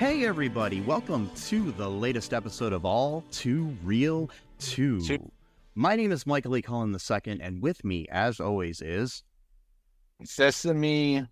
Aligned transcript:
Okay, 0.00 0.24
everybody, 0.26 0.80
welcome 0.80 1.28
to 1.46 1.72
the 1.72 1.90
latest 1.90 2.32
episode 2.32 2.72
of 2.72 2.84
All 2.84 3.24
Too 3.32 3.76
Real 3.82 4.30
2. 4.60 5.00
Two. 5.00 5.32
My 5.74 5.96
name 5.96 6.12
is 6.12 6.24
Michael 6.24 6.52
Lee 6.52 6.62
Cullen 6.62 6.94
II, 6.94 7.40
and 7.40 7.60
with 7.60 7.84
me, 7.84 8.06
as 8.08 8.38
always, 8.38 8.80
is 8.80 9.24
Sesame, 10.22 11.26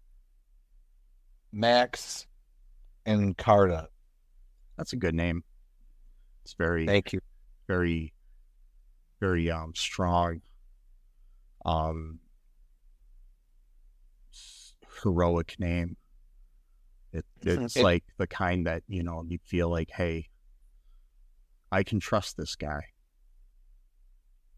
Max, 1.52 2.26
and 3.06 3.36
Carta. 3.36 3.86
that's 4.76 4.92
a 4.92 4.96
good 4.96 5.14
name. 5.14 5.44
It's 6.44 6.54
very, 6.54 6.86
Thank 6.86 7.12
you. 7.12 7.20
very, 7.68 8.12
very 9.20 9.48
um 9.48 9.74
strong, 9.76 10.40
um, 11.64 12.18
heroic 15.04 15.54
name. 15.60 15.96
It, 17.16 17.24
it's 17.42 17.76
It- 17.76 17.82
like 17.82 18.04
the 18.18 18.26
kind 18.26 18.66
that 18.66 18.82
you 18.88 19.02
know 19.02 19.24
you 19.26 19.38
feel 19.44 19.68
like, 19.70 19.90
hey, 19.90 20.28
I 21.72 21.82
can 21.82 22.00
trust 22.00 22.36
this 22.36 22.54
guy. 22.56 22.84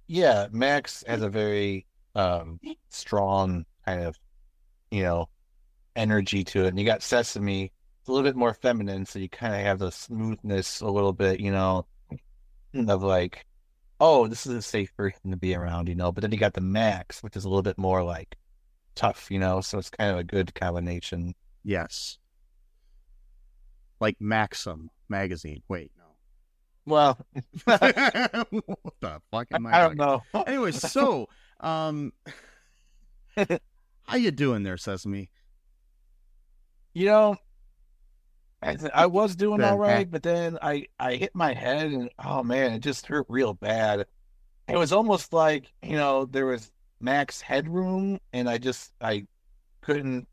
Yeah, 0.07 0.49
Max 0.51 1.05
has 1.07 1.23
a 1.23 1.29
very 1.29 1.87
um 2.15 2.61
strong 2.89 3.65
kind 3.85 4.03
of, 4.05 4.17
you 4.91 5.03
know, 5.03 5.29
energy 5.97 6.45
to 6.45 6.65
it. 6.65 6.69
And 6.69 6.79
you 6.79 6.87
got 6.87 7.03
Sesame, 7.03 7.73
it's 8.01 8.09
a 8.09 8.13
little 8.13 8.29
bit 8.29 8.37
more 8.37 8.55
feminine, 8.55 9.07
so 9.07 9.19
you 9.19 9.29
kind 9.29 9.55
of 9.55 9.61
have 9.63 9.79
the 9.79 9.91
smoothness 9.93 10.81
a 10.81 10.89
little 10.89 11.13
bit, 11.13 11.41
you 11.41 11.53
know, 11.53 11.87
of 12.75 13.03
like, 13.03 13.47
oh, 14.01 14.29
this 14.29 14.47
is 14.47 14.55
a 14.55 14.63
safe 14.63 14.95
person 14.97 15.31
to 15.31 15.37
be 15.37 15.55
around, 15.55 15.89
you 15.89 15.95
know. 15.95 16.13
But 16.13 16.23
then 16.23 16.33
you 16.33 16.39
got 16.39 16.55
the 16.55 16.61
Max, 16.63 17.23
which 17.23 17.37
is 17.37 17.45
a 17.45 17.49
little 17.49 17.63
bit 17.63 17.79
more 17.79 18.03
like 18.05 18.37
tough, 18.95 19.31
you 19.31 19.39
know, 19.39 19.61
so 19.61 19.79
it's 19.79 19.91
kind 19.91 20.11
of 20.13 20.19
a 20.19 20.25
good 20.25 20.55
combination. 20.55 21.35
Yes. 21.65 22.19
Like 24.01 24.17
Maxim 24.21 24.91
magazine. 25.09 25.63
Wait, 25.69 25.91
no. 25.97 26.05
Well, 26.87 27.19
what 27.65 27.81
the 29.01 29.21
fuck 29.31 29.49
am 29.53 29.67
I, 29.67 29.73
I 29.73 29.81
don't 29.89 29.97
talking- 29.97 30.25
know. 30.35 30.43
Anyway, 30.47 30.71
so 30.73 31.29
um 31.61 32.13
how 33.37 34.17
you 34.17 34.31
doing 34.31 34.63
there, 34.63 34.77
Sesame? 34.77 35.31
You 36.95 37.07
know, 37.07 37.37
I, 38.63 38.75
th- 38.75 38.91
I 38.95 39.07
was 39.07 39.37
doing 39.37 39.63
all 39.63 39.79
right, 39.79 40.01
eh. 40.07 40.11
but 40.11 40.23
then 40.23 40.59
I 40.63 40.87
I 40.99 41.15
hit 41.17 41.35
my 41.35 41.53
head 41.55 41.87
and 41.93 42.11
oh 42.25 42.43
man, 42.43 42.73
it 42.73 42.81
just 42.81 43.07
hurt 43.07 43.27
real 43.29 43.55
bad. 43.55 44.07
It 44.69 44.77
was 44.77 44.93
almost 44.93 45.33
like, 45.33 45.73
you 45.83 45.97
know, 45.97 46.25
there 46.27 46.47
was 46.47 46.71
max 47.01 47.41
headroom 47.41 48.19
and 48.33 48.49
I 48.51 48.59
just 48.59 48.93
I 49.01 49.27
couldn't 49.81 50.27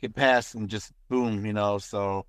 get 0.00 0.14
past 0.14 0.54
and 0.54 0.68
just 0.68 0.92
boom, 1.08 1.46
you 1.46 1.52
know, 1.52 1.78
so 1.78 2.26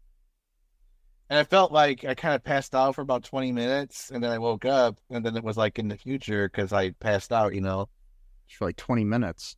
and 1.33 1.39
I 1.39 1.45
felt 1.45 1.71
like 1.71 2.05
I 2.05 2.13
kind 2.13 2.35
of 2.35 2.43
passed 2.43 2.75
out 2.75 2.93
for 2.93 3.01
about 3.01 3.23
20 3.23 3.51
minutes 3.51 4.11
and 4.11 4.23
then 4.23 4.29
I 4.29 4.37
woke 4.37 4.65
up 4.65 4.99
and 5.09 5.25
then 5.25 5.35
it 5.35 5.43
was 5.43 5.57
like 5.57 5.79
in 5.79 5.87
the 5.87 5.97
future 5.97 6.47
because 6.47 6.71
I 6.71 6.91
passed 6.91 7.33
out, 7.33 7.55
you 7.55 7.61
know, 7.61 7.89
For 8.47 8.65
like 8.65 8.75
20 8.75 9.03
minutes. 9.03 9.55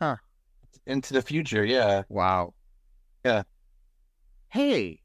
Huh. 0.00 0.16
Into 0.86 1.12
the 1.12 1.20
future, 1.20 1.66
yeah. 1.66 2.04
Wow. 2.08 2.54
Yeah. 3.26 3.42
Hey. 4.48 5.02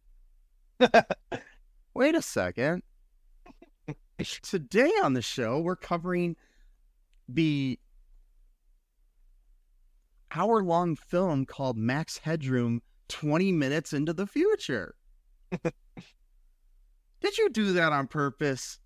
Wait 1.94 2.16
a 2.16 2.22
second. 2.22 2.84
Today 4.44 4.92
on 5.04 5.12
the 5.12 5.22
show, 5.22 5.60
we're 5.60 5.76
covering 5.76 6.38
the 7.28 7.78
hour 10.34 10.64
long 10.64 10.96
film 10.96 11.46
called 11.46 11.76
Max 11.76 12.18
Headroom 12.18 12.82
20 13.10 13.52
Minutes 13.52 13.92
into 13.92 14.14
the 14.14 14.26
Future. 14.26 14.96
Did 17.22 17.38
you 17.38 17.50
do 17.50 17.74
that 17.74 17.92
on 17.94 18.08
purpose? 18.08 18.80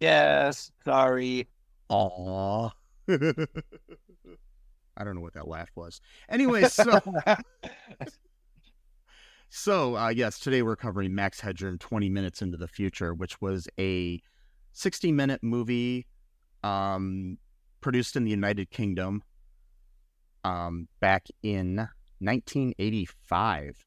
Yes, 0.00 0.70
sorry. 0.84 1.48
Aw. 1.88 2.70
I 3.08 5.04
don't 5.04 5.14
know 5.14 5.20
what 5.20 5.34
that 5.34 5.48
laugh 5.48 5.70
was. 5.76 6.00
Anyway, 6.28 6.64
so 6.64 7.00
so 9.48 9.96
uh, 9.96 10.08
yes, 10.08 10.38
today 10.38 10.62
we're 10.62 10.76
covering 10.76 11.14
Max 11.14 11.40
Headroom 11.40 11.78
20 11.78 12.08
Minutes 12.08 12.42
into 12.42 12.56
the 12.56 12.68
Future, 12.68 13.14
which 13.14 13.40
was 13.40 13.68
a 13.78 14.20
60 14.72 15.12
minute 15.12 15.42
movie 15.42 16.06
um, 16.64 17.38
produced 17.80 18.16
in 18.16 18.24
the 18.24 18.30
United 18.30 18.70
Kingdom 18.70 19.22
um, 20.44 20.88
back 21.00 21.26
in 21.42 21.76
1985. 22.20 23.84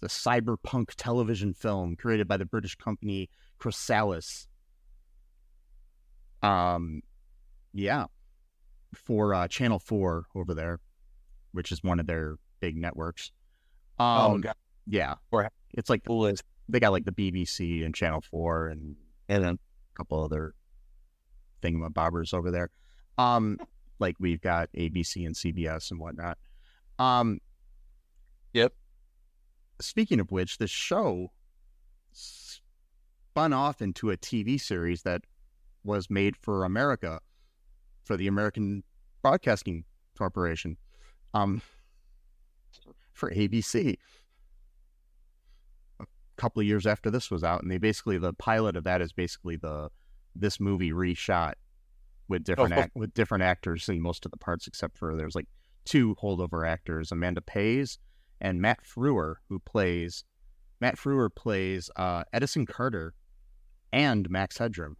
The 0.00 0.08
cyberpunk 0.08 0.94
television 0.96 1.52
film 1.52 1.94
created 1.96 2.26
by 2.26 2.36
the 2.36 2.46
British 2.46 2.74
company 2.76 3.28
Chrysalis. 3.58 4.48
Um, 6.42 7.02
yeah, 7.72 8.06
for 8.94 9.34
uh, 9.34 9.46
Channel 9.48 9.78
4 9.78 10.24
over 10.34 10.54
there, 10.54 10.80
which 11.52 11.70
is 11.70 11.82
one 11.82 12.00
of 12.00 12.06
their 12.06 12.36
big 12.60 12.76
networks. 12.76 13.30
Um, 13.98 14.06
oh 14.32 14.38
god, 14.38 14.54
yeah. 14.86 15.14
Or- 15.30 15.50
It's 15.74 15.90
like 15.90 16.04
cool 16.04 16.26
is 16.26 16.42
they 16.68 16.80
got 16.80 16.92
like 16.92 17.04
the 17.04 17.12
BBC 17.12 17.84
and 17.84 17.94
Channel 17.94 18.22
4 18.30 18.68
and 18.68 18.96
and 19.28 19.44
then 19.44 19.54
a 19.54 19.96
couple 19.96 20.22
other 20.24 20.54
thingamabobbers 21.62 22.32
over 22.32 22.50
there. 22.50 22.70
Um, 23.18 23.58
like 23.98 24.16
we've 24.18 24.40
got 24.40 24.70
ABC 24.72 25.26
and 25.26 25.34
CBS 25.34 25.90
and 25.90 26.00
whatnot. 26.00 26.38
Um, 26.98 27.40
Yep. 28.54 28.72
Speaking 29.80 30.20
of 30.20 30.30
which, 30.30 30.58
the 30.58 30.66
show 30.66 31.32
spun 32.12 33.52
off 33.52 33.80
into 33.80 34.10
a 34.10 34.16
TV 34.16 34.60
series 34.60 35.02
that 35.02 35.22
was 35.84 36.10
made 36.10 36.36
for 36.36 36.64
America, 36.64 37.20
for 38.04 38.16
the 38.16 38.26
American 38.26 38.82
Broadcasting 39.22 39.84
Corporation, 40.16 40.76
um, 41.34 41.62
for 43.12 43.30
ABC. 43.30 43.96
A 46.00 46.06
couple 46.36 46.60
of 46.60 46.66
years 46.66 46.86
after 46.86 47.10
this 47.10 47.30
was 47.30 47.42
out, 47.44 47.62
and 47.62 47.70
they 47.70 47.78
basically 47.78 48.18
the 48.18 48.32
pilot 48.34 48.76
of 48.76 48.84
that 48.84 49.00
is 49.00 49.12
basically 49.12 49.56
the 49.56 49.90
this 50.34 50.60
movie 50.60 50.92
reshot 50.92 51.54
with 52.28 52.44
different 52.44 52.72
Oh. 52.74 52.80
act, 52.80 52.94
with 52.94 53.12
different 53.14 53.42
actors 53.42 53.88
in 53.88 54.00
most 54.00 54.24
of 54.24 54.30
the 54.30 54.36
parts, 54.38 54.66
except 54.66 54.96
for 54.96 55.16
there's 55.16 55.34
like 55.34 55.48
two 55.84 56.14
holdover 56.16 56.66
actors, 56.66 57.10
Amanda 57.10 57.40
Pays 57.40 57.98
and 58.40 58.60
Matt 58.60 58.80
Frewer, 58.84 59.36
who 59.48 59.58
plays 59.58 60.24
Matt 60.80 60.96
Frewer 60.96 61.28
plays 61.34 61.90
uh, 61.96 62.24
Edison 62.32 62.64
Carter 62.66 63.14
and 63.92 64.30
Max 64.30 64.58
Headroom. 64.58 64.96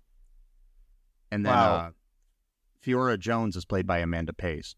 And 1.30 1.46
then 1.46 1.54
Wow. 1.54 1.74
uh, 1.74 1.90
Theora 2.84 3.16
Jones 3.18 3.56
is 3.56 3.64
played 3.64 3.86
by 3.86 3.98
Amanda 3.98 4.32
Pays. 4.32 4.74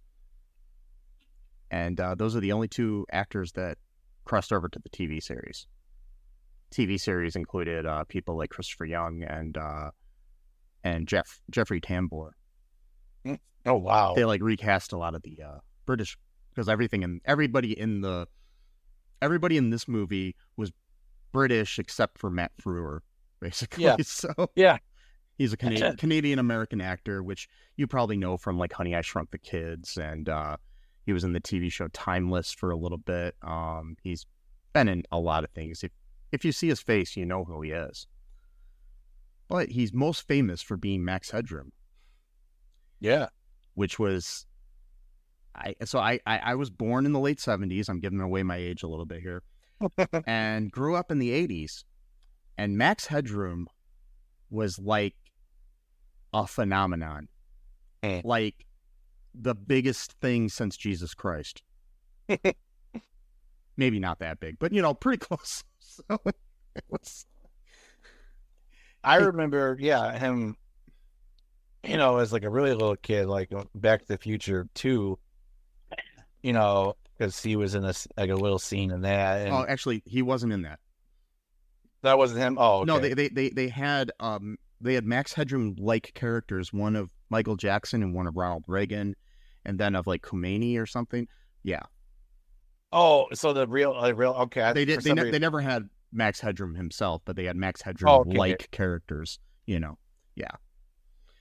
And 1.71 1.99
uh, 2.01 2.15
those 2.15 2.37
are 2.37 2.41
the 2.41 2.53
only 2.53 2.69
two 2.69 3.07
actors 3.11 3.53
that 3.53 3.79
crossed 4.25 4.53
over 4.53 4.69
to 4.69 4.79
the 4.79 4.91
TV 4.91 5.23
series. 5.23 5.67
TV 6.71 7.01
series 7.01 7.35
included 7.37 7.87
uh, 7.87 8.05
people 8.05 8.37
like 8.37 8.51
Christopher 8.51 8.85
Young 8.87 9.23
and 9.23 9.57
uh, 9.57 9.91
and 10.85 11.07
Jeff 11.09 11.41
Jeffrey 11.51 11.81
Tambor. 11.81 12.31
Oh 13.65 13.77
wow. 13.77 14.15
They 14.15 14.25
like 14.25 14.43
recast 14.43 14.93
a 14.93 14.99
lot 14.99 15.15
of 15.15 15.23
the 15.23 15.39
uh, 15.43 15.59
British 15.87 16.19
because 16.51 16.69
everything 16.69 17.05
and 17.05 17.21
everybody 17.25 17.79
in 17.79 18.01
the 18.01 18.27
everybody 19.23 19.57
in 19.57 19.71
this 19.71 19.89
movie 19.89 20.35
was 20.57 20.73
British 21.33 21.79
except 21.79 22.19
for 22.19 22.29
Matt 22.31 22.53
Frewer, 22.61 23.01
basically. 23.41 23.85
Yeah. 23.85 23.97
So 24.05 24.51
Yeah. 24.55 24.79
he's 25.39 25.53
a 25.53 25.57
Canadian 25.57 25.97
Canadian 25.97 26.39
American 26.39 26.81
actor, 26.81 27.23
which 27.23 27.49
you 27.77 27.87
probably 27.87 28.17
know 28.19 28.37
from 28.37 28.59
like 28.59 28.73
Honey 28.73 28.95
I 28.95 29.01
Shrunk 29.01 29.31
the 29.31 29.39
Kids, 29.39 29.97
and 29.97 30.29
uh, 30.29 30.57
he 31.07 31.13
was 31.13 31.25
in 31.25 31.33
the 31.33 31.41
TV 31.41 31.73
show 31.73 31.89
Timeless 31.89 32.53
for 32.53 32.71
a 32.71 32.77
little 32.77 32.99
bit. 32.99 33.35
Um, 33.43 33.97
he's 34.03 34.27
been 34.75 34.89
in 34.89 35.05
a 35.11 35.19
lot 35.19 35.45
of 35.45 35.51
things. 35.51 35.83
If 35.83 35.93
if 36.33 36.45
you 36.45 36.53
see 36.53 36.69
his 36.69 36.81
face, 36.81 37.17
you 37.17 37.25
know 37.25 37.45
who 37.45 37.63
he 37.63 37.71
is. 37.71 38.07
But 39.49 39.69
he's 39.71 39.93
most 39.93 40.27
famous 40.27 40.63
for 40.63 40.77
being 40.79 41.05
Max 41.05 41.31
Headroom 41.31 41.73
Yeah. 43.01 43.29
which 43.75 43.99
was 43.99 44.47
I 45.55 45.75
so 45.85 45.99
I, 45.99 46.21
I 46.27 46.39
I 46.39 46.55
was 46.55 46.71
born 46.71 47.07
in 47.07 47.13
the 47.13 47.21
late 47.21 47.41
seventies. 47.41 47.89
I'm 47.89 48.01
giving 48.01 48.21
away 48.21 48.43
my 48.43 48.57
age 48.57 48.83
a 48.83 48.89
little 48.89 49.05
bit 49.07 49.21
here, 49.21 49.43
and 50.27 50.71
grew 50.71 50.95
up 50.97 51.11
in 51.11 51.19
the 51.19 51.31
eighties. 51.33 51.85
And 52.59 52.77
Max 52.79 53.07
Headroom 53.07 53.67
was 54.51 54.79
like 54.79 55.15
a 56.35 56.47
phenomenon, 56.47 57.29
Hmm. 58.05 58.21
like 58.25 58.67
the 59.35 59.55
biggest 59.55 60.13
thing 60.21 60.49
since 60.49 60.77
Jesus 60.77 61.15
Christ. 61.15 61.63
Maybe 63.77 63.99
not 63.99 64.19
that 64.19 64.41
big, 64.41 64.59
but 64.59 64.73
you 64.73 64.83
know, 64.83 64.95
pretty 64.95 65.19
close. 65.27 65.65
So 65.81 66.03
it 66.27 66.85
was 66.89 67.27
I 69.05 69.17
remember, 69.17 69.77
yeah, 69.81 70.17
him, 70.19 70.57
you 71.83 71.97
know, 71.97 72.19
as 72.19 72.33
like 72.33 72.45
a 72.45 72.51
really 72.51 72.73
little 72.73 72.97
kid, 72.97 73.27
like 73.27 73.51
Back 73.75 74.03
to 74.03 74.09
the 74.09 74.19
Future 74.19 74.69
too, 74.75 75.19
you 76.43 76.53
know, 76.53 76.95
because 77.17 77.43
he 77.43 77.57
was 77.57 77.75
in 77.75 77.83
this 77.83 78.07
like 78.17 78.31
a 78.31 78.35
little 78.35 78.59
scene 78.59 78.91
in 78.91 79.03
that, 79.03 79.47
and 79.47 79.55
oh, 79.55 79.65
actually, 79.69 80.03
he 80.07 80.23
wasn't 80.23 80.53
in 80.53 80.63
that. 80.63 80.81
that 82.03 82.19
wasn't 82.19 82.41
him. 82.41 82.57
Oh, 82.59 82.79
okay. 82.79 82.85
No, 82.87 82.99
they, 82.99 83.15
they 83.15 83.29
they 83.29 83.49
they 83.51 83.69
had 83.69 84.11
um 84.21 84.57
they 84.81 84.95
had 84.95 85.05
Max 85.05 85.33
Headroom 85.33 85.77
like 85.79 86.13
characters, 86.15 86.73
one 86.73 86.97
of 86.97 87.11
Michael 87.31 87.57
Jackson 87.57 88.03
and 88.03 88.15
one 88.15 88.27
of 88.27 88.37
Ronald 88.37 88.65
Reagan, 88.67 89.15
and 89.65 89.79
then 89.79 89.95
of 89.95 90.07
like 90.07 90.23
Khomeini 90.23 90.79
or 90.79 90.87
something. 90.87 91.29
Yeah, 91.63 91.83
oh, 92.93 93.29
so 93.33 93.53
the 93.53 93.67
real, 93.67 93.93
uh, 93.93 94.11
real, 94.13 94.33
okay. 94.33 94.73
They 94.73 94.85
did. 94.85 95.03
They, 95.03 95.15
ne- 95.15 95.31
they 95.31 95.39
never 95.39 95.61
had 95.61 95.89
Max 96.13 96.41
Headroom 96.41 96.75
himself, 96.75 97.23
but 97.25 97.37
they 97.37 97.45
had 97.45 97.57
Max 97.57 97.81
Headroom 97.81 98.11
Oh, 98.11 98.21
okay. 98.21 98.37
like 98.37 98.71
characters. 98.71 99.39
You 99.67 99.79
know. 99.79 99.99
Yeah. 100.35 100.51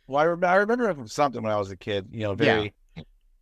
Well, 0.07 0.19
I 0.19 0.23
remember, 0.25 0.47
I 0.47 0.55
remember 0.57 0.93
from 0.93 1.07
something 1.07 1.41
when 1.41 1.51
I 1.51 1.57
was 1.57 1.71
a 1.71 1.77
kid, 1.77 2.09
you 2.11 2.23
know, 2.23 2.33
very, 2.35 2.73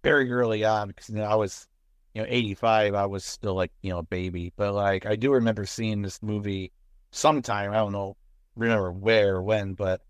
very 0.04 0.32
early 0.32 0.64
on, 0.66 0.88
because 0.90 1.10
you 1.10 1.16
know, 1.16 1.24
I 1.26 1.36
was, 1.36 1.68
you 2.14 2.22
know, 2.22 2.28
85, 2.30 2.94
I 2.96 3.06
was 3.06 3.26
still 3.26 3.56
like, 3.56 3.72
you 3.82 3.92
know, 3.92 4.00
a 4.00 4.04
baby. 4.04 4.54
But 4.56 4.74
like, 4.74 5.06
I 5.06 5.16
do 5.16 5.34
remember 5.34 5.66
seeing 5.66 6.02
this 6.02 6.22
movie 6.24 6.72
sometime, 7.12 7.72
I 7.72 7.76
don't 7.78 7.92
know, 7.94 8.18
remember 8.56 8.92
where 8.92 9.36
or 9.38 9.44
when, 9.44 9.74
but 9.74 10.02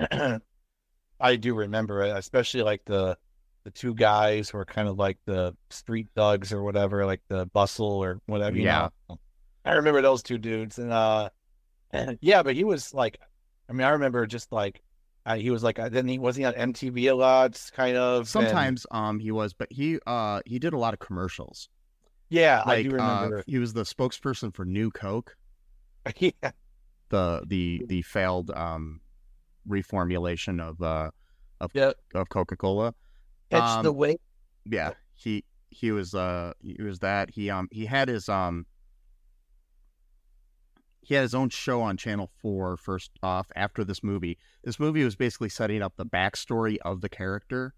I 1.20 1.36
do 1.36 1.54
remember 1.54 2.02
it, 2.02 2.16
especially 2.16 2.62
like 2.62 2.84
the, 2.84 3.16
the 3.64 3.70
two 3.70 3.94
guys 3.94 4.50
who 4.50 4.58
are 4.58 4.64
kind 4.64 4.88
of 4.88 4.98
like 4.98 5.18
the 5.24 5.56
street 5.70 6.08
thugs 6.16 6.52
or 6.52 6.62
whatever, 6.62 7.06
like 7.06 7.22
the 7.28 7.46
bustle 7.46 7.86
or 7.86 8.20
whatever, 8.26 8.56
you 8.56 8.64
Yeah. 8.64 8.88
know. 9.08 9.18
I 9.64 9.72
remember 9.74 10.02
those 10.02 10.22
two 10.22 10.38
dudes. 10.38 10.78
And, 10.78 10.92
uh, 10.92 11.30
yeah, 12.20 12.42
but 12.42 12.54
he 12.56 12.64
was 12.64 12.94
like, 12.94 13.18
I 13.68 13.72
mean, 13.72 13.86
I 13.86 13.90
remember 13.90 14.26
just 14.26 14.52
like, 14.52 14.82
uh, 15.26 15.36
he 15.36 15.50
was 15.50 15.62
like, 15.62 15.78
uh, 15.78 15.88
then 15.88 16.08
he 16.08 16.18
was 16.18 16.36
he 16.36 16.44
on 16.44 16.52
MTV 16.54 17.10
a 17.10 17.14
lot, 17.14 17.60
kind 17.74 17.96
of. 17.96 18.20
and- 18.20 18.28
Sometimes 18.28 18.86
um 18.90 19.18
he 19.20 19.30
was, 19.30 19.52
but 19.54 19.68
he 19.70 19.98
uh 20.06 20.40
he 20.46 20.58
did 20.58 20.72
a 20.72 20.78
lot 20.78 20.94
of 20.94 21.00
commercials. 21.00 21.68
yeah, 22.30 22.62
I 22.64 22.68
Like 22.76 22.84
do 22.84 22.90
uh, 22.90 22.92
remember. 22.92 23.44
he 23.46 23.58
was 23.58 23.72
the 23.72 23.82
spokesperson 23.84 24.54
for 24.54 24.64
New 24.64 24.90
Coke, 24.90 25.36
yeah, 26.18 26.50
the 27.10 27.42
the 27.46 27.82
the 27.86 28.02
failed 28.02 28.50
um 28.50 29.00
reformulation 29.68 30.60
of 30.60 30.80
uh 30.82 31.10
yeah. 31.72 31.92
of 32.14 32.28
Coca 32.28 32.56
Cola. 32.56 32.94
Catch 33.50 33.62
Um, 33.78 33.82
the 33.84 33.92
way. 33.92 34.16
yeah 34.64 34.92
he 35.14 35.44
he 35.70 35.90
was 35.92 36.14
uh 36.14 36.52
he 36.60 36.76
was 36.82 36.98
that 37.00 37.30
he 37.30 37.50
um 37.50 37.68
he 37.70 37.86
had 37.86 38.08
his 38.08 38.28
um 38.28 38.66
he 41.02 41.14
had 41.14 41.22
his 41.22 41.34
own 41.34 41.48
show 41.50 41.82
on 41.82 41.96
channel 41.96 42.30
4 42.40 42.76
first 42.76 43.10
off 43.22 43.48
after 43.56 43.84
this 43.84 44.02
movie. 44.02 44.38
This 44.64 44.78
movie 44.80 45.04
was 45.04 45.16
basically 45.16 45.48
setting 45.48 45.82
up 45.82 45.94
the 45.96 46.06
backstory 46.06 46.78
of 46.84 47.00
the 47.00 47.08
character 47.08 47.74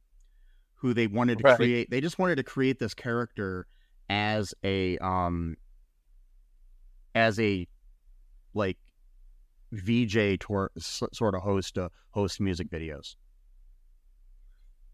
who 0.77 0.93
they 0.95 1.07
wanted 1.07 1.39
to 1.39 1.45
Right. 1.45 1.57
create. 1.57 1.91
They 1.91 2.01
just 2.01 2.19
wanted 2.19 2.37
to 2.37 2.43
create 2.43 2.79
this 2.79 2.95
character 2.95 3.67
as 4.11 4.55
a 4.63 4.99
um 4.99 5.57
as 7.15 7.39
a 7.41 7.67
like 8.53 8.79
vj 9.73 10.39
s- 10.77 11.03
sort 11.13 11.35
of 11.35 11.43
host 11.43 11.79
uh, 11.79 11.89
host 12.11 12.41
music 12.41 12.71
videos. 12.71 13.17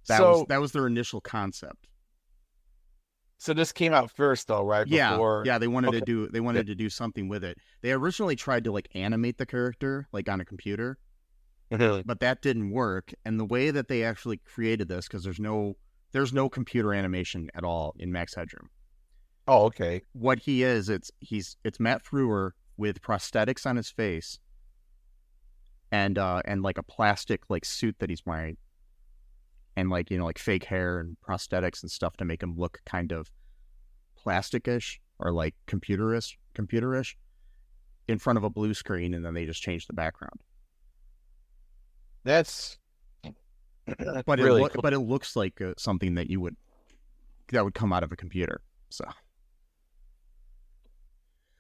That 0.09 0.19
so, 0.19 0.31
was 0.31 0.47
that 0.49 0.61
was 0.61 0.73
their 0.73 0.87
initial 0.87 1.21
concept 1.21 1.87
so 3.41 3.55
this 3.55 3.73
came 3.73 3.95
out 3.95 4.11
first, 4.11 4.49
though, 4.49 4.63
right? 4.67 4.87
yeah, 4.87 5.13
Before... 5.13 5.43
yeah, 5.47 5.57
they 5.57 5.67
wanted 5.67 5.93
to 5.93 6.03
do 6.03 6.29
they 6.29 6.41
wanted 6.41 6.67
to 6.67 6.75
do 6.75 6.91
something 6.91 7.27
with 7.27 7.43
it. 7.43 7.57
They 7.81 7.91
originally 7.91 8.37
tried 8.37 8.65
to 8.65 8.73
like 8.73 8.91
animate 8.95 9.39
the 9.39 9.47
character 9.47 10.07
like 10.13 10.29
on 10.29 10.43
a 10.43 10.45
computer, 10.45 10.99
Really? 11.71 12.03
but 12.03 12.21
that 12.21 12.43
didn't 12.43 12.71
work. 12.71 13.15
And 13.25 13.41
the 13.41 13.47
way 13.47 13.71
that 13.71 13.89
they 13.89 14.05
actually 14.05 14.37
created 14.37 14.89
this 14.89 15.09
because 15.09 15.25
there's 15.25 15.41
no 15.41 15.79
there's 16.13 16.35
no 16.35 16.51
computer 16.51 16.93
animation 16.93 17.49
at 17.55 17.65
all 17.65 17.95
in 17.99 18.13
Max 18.13 18.35
Headroom. 18.35 18.69
Oh, 19.49 19.65
okay. 19.65 20.03
What 20.13 20.41
he 20.41 20.63
is, 20.63 20.91
it's 20.91 21.11
he's 21.21 21.57
it's 21.65 21.81
Matt 21.81 22.05
Frewer 22.05 22.51
with 22.77 23.01
prosthetics 23.01 23.65
on 23.65 23.77
his 23.77 23.91
face 23.91 24.39
and 25.91 26.19
uh 26.19 26.43
and 26.45 26.63
like 26.63 26.77
a 26.77 26.83
plastic 26.83 27.41
like 27.49 27.65
suit 27.65 27.97
that 28.01 28.11
he's 28.11 28.25
wearing 28.27 28.59
and 29.81 29.91
like 29.91 30.11
you 30.11 30.19
know 30.19 30.27
like 30.27 30.39
fake 30.39 30.65
hair 30.65 31.01
and 31.01 31.17
prosthetics 31.27 31.83
and 31.83 31.91
stuff 31.91 32.17
to 32.19 32.25
make 32.25 32.43
him 32.43 32.55
look 32.57 32.81
kind 32.87 33.13
of 33.13 33.31
plasticish 34.25 34.99
or 35.19 35.33
like 35.33 35.55
computerish 35.67 36.35
computerish 36.55 37.15
in 38.09 38.19
front 38.19 38.37
of 38.37 38.45
a 38.45 38.51
blue 38.51 38.75
screen 38.75 39.15
and 39.15 39.25
then 39.25 39.35
they 39.35 39.47
just 39.47 39.63
change 39.63 39.87
the 39.87 39.93
background 39.93 40.41
That's 42.25 42.79
but 44.27 44.39
really 44.39 44.61
it 44.61 44.65
loo- 44.65 44.69
cool. 44.69 44.83
but 44.83 44.93
it 44.93 44.99
looks 45.01 45.35
like 45.37 45.61
uh, 45.61 45.73
something 45.79 46.15
that 46.17 46.29
you 46.29 46.41
would 46.41 46.57
that 47.53 47.65
would 47.65 47.75
come 47.75 47.93
out 47.93 48.03
of 48.05 48.13
a 48.13 48.17
computer 48.17 48.61
so 48.91 49.05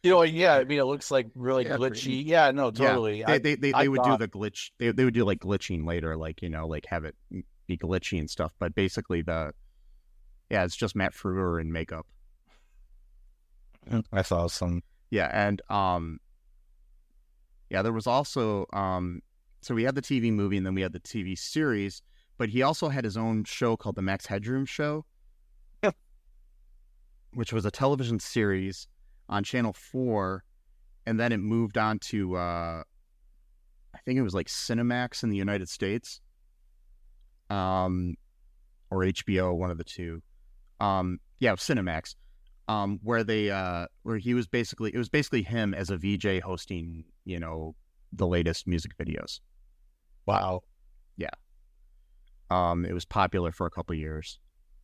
You 0.02 0.10
know, 0.12 0.22
yeah. 0.22 0.54
I 0.56 0.64
mean, 0.64 0.78
it 0.78 0.84
looks 0.84 1.10
like 1.10 1.26
really 1.34 1.64
Yeah, 1.66 1.76
glitchy. 1.76 2.24
Yeah, 2.24 2.50
no, 2.52 2.70
totally. 2.70 3.22
they 3.26 3.32
I, 3.34 3.38
they, 3.38 3.54
they, 3.56 3.72
I 3.74 3.82
they 3.82 3.88
would 3.88 3.98
thought- 4.02 4.18
do 4.18 4.26
the 4.26 4.32
glitch 4.32 4.70
they, 4.78 4.92
they 4.92 5.04
would 5.04 5.12
do 5.14 5.24
like 5.24 5.40
glitching 5.40 5.86
later 5.86 6.16
like 6.16 6.40
you 6.42 6.48
know 6.48 6.66
like 6.66 6.86
have 6.86 7.04
it 7.04 7.14
be 7.70 7.78
glitchy 7.78 8.18
and 8.18 8.28
stuff 8.28 8.52
but 8.58 8.74
basically 8.74 9.22
the 9.22 9.52
yeah 10.50 10.64
it's 10.64 10.76
just 10.76 10.94
Matt 10.96 11.14
Frewer 11.14 11.60
in 11.60 11.72
makeup 11.72 12.06
I 14.12 14.22
saw 14.22 14.46
some. 14.46 14.82
Yeah, 15.10 15.30
and 15.32 15.60
um 15.70 16.20
yeah, 17.68 17.82
there 17.82 17.92
was 17.92 18.06
also 18.06 18.66
um 18.72 19.22
so 19.60 19.74
we 19.74 19.84
had 19.84 19.94
the 19.94 20.02
TV 20.02 20.32
movie 20.32 20.56
and 20.56 20.66
then 20.66 20.74
we 20.74 20.82
had 20.82 20.92
the 20.92 21.00
TV 21.00 21.38
series, 21.38 22.02
but 22.38 22.48
he 22.48 22.62
also 22.62 22.88
had 22.88 23.04
his 23.04 23.16
own 23.16 23.44
show 23.44 23.76
called 23.76 23.96
the 23.96 24.02
Max 24.02 24.26
Headroom 24.26 24.66
Show. 24.66 25.04
Which 27.32 27.52
was 27.52 27.64
a 27.64 27.70
television 27.70 28.18
series 28.18 28.88
on 29.28 29.44
channel 29.44 29.72
4 29.72 30.42
and 31.06 31.20
then 31.20 31.30
it 31.30 31.36
moved 31.38 31.78
on 31.78 32.00
to 32.00 32.36
uh 32.36 32.82
I 33.94 33.98
think 34.04 34.18
it 34.18 34.22
was 34.22 34.34
like 34.34 34.48
Cinemax 34.48 35.22
in 35.22 35.30
the 35.30 35.36
United 35.36 35.68
States. 35.68 36.20
Um 37.50 38.14
or 38.90 39.00
HBO, 39.00 39.54
one 39.56 39.70
of 39.70 39.78
the 39.78 39.84
two. 39.84 40.22
Um 40.80 41.18
yeah, 41.38 41.52
Cinemax 41.52 42.14
um, 42.70 43.00
where 43.02 43.24
they 43.24 43.50
uh, 43.50 43.86
where 44.04 44.18
he 44.18 44.32
was 44.32 44.46
basically 44.46 44.94
it 44.94 44.98
was 44.98 45.08
basically 45.08 45.42
him 45.42 45.74
as 45.74 45.90
a 45.90 45.96
VJ 45.96 46.40
hosting 46.40 47.04
you 47.24 47.40
know 47.40 47.74
the 48.12 48.28
latest 48.28 48.68
music 48.68 48.96
videos. 48.96 49.40
Wow. 50.26 50.62
Yeah. 51.16 51.30
Um, 52.50 52.84
it 52.84 52.92
was 52.92 53.04
popular 53.04 53.50
for 53.50 53.66
a 53.66 53.70
couple 53.70 53.96
years, 53.96 54.38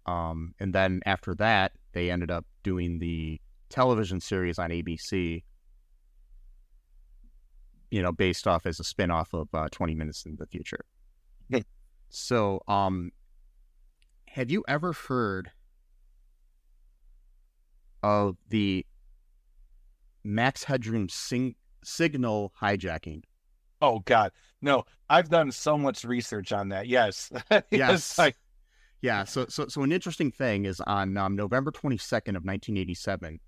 um, 0.07 0.53
and 0.59 0.75
then 0.75 1.01
after 1.07 1.35
that 1.37 1.73
they 1.93 2.11
ended 2.11 2.31
up 2.31 2.45
doing 2.65 2.99
the 2.99 3.41
television 3.69 4.21
series 4.21 4.59
on 4.59 4.71
ABC. 4.71 5.45
you 7.93 8.03
know, 8.03 8.11
based 8.11 8.49
off 8.49 8.67
as 8.67 8.81
a 8.81 8.83
spinoff 8.83 9.33
of 9.33 9.49
uh, 9.55 9.69
20 9.71 9.95
Minutes 9.95 10.27
in 10.27 10.35
the 10.37 10.47
Future. 10.47 10.85
So, 12.09 12.63
um, 12.69 13.11
have 14.29 14.51
you 14.51 14.65
ever 14.69 14.93
heard 14.93 15.51
of 18.03 18.37
the 18.49 18.87
Max 20.25 20.65
Headroom 20.65 21.09
sing- 21.09 21.57
signal 21.85 22.53
hijacking? 22.61 23.23
Oh 23.83 23.99
God, 24.01 24.33
no! 24.63 24.85
I've 25.11 25.29
done 25.29 25.53
so 25.53 25.77
much 25.77 26.05
research 26.05 26.53
on 26.53 26.71
that. 26.71 26.87
Yes, 26.87 27.31
Yes. 27.71 28.19
I- 28.19 28.33
Yeah, 29.03 29.25
so 29.25 29.47
so 29.49 29.69
so 29.69 29.83
an 29.83 29.93
interesting 29.93 30.33
thing 30.33 30.65
is 30.65 30.81
on 30.81 31.17
um, 31.17 31.37
November 31.37 31.71
22nd 31.71 32.37
of 32.37 32.45
1987, 32.45 33.39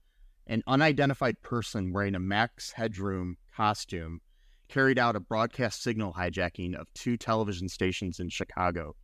an 0.46 0.62
unidentified 0.66 1.40
person 1.40 1.92
wearing 1.92 2.14
a 2.14 2.20
Max 2.20 2.72
Headroom 2.72 3.36
costume 3.56 4.20
carried 4.68 4.98
out 4.98 5.16
a 5.16 5.20
broadcast 5.20 5.82
signal 5.82 6.12
hijacking 6.12 6.74
of 6.74 6.92
two 6.94 7.16
television 7.16 7.68
stations 7.68 8.20
in 8.20 8.28
Chicago. 8.28 8.94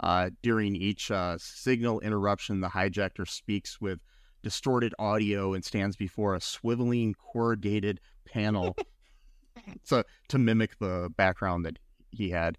Uh, 0.00 0.30
during 0.42 0.76
each 0.76 1.10
uh, 1.10 1.36
signal 1.38 2.00
interruption, 2.00 2.60
the 2.60 2.68
hijacker 2.68 3.28
speaks 3.28 3.80
with 3.80 3.98
distorted 4.42 4.94
audio 4.98 5.54
and 5.54 5.64
stands 5.64 5.96
before 5.96 6.34
a 6.34 6.38
swiveling 6.38 7.12
corrugated 7.32 8.00
panel 8.24 8.76
so 9.82 10.04
to 10.28 10.38
mimic 10.38 10.78
the 10.78 11.12
background 11.16 11.64
that 11.64 11.78
he 12.10 12.30
had. 12.30 12.56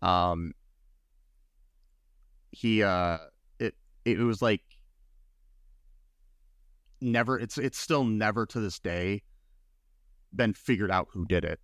Um, 0.00 0.52
he 2.50 2.82
uh 2.82 3.18
it 3.58 3.74
it 4.04 4.18
was 4.18 4.42
like 4.42 4.62
never 7.00 7.38
it's 7.38 7.58
it's 7.58 7.78
still 7.78 8.04
never 8.04 8.44
to 8.46 8.60
this 8.60 8.78
day 8.78 9.22
been 10.34 10.52
figured 10.54 10.90
out 10.90 11.08
who 11.12 11.24
did 11.24 11.44
it 11.44 11.60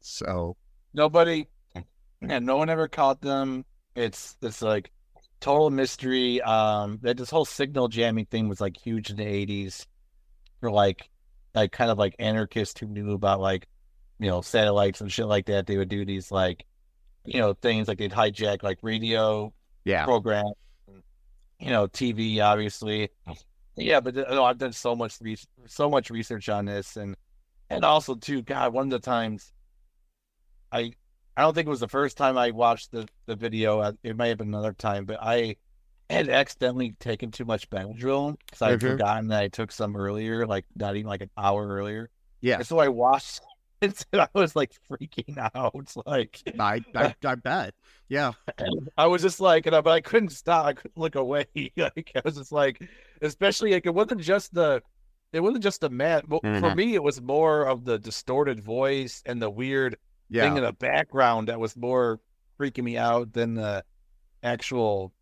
so 0.00 0.56
nobody, 0.94 1.46
and 2.22 2.46
no 2.46 2.56
one 2.56 2.70
ever 2.70 2.88
caught 2.88 3.20
them. 3.20 3.64
It's 3.94 4.36
it's 4.42 4.62
like 4.62 4.90
total 5.40 5.70
mystery. 5.70 6.40
Um, 6.42 6.98
that 7.02 7.16
this 7.16 7.30
whole 7.30 7.44
signal 7.44 7.88
jamming 7.88 8.26
thing 8.26 8.48
was 8.48 8.60
like 8.60 8.76
huge 8.76 9.10
in 9.10 9.16
the 9.16 9.26
eighties 9.26 9.86
for 10.60 10.70
like 10.70 11.08
like 11.54 11.72
kind 11.72 11.90
of 11.90 11.98
like 11.98 12.14
anarchists 12.18 12.78
who 12.78 12.86
knew 12.86 13.12
about 13.12 13.40
like 13.40 13.66
you 14.18 14.28
know 14.28 14.40
satellites 14.40 15.00
and 15.00 15.10
shit 15.10 15.26
like 15.26 15.46
that. 15.46 15.66
They 15.66 15.76
would 15.76 15.88
do 15.88 16.04
these 16.04 16.30
like 16.30 16.64
you 17.24 17.40
know 17.40 17.54
things 17.54 17.88
like 17.88 17.98
they'd 17.98 18.12
hijack 18.12 18.62
like 18.62 18.78
radio 18.82 19.52
yeah 19.84 20.04
program, 20.04 20.52
you 21.58 21.70
know, 21.70 21.86
TV, 21.88 22.40
obviously. 22.40 23.10
Yeah, 23.76 24.00
but 24.00 24.16
no, 24.16 24.44
I've 24.44 24.58
done 24.58 24.72
so 24.72 24.96
much 24.96 25.18
re- 25.20 25.38
so 25.66 25.88
much 25.88 26.10
research 26.10 26.48
on 26.48 26.64
this, 26.64 26.96
and 26.96 27.16
and 27.70 27.84
also 27.84 28.14
too, 28.14 28.42
God, 28.42 28.72
one 28.72 28.86
of 28.86 28.90
the 28.90 28.98
times, 29.00 29.52
I 30.72 30.92
I 31.36 31.42
don't 31.42 31.54
think 31.54 31.66
it 31.66 31.70
was 31.70 31.80
the 31.80 31.88
first 31.88 32.16
time 32.16 32.36
I 32.36 32.50
watched 32.50 32.90
the 32.92 33.08
the 33.26 33.36
video. 33.36 33.94
It 34.02 34.16
may 34.16 34.28
have 34.30 34.38
been 34.38 34.48
another 34.48 34.72
time, 34.72 35.04
but 35.06 35.18
I 35.22 35.56
had 36.10 36.28
accidentally 36.28 36.92
taken 37.00 37.30
too 37.30 37.44
much 37.44 37.70
Benadryl 37.70 38.36
because 38.46 38.62
I 38.62 38.70
had 38.70 38.82
Mhm. 38.82 38.82
forgotten 38.82 39.28
that 39.28 39.42
I 39.42 39.48
took 39.48 39.72
some 39.72 39.96
earlier, 39.96 40.46
like 40.46 40.66
not 40.76 40.96
even 40.96 41.08
like 41.08 41.22
an 41.22 41.30
hour 41.36 41.66
earlier. 41.66 42.10
yeah 42.40 42.58
And 42.58 42.66
so 42.66 42.78
I 42.78 42.88
watched 42.88 43.40
it, 43.82 44.04
and 44.12 44.22
I 44.22 44.28
was 44.34 44.56
like 44.56 44.72
freaking 44.90 45.38
out, 45.54 45.92
like. 46.06 46.42
I, 46.58 46.84
I 46.96 47.14
i 47.24 47.34
bet 47.34 47.74
yeah 48.08 48.32
I 48.96 49.06
was 49.06 49.22
just 49.22 49.40
like, 49.40 49.66
and 49.66 49.74
I, 49.76 49.80
but 49.80 49.90
I 49.90 50.00
couldn't 50.00 50.30
stop. 50.30 50.66
I 50.66 50.72
couldn't 50.72 50.96
look 50.98 51.14
away. 51.14 51.46
like 51.76 52.12
I 52.14 52.22
was 52.24 52.36
just 52.36 52.52
like, 52.52 52.82
especially 53.22 53.72
like 53.72 53.86
it 53.86 53.94
wasn't 53.94 54.20
just 54.20 54.52
the, 54.54 54.82
it 55.32 55.40
wasn't 55.40 55.62
just 55.62 55.80
the 55.80 55.90
man. 55.90 56.22
Well, 56.28 56.40
For 56.42 56.74
me, 56.74 56.94
it 56.94 57.02
was 57.02 57.20
more 57.20 57.64
of 57.66 57.84
the 57.84 57.98
distorted 57.98 58.62
voice 58.62 59.22
and 59.26 59.40
the 59.40 59.50
weird 59.50 59.96
yeah 60.28 60.42
thing 60.42 60.56
in 60.58 60.64
the 60.64 60.72
background 60.72 61.48
that 61.48 61.58
was 61.60 61.76
more 61.76 62.20
freaking 62.58 62.84
me 62.84 62.96
out 62.96 63.32
than 63.32 63.54
the 63.54 63.84
actual 64.42 65.12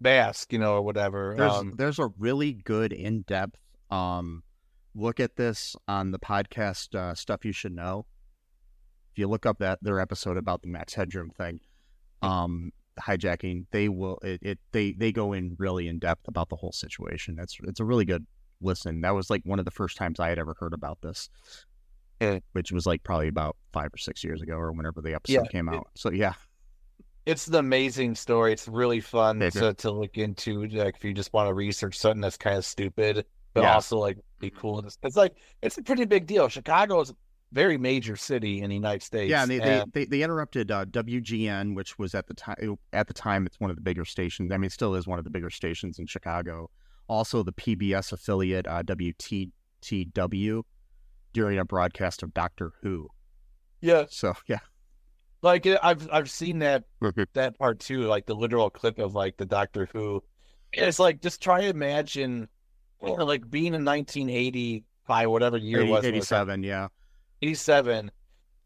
mask, 0.00 0.52
you 0.52 0.58
know, 0.58 0.74
or 0.74 0.82
whatever. 0.82 1.34
there's 1.36 1.52
Um, 1.52 1.74
there's 1.76 1.98
a 1.98 2.08
really 2.18 2.52
good 2.52 2.92
in-depth 2.92 3.58
um 3.90 4.42
look 4.94 5.20
at 5.20 5.36
this 5.36 5.76
on 5.86 6.10
the 6.10 6.18
podcast 6.18 6.94
uh, 6.94 7.14
stuff 7.14 7.44
you 7.44 7.52
should 7.52 7.72
know 7.72 8.06
if 9.12 9.18
you 9.18 9.26
look 9.26 9.44
up 9.46 9.58
that 9.58 9.78
their 9.82 10.00
episode 10.00 10.36
about 10.36 10.62
the 10.62 10.68
max 10.68 10.94
headroom 10.94 11.30
thing 11.30 11.60
um 12.22 12.70
hijacking 13.00 13.64
they 13.70 13.88
will 13.88 14.18
it, 14.22 14.40
it 14.42 14.58
they 14.72 14.92
they 14.92 15.12
go 15.12 15.32
in 15.32 15.54
really 15.58 15.88
in 15.88 15.98
depth 15.98 16.26
about 16.28 16.48
the 16.48 16.56
whole 16.56 16.72
situation 16.72 17.34
That's 17.36 17.56
it's 17.64 17.80
a 17.80 17.84
really 17.84 18.04
good 18.04 18.26
listen 18.62 19.00
that 19.00 19.14
was 19.14 19.28
like 19.30 19.42
one 19.44 19.58
of 19.58 19.64
the 19.64 19.70
first 19.70 19.96
times 19.96 20.20
i 20.20 20.28
had 20.28 20.38
ever 20.38 20.54
heard 20.58 20.72
about 20.72 20.98
this 21.02 21.28
Yeah. 22.20 22.38
which 22.52 22.72
was 22.72 22.86
like 22.86 23.02
probably 23.02 23.28
about 23.28 23.56
five 23.72 23.92
or 23.92 23.98
six 23.98 24.22
years 24.24 24.40
ago 24.42 24.54
or 24.54 24.72
whenever 24.72 25.00
the 25.00 25.14
episode 25.14 25.32
Yeah, 25.44 25.50
came 25.50 25.68
it- 25.68 25.74
out 25.74 25.88
so 25.94 26.10
yeah 26.10 26.34
it's 27.24 27.46
an 27.46 27.54
amazing 27.54 28.16
story. 28.16 28.52
It's 28.52 28.66
really 28.66 28.98
fun 28.98 29.38
to, 29.38 29.72
to 29.74 29.90
look 29.92 30.18
into. 30.18 30.66
Like 30.66 30.96
if 30.96 31.04
you 31.04 31.14
just 31.14 31.32
want 31.32 31.46
to 31.48 31.54
research 31.54 31.96
something 31.96 32.20
that's 32.20 32.36
kind 32.36 32.58
of 32.58 32.64
stupid, 32.64 33.24
but 33.54 33.60
Yeah. 33.60 33.74
also 33.74 33.96
like 33.98 34.18
be 34.40 34.50
cool. 34.50 34.84
It's, 35.04 35.16
like 35.16 35.36
it's 35.62 35.78
a 35.78 35.82
pretty 35.84 36.04
big 36.04 36.26
deal. 36.26 36.48
Chicago 36.48 37.00
is 37.00 37.10
a 37.10 37.14
very 37.52 37.78
major 37.78 38.16
city 38.16 38.60
in 38.62 38.70
the 38.70 38.74
United 38.74 39.04
States. 39.04 39.30
Yeah, 39.30 39.42
and 39.42 39.50
they, 39.52 39.60
and- 39.60 39.92
they, 39.92 40.00
they, 40.00 40.06
they 40.18 40.22
interrupted 40.24 40.72
uh, 40.72 40.84
WGN, 40.86 41.76
which 41.76 41.96
was 41.96 42.16
at 42.16 42.26
the 42.26 42.34
time 42.34 42.76
at 42.92 43.06
the 43.06 43.14
time 43.14 43.46
it's 43.46 43.60
one 43.60 43.70
of 43.70 43.76
the 43.76 43.82
bigger 43.82 44.04
stations. 44.04 44.50
I 44.50 44.56
mean, 44.56 44.64
it 44.66 44.72
still 44.72 44.96
is 44.96 45.06
one 45.06 45.20
of 45.20 45.24
the 45.24 45.30
bigger 45.30 45.48
stations 45.50 46.00
in 46.00 46.06
Chicago. 46.06 46.70
Also, 47.08 47.42
the 47.42 47.52
PBS 47.52 48.12
affiliate 48.12 48.66
uh, 48.66 48.82
WTTW 48.84 50.62
during 51.32 51.58
a 51.58 51.64
broadcast 51.64 52.22
of 52.22 52.32
Doctor 52.34 52.72
Who. 52.82 53.08
yeah, 53.80 54.04
So 54.08 54.34
yeah, 54.46 54.60
like 55.42 55.66
I've 55.66 56.08
I've 56.12 56.30
seen 56.30 56.58
that 56.60 56.84
that 57.34 57.58
part 57.58 57.80
too, 57.80 58.02
like 58.02 58.26
the 58.26 58.34
literal 58.34 58.70
clip 58.70 58.98
of 58.98 59.14
like 59.14 59.36
the 59.36 59.46
Doctor 59.46 59.88
Who. 59.92 60.22
It's 60.72 60.98
like 60.98 61.20
just 61.20 61.42
try 61.42 61.62
to 61.62 61.68
imagine, 61.68 62.48
you 63.02 63.16
know, 63.16 63.24
like 63.24 63.50
being 63.50 63.74
in 63.74 63.84
1985, 63.84 65.30
whatever 65.30 65.56
year 65.58 65.80
it 65.80 65.84
80, 65.84 65.90
was, 65.92 66.04
it 66.04 66.14
was 66.14 66.32
87. 66.32 66.62
Yeah, 66.62 66.88
87 67.42 68.10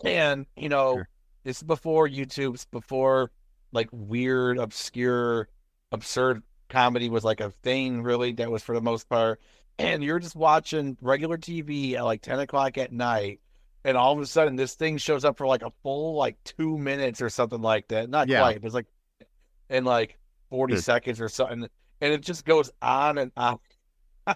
and 0.05 0.47
you 0.57 0.69
know 0.69 0.97
Sure. 0.97 1.09
this 1.45 1.57
is 1.57 1.63
before 1.63 2.07
youtube's 2.07 2.67
before 2.67 3.31
like 3.73 3.89
weird 3.93 4.59
obscure 4.59 5.49
absurd 5.91 6.43
comedy 6.69 7.09
was 7.09 7.25
like 7.25 7.41
a 7.41 7.51
thing 7.63 8.03
really 8.03 8.33
that 8.33 8.51
was 8.51 8.63
for 8.63 8.75
the 8.75 8.81
most 8.81 9.09
part 9.09 9.41
and 9.79 10.03
you're 10.03 10.19
just 10.19 10.35
watching 10.37 10.97
regular 11.01 11.37
tv 11.39 11.95
at 11.95 12.05
like 12.05 12.23
10 12.23 12.41
o'clock 12.41 12.77
at 12.79 12.93
night 12.93 13.41
and 13.85 13.97
all 13.97 14.13
of 14.13 14.19
a 14.21 14.27
sudden 14.27 14.57
this 14.57 14.75
thing 14.75 14.97
shows 14.99 15.25
up 15.25 15.37
for 15.39 15.47
like 15.47 15.63
a 15.63 15.71
full 15.83 16.15
like 16.17 16.37
two 16.45 16.77
minutes 16.79 17.23
or 17.23 17.29
something 17.29 17.63
like 17.63 17.87
that 17.89 18.11
not 18.11 18.29
Yeah. 18.29 18.41
quite 18.41 18.61
but 18.61 18.67
it's 18.67 18.75
like 18.75 18.87
in 19.71 19.85
like 19.85 20.19
40 20.51 20.75
Good. 20.75 20.83
seconds 20.85 21.21
or 21.21 21.29
something 21.29 21.69
and 22.01 22.13
it 22.13 22.21
just 22.23 22.45
goes 22.45 22.71
on 22.83 23.19
and 23.19 23.33
on 23.37 23.59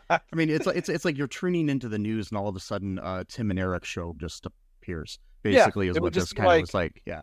I 0.09 0.21
mean, 0.33 0.51
it's 0.51 0.67
like 0.67 0.77
it's 0.77 0.89
it's 0.89 1.05
like 1.05 1.19
you're 1.19 1.27
tuning 1.27 1.69
into 1.69 1.89
the 1.89 1.99
news, 1.99 2.31
and 2.31 2.39
all 2.39 2.47
of 2.47 2.55
a 2.55 2.61
sudden, 2.61 3.01
uh, 3.01 3.25
Tim 3.27 3.51
and 3.51 3.59
Eric 3.59 3.85
show 3.85 4.15
just 4.21 4.47
appears. 4.47 5.19
Yeah, 5.43 5.51
Basically, 5.65 5.89
is 5.89 5.97
it 5.97 6.01
what 6.01 6.05
would 6.05 6.15
this 6.15 6.23
just 6.27 6.37
kind 6.37 6.47
of 6.47 6.51
like- 6.53 6.61
was 6.63 6.75
like. 6.75 7.03
Yeah, 7.07 7.23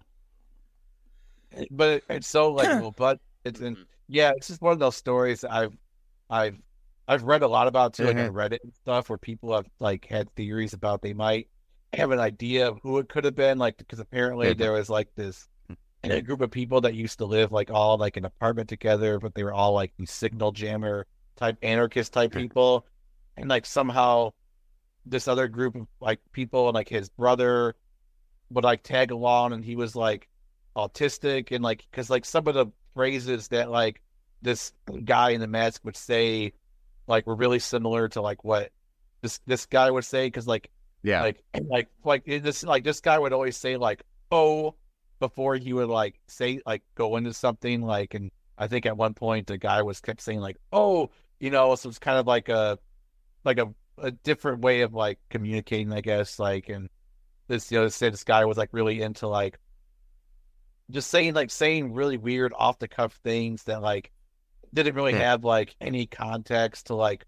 but 1.71 1.89
it, 1.89 2.03
it's 2.09 2.27
so 2.27 2.51
like 2.51 2.67
well, 2.67 2.93
but 2.97 3.19
it's 3.45 3.61
and 3.61 3.77
yeah, 4.07 4.31
it's 4.35 4.47
just 4.47 4.61
one 4.61 4.73
of 4.73 4.79
those 4.79 4.95
stories 4.95 5.43
I've 5.43 5.73
I've 6.29 6.57
I've 7.07 7.23
read 7.23 7.43
a 7.43 7.47
lot 7.47 7.67
about 7.67 7.93
too, 7.93 8.05
like 8.07 8.19
on 8.19 8.33
Reddit 8.33 8.59
and 8.63 8.73
stuff, 8.75 9.09
where 9.09 9.17
people 9.17 9.55
have 9.55 9.67
like 9.79 10.05
had 10.07 10.33
theories 10.35 10.73
about 10.73 11.01
they 11.01 11.13
might 11.13 11.49
have 11.93 12.11
an 12.11 12.19
idea 12.19 12.67
of 12.69 12.79
who 12.83 12.99
it 12.99 13.09
could 13.09 13.25
have 13.25 13.35
been, 13.35 13.57
like 13.57 13.77
because 13.77 13.99
apparently 13.99 14.53
Mhm. 14.53 14.57
there 14.57 14.73
was 14.73 14.89
like 14.89 15.09
this 15.15 15.47
a 16.03 16.21
group 16.21 16.41
of 16.41 16.51
people 16.51 16.81
that 16.81 16.95
used 16.95 17.19
to 17.19 17.25
live 17.25 17.51
like 17.51 17.71
all 17.71 17.97
like 17.97 18.17
an 18.17 18.25
apartment 18.25 18.69
together, 18.69 19.19
but 19.19 19.35
they 19.35 19.43
were 19.43 19.53
all 19.53 19.73
like 19.73 19.93
these 19.97 20.11
signal 20.11 20.51
jammer 20.53 21.05
type 21.37 21.57
anarchist 21.63 22.13
type 22.13 22.33
Okay. 22.33 22.33
people, 22.33 22.85
and 23.37 23.49
like 23.49 23.65
somehow 23.65 24.31
this 25.05 25.27
other 25.27 25.47
group 25.47 25.75
of 25.75 25.87
like 26.01 26.19
people 26.33 26.67
and 26.67 26.75
like 26.75 26.89
his 26.89 27.09
brother 27.09 27.75
would 28.51 28.63
like 28.63 28.83
tag 28.83 29.11
along, 29.11 29.53
and 29.53 29.63
he 29.65 29.75
was 29.75 29.95
like 29.95 30.27
autistic 30.77 31.51
and 31.51 31.63
like 31.63 31.85
because 31.91 32.09
like 32.09 32.25
some 32.25 32.47
of 32.47 32.53
the 32.55 32.67
phrases 32.97 33.47
that 33.49 33.69
like 33.69 34.01
this 34.41 34.73
guy 35.05 35.29
in 35.29 35.39
the 35.39 35.47
mask 35.47 35.85
would 35.85 35.95
say 35.95 36.51
like 37.07 37.25
were 37.25 37.35
really 37.35 37.59
similar 37.59 38.09
to 38.09 38.21
like 38.21 38.43
what 38.43 38.71
this 39.21 39.39
this 39.45 39.65
guy 39.65 39.89
would 39.89 40.03
say 40.03 40.27
because 40.27 40.47
like 40.47 40.69
yeah, 41.03 41.21
like 41.21 41.43
like 41.69 41.87
like 42.03 42.25
this 42.25 42.63
like 42.63 42.83
this 42.83 42.99
guy 42.99 43.17
would 43.17 43.33
always 43.33 43.55
say 43.55 43.77
like 43.77 44.03
oh 44.31 44.75
before 45.19 45.55
he 45.55 45.73
would 45.73 45.89
like 45.89 46.19
say 46.27 46.59
like 46.65 46.83
go 46.95 47.15
into 47.17 47.33
something 47.33 47.81
like 47.81 48.13
and 48.13 48.31
I 48.57 48.67
think 48.67 48.85
at 48.85 48.97
one 48.97 49.13
point 49.13 49.47
the 49.47 49.57
guy 49.57 49.83
was 49.83 50.01
kept 50.01 50.21
saying 50.21 50.39
like 50.39 50.57
oh 50.73 51.11
you 51.39 51.51
know 51.51 51.75
so 51.75 51.89
it's 51.89 51.99
kind 51.99 52.17
of 52.17 52.27
like 52.27 52.49
a 52.49 52.77
like 53.45 53.59
a 53.59 53.73
a 53.99 54.11
different 54.11 54.61
way 54.61 54.81
of 54.81 54.93
like 54.93 55.19
communicating 55.29 55.93
I 55.93 56.01
guess 56.01 56.39
like 56.39 56.69
and 56.69 56.89
this 57.47 57.71
you 57.71 57.79
know 57.79 57.87
say 57.87 58.09
this 58.09 58.23
guy 58.23 58.45
was 58.45 58.57
like 58.57 58.69
really 58.71 59.01
into 59.01 59.27
like 59.27 59.59
just 60.91 61.09
saying 61.09 61.33
like 61.33 61.51
saying 61.51 61.93
really 61.93 62.17
weird 62.17 62.53
off 62.57 62.79
the 62.79 62.87
cuff 62.87 63.13
things 63.23 63.63
that 63.63 63.81
like 63.81 64.11
didn't 64.73 64.95
really 64.95 65.13
Yeah. 65.13 65.31
have 65.31 65.43
like 65.43 65.75
any 65.81 66.05
context 66.05 66.87
to 66.87 66.95
like 66.95 67.25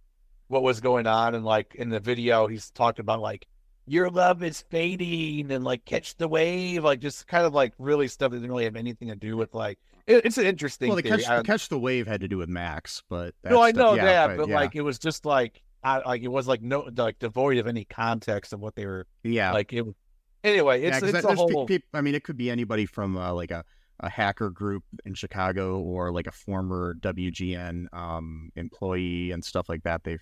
what 0.48 0.64
was 0.64 0.82
going 0.82 1.08
on 1.08 1.36
and 1.36 1.46
like 1.46 1.76
in 1.76 1.90
the 1.90 2.00
video 2.00 2.48
he's 2.48 2.72
talking 2.72 3.02
about 3.02 3.22
like 3.22 3.48
your 3.86 4.10
love 4.10 4.44
is 4.44 4.62
fading 4.70 5.52
and 5.52 5.64
like 5.64 5.84
catch 5.84 6.16
the 6.18 6.28
wave, 6.28 6.84
like 6.84 7.00
just 7.00 7.26
kind 7.26 7.44
of 7.44 7.56
like 7.56 7.74
really 7.80 8.08
stuff 8.08 8.30
that 8.32 8.38
didn't 8.38 8.52
really 8.52 8.66
have 8.66 8.76
anything 8.76 9.08
to 9.08 9.16
do 9.16 9.36
with 9.36 9.54
like 9.56 9.80
it, 10.06 10.26
it's 10.26 10.38
an 10.38 10.46
interesting. 10.46 10.90
Well, 10.90 10.96
the 10.96 11.02
catch, 11.04 11.28
I- 11.28 11.42
catch 11.42 11.70
the 11.70 11.80
wave 11.80 12.06
had 12.06 12.22
to 12.22 12.28
do 12.28 12.38
with 12.38 12.50
Max, 12.50 13.02
but 13.10 13.34
no, 13.44 13.60
I 13.62 13.72
that's 13.72 13.78
the- 13.78 13.84
know 13.84 13.96
yeah, 13.96 14.28
that, 14.28 14.38
but, 14.38 14.48
yeah, 14.50 14.56
like 14.56 14.76
it 14.76 14.82
was 14.82 15.00
just 15.00 15.26
like 15.26 15.64
I, 15.84 16.00
like 16.00 16.22
it 16.22 16.28
was 16.28 16.48
like 16.48 16.62
no 16.62 16.88
like 16.98 17.18
devoid 17.18 17.58
of 17.58 17.66
any 17.66 17.84
context 17.86 18.54
of 18.54 18.60
what 18.60 18.76
they 18.76 18.86
were 18.86 19.08
yeah, 19.24 19.54
like. 19.54 19.74
It 19.74 19.82
was 19.82 19.96
anyway. 20.44 20.82
yeah, 20.82 20.88
it's 20.90 21.00
that- 21.02 21.10
a 21.10 21.12
there's 21.12 21.26
pe- 21.26 21.36
whole 21.36 21.68
I 21.94 22.02
mean, 22.02 22.16
it 22.16 22.24
could 22.24 22.38
be 22.38 22.50
anybody 22.50 22.86
from 22.86 23.18
uh, 23.18 23.34
like 23.34 23.52
a, 23.52 23.64
a 24.00 24.10
hacker 24.10 24.50
group 24.50 24.84
in 25.06 25.14
Chicago 25.14 25.80
or 25.80 26.12
like 26.12 26.28
a 26.28 26.32
former 26.32 26.96
WGN 26.96 27.86
um, 27.94 28.50
employee 28.56 29.32
and 29.32 29.44
stuff 29.44 29.68
like 29.70 29.84
that. 29.84 30.04
They've 30.04 30.22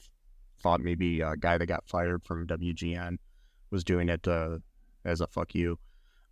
thought 0.61 0.81
maybe 0.81 1.21
a 1.21 1.35
guy 1.35 1.57
that 1.57 1.65
got 1.67 1.87
fired 1.87 2.23
from 2.23 2.47
WGN 2.47 3.17
was 3.69 3.83
doing 3.83 4.09
it 4.09 4.27
uh, 4.27 4.57
as 5.05 5.21
a 5.21 5.27
fuck 5.27 5.53
you. 5.53 5.77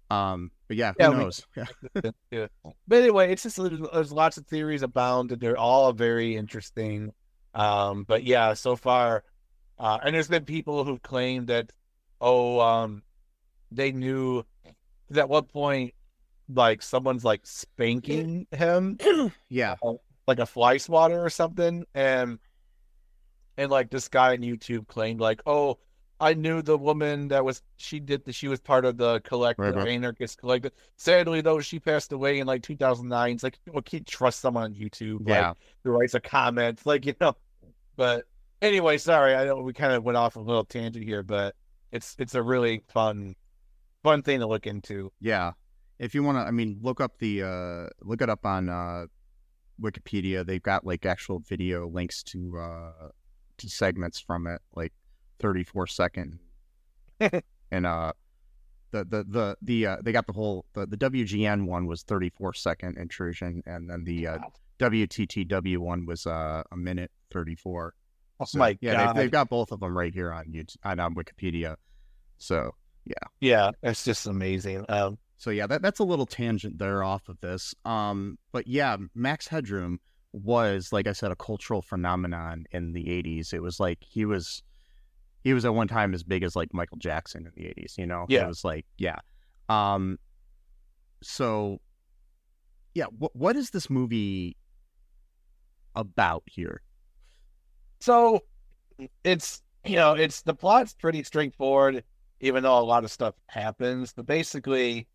Um, 0.09 0.51
but 0.67 0.77
yeah, 0.77 0.91
who 0.97 1.03
Yeah, 1.03 1.09
we- 1.09 1.15
knows? 1.17 1.45
Yeah. 1.55 2.11
yeah. 2.31 2.47
But 2.87 2.95
anyway, 3.01 3.31
it's 3.31 3.43
just 3.43 3.57
there's 3.57 3.79
there's 3.93 4.11
lots 4.11 4.37
of 4.37 4.45
theories 4.47 4.81
abound, 4.83 5.31
and 5.31 5.41
they're 5.41 5.57
all 5.57 5.93
very 5.93 6.35
interesting. 6.35 7.11
Um, 7.53 8.03
but 8.07 8.23
yeah, 8.23 8.53
so 8.53 8.75
far, 8.75 9.23
uh, 9.79 9.97
and 10.03 10.13
there's 10.13 10.27
been 10.27 10.45
people 10.45 10.83
who 10.83 10.99
claim 10.99 11.45
that, 11.47 11.71
oh, 12.21 12.59
um, 12.59 13.01
they 13.71 13.91
knew 13.91 14.43
at 15.15 15.29
one 15.29 15.43
point, 15.45 15.93
like 16.53 16.81
someone's 16.81 17.23
like 17.23 17.45
spanking 17.45 18.47
him, 18.51 18.97
yeah, 19.49 19.75
uh, 19.83 19.93
like 20.27 20.39
a 20.39 20.45
fly 20.45 20.77
swatter 20.77 21.23
or 21.23 21.29
something, 21.29 21.85
and 21.93 22.39
and 23.57 23.71
like 23.71 23.89
this 23.89 24.07
guy 24.07 24.33
on 24.33 24.39
YouTube 24.39 24.87
claimed 24.87 25.19
like, 25.19 25.41
oh, 25.45 25.79
I 26.19 26.33
knew 26.33 26.61
the 26.61 26.77
woman 26.77 27.27
that 27.29 27.43
was 27.43 27.61
she 27.77 27.99
did 27.99 28.23
the, 28.23 28.31
she 28.31 28.47
was 28.47 28.59
part 28.59 28.85
of 28.85 28.97
the 28.97 29.19
collective 29.21 29.65
Right, 29.65 29.75
right. 29.75 29.87
anarchist 29.89 30.37
collective. 30.37 30.71
Sadly 30.95 31.41
though, 31.41 31.59
she 31.59 31.79
passed 31.79 32.11
away 32.11 32.39
in 32.39 32.47
like 32.47 32.63
2009. 32.63 33.33
It's 33.33 33.43
like 33.43 33.59
well, 33.67 33.81
can't 33.81 34.07
trust 34.07 34.39
someone 34.39 34.63
on 34.63 34.73
YouTube 34.73 35.27
yeah. 35.27 35.49
like 35.49 35.57
who 35.83 35.91
writes 35.91 36.13
a 36.13 36.19
comment 36.19 36.81
like 36.85 37.05
you 37.05 37.15
know. 37.19 37.35
But 37.97 38.25
anyway, 38.61 38.97
sorry, 38.97 39.35
I 39.35 39.45
know 39.45 39.57
we 39.57 39.73
kind 39.73 39.93
of 39.93 40.03
went 40.03 40.17
off 40.17 40.35
a 40.35 40.39
little 40.39 40.65
tangent 40.65 41.03
here, 41.03 41.23
but 41.23 41.55
it's 41.91 42.15
it's 42.17 42.35
a 42.35 42.41
really 42.41 42.83
fun 42.87 43.35
fun 44.05 44.21
thing 44.21 44.39
to 44.39 44.47
look 44.47 44.67
into. 44.67 45.11
Yeah. 45.19 45.51
If 45.97 46.13
you 46.13 46.23
want 46.23 46.37
to, 46.37 46.41
I 46.41 46.51
mean, 46.51 46.79
look 46.81 47.01
up 47.01 47.17
the, 47.19 47.43
uh, 47.43 47.87
look 48.01 48.21
it 48.21 48.29
up 48.29 48.45
on, 48.45 48.69
uh, 48.69 49.05
Wikipedia. 49.81 50.45
They've 50.45 50.61
got 50.61 50.85
like 50.85 51.05
actual 51.05 51.39
video 51.39 51.87
links 51.87 52.21
to, 52.23 52.57
uh, 52.59 53.09
to 53.57 53.69
segments 53.69 54.19
from 54.19 54.47
it, 54.47 54.61
like 54.75 54.93
34 55.39 55.87
second. 55.87 56.39
and, 57.71 57.85
uh, 57.85 58.13
the, 58.91 59.03
the, 59.05 59.25
the, 59.27 59.57
the, 59.61 59.87
uh, 59.87 59.97
they 60.03 60.11
got 60.11 60.27
the 60.27 60.33
whole, 60.33 60.65
the, 60.73 60.85
the 60.85 60.97
WGN 60.97 61.65
one 61.65 61.87
was 61.87 62.03
34 62.03 62.53
second 62.53 62.97
intrusion. 62.97 63.63
And 63.65 63.89
then 63.89 64.03
the, 64.03 64.27
uh, 64.27 64.37
WTTW 64.79 65.77
one 65.79 66.05
was, 66.05 66.27
uh, 66.27 66.63
a 66.71 66.77
minute 66.77 67.11
34. 67.31 67.93
Oh 68.37 68.45
So, 68.45 68.59
my 68.59 68.77
yeah, 68.81 68.93
god! 68.93 69.07
They've, 69.07 69.23
they've 69.23 69.31
got 69.31 69.49
both 69.49 69.71
of 69.71 69.79
them 69.79 69.97
right 69.97 70.13
here 70.13 70.31
on 70.31 70.45
YouTube, 70.47 70.75
on, 70.83 70.99
on 70.99 71.15
Wikipedia. 71.15 71.77
So, 72.37 72.75
yeah, 73.05 73.13
Yeah. 73.39 73.71
it's 73.83 74.03
just 74.03 74.27
amazing. 74.27 74.85
Um, 74.89 75.17
So 75.37 75.49
yeah, 75.51 75.67
that 75.67 75.81
that's 75.81 75.99
a 75.99 76.03
little 76.03 76.25
tangent 76.25 76.77
there 76.79 77.03
off 77.03 77.27
of 77.29 77.39
this. 77.41 77.75
Um, 77.85 78.37
but 78.51 78.67
yeah, 78.67 78.97
Max 79.13 79.47
Headroom 79.47 79.99
was, 80.33 80.91
like 80.91 81.07
I 81.07 81.11
said, 81.13 81.31
a 81.31 81.35
cultural 81.35 81.81
phenomenon 81.81 82.65
in 82.71 82.93
the 82.93 83.03
'80s. 83.05 83.53
It 83.53 83.61
was 83.61 83.79
like 83.79 83.99
he 84.03 84.25
was, 84.25 84.63
he 85.43 85.53
was 85.53 85.65
at 85.65 85.73
one 85.73 85.87
time 85.87 86.13
as 86.13 86.23
big 86.23 86.43
as 86.43 86.55
like 86.55 86.73
Michael 86.73 86.97
Jackson 86.97 87.45
in 87.45 87.51
the 87.55 87.69
'80s. 87.69 87.97
You 87.97 88.05
know, 88.07 88.25
Yeah. 88.29 88.45
it 88.45 88.47
was 88.47 88.63
like 88.63 88.85
yeah. 88.97 89.17
Um, 89.69 90.17
so 91.21 91.79
yeah, 92.93 93.05
what 93.17 93.35
what 93.35 93.55
is 93.55 93.69
this 93.71 93.89
movie 93.89 94.55
about 95.95 96.43
here? 96.47 96.81
So 97.99 98.41
it's 99.23 99.61
you 99.85 99.95
know 99.97 100.13
it's 100.13 100.41
the 100.41 100.53
plot's 100.53 100.93
pretty 100.93 101.23
straightforward, 101.23 102.03
even 102.39 102.63
though 102.63 102.77
a 102.77 102.81
lot 102.81 103.03
of 103.03 103.11
stuff 103.11 103.35
happens. 103.47 104.13
But 104.13 104.25
basically, 104.25 105.07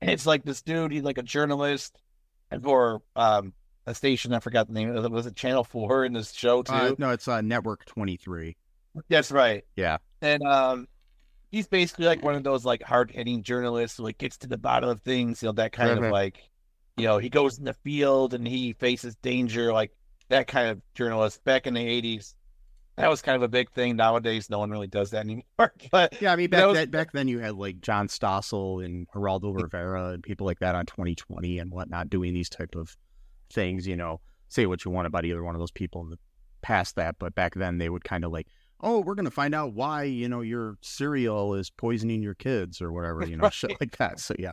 it's 0.00 0.26
like 0.26 0.44
this 0.44 0.62
dude. 0.62 0.92
He's 0.92 1.02
like 1.02 1.18
a 1.18 1.22
journalist 1.22 2.00
and 2.50 2.62
for 2.62 3.02
um 3.16 3.52
a 3.86 3.94
station. 3.94 4.32
I 4.32 4.38
forgot 4.40 4.66
the 4.66 4.72
name. 4.72 4.94
of 4.96 5.04
it. 5.04 5.10
Was 5.10 5.26
it 5.26 5.36
Channel 5.36 5.64
Four 5.64 6.04
in 6.04 6.12
this 6.12 6.32
show 6.32 6.62
too? 6.62 6.72
Uh, 6.72 6.94
no, 6.98 7.10
it's 7.10 7.28
uh, 7.28 7.40
Network 7.40 7.84
23. 7.86 8.56
That's 9.08 9.32
right. 9.32 9.64
Yeah, 9.76 9.98
And 10.22 10.42
um, 10.44 10.86
he's 11.50 11.66
basically 11.66 12.06
like 12.06 12.22
one 12.22 12.36
of 12.36 12.44
those 12.44 12.64
like 12.64 12.82
hard 12.82 13.10
hitting 13.10 13.42
journalists 13.42 13.96
who 13.98 14.04
like 14.04 14.18
gets 14.18 14.36
to 14.38 14.46
the 14.46 14.56
bottom 14.56 14.88
of 14.88 15.02
things. 15.02 15.42
You 15.42 15.48
know 15.48 15.52
that 15.54 15.72
kind 15.72 15.98
Mhm. 15.98 16.04
of 16.06 16.12
like, 16.12 16.38
you 16.96 17.04
know, 17.04 17.18
he 17.18 17.28
goes 17.28 17.58
in 17.58 17.64
the 17.64 17.74
field 17.74 18.34
and 18.34 18.46
he 18.46 18.72
faces 18.74 19.16
danger. 19.16 19.72
Like 19.72 19.90
that 20.28 20.46
kind 20.46 20.68
of 20.68 20.80
journalist 20.94 21.42
back 21.44 21.66
in 21.66 21.74
the 21.74 21.80
eighties. 21.86 22.36
That 22.96 23.10
was 23.10 23.22
kind 23.22 23.34
of 23.34 23.42
a 23.42 23.48
big 23.48 23.70
thing. 23.72 23.96
Nowadays, 23.96 24.48
no 24.48 24.60
one 24.60 24.70
really 24.70 24.86
does 24.86 25.10
that 25.10 25.20
anymore. 25.24 25.44
But 25.90 26.20
yeah. 26.20 26.32
I 26.32 26.36
mean, 26.36 26.50
back 26.50 26.66
was- 26.66 26.74
then, 26.76 26.90
back 26.90 27.12
then 27.12 27.28
you 27.28 27.40
had 27.40 27.54
like 27.54 27.80
John 27.80 28.08
Stossel 28.08 28.84
and 28.84 29.08
Geraldo 29.14 29.54
Rivera 29.54 30.10
and 30.10 30.22
people 30.22 30.46
like 30.46 30.60
that 30.60 30.74
on 30.74 30.86
2020 30.86 31.58
and 31.58 31.70
whatnot 31.70 32.08
doing 32.10 32.34
these 32.34 32.48
type 32.48 32.74
of 32.76 32.96
things. 33.52 33.86
You 33.86 33.96
know, 33.96 34.20
say 34.48 34.66
what 34.66 34.84
you 34.84 34.90
want 34.90 35.06
about 35.06 35.24
either 35.24 35.42
one 35.42 35.54
of 35.54 35.60
those 35.60 35.72
people 35.72 36.02
in 36.02 36.10
the 36.10 36.18
past 36.62 36.96
that, 36.96 37.16
but 37.18 37.34
back 37.34 37.54
then 37.54 37.78
they 37.78 37.88
would 37.88 38.04
kind 38.04 38.24
of 38.24 38.32
like, 38.32 38.46
oh, 38.80 39.00
we're 39.00 39.14
gonna 39.14 39.30
find 39.30 39.54
out 39.54 39.72
why 39.74 40.04
you 40.04 40.28
know 40.28 40.40
your 40.40 40.76
cereal 40.80 41.54
is 41.54 41.70
poisoning 41.70 42.22
your 42.22 42.34
kids 42.34 42.80
or 42.80 42.92
whatever, 42.92 43.26
you 43.26 43.36
know, 43.36 43.48
shit 43.50 43.72
like 43.80 43.96
that. 43.98 44.20
So 44.20 44.34
yeah, 44.38 44.52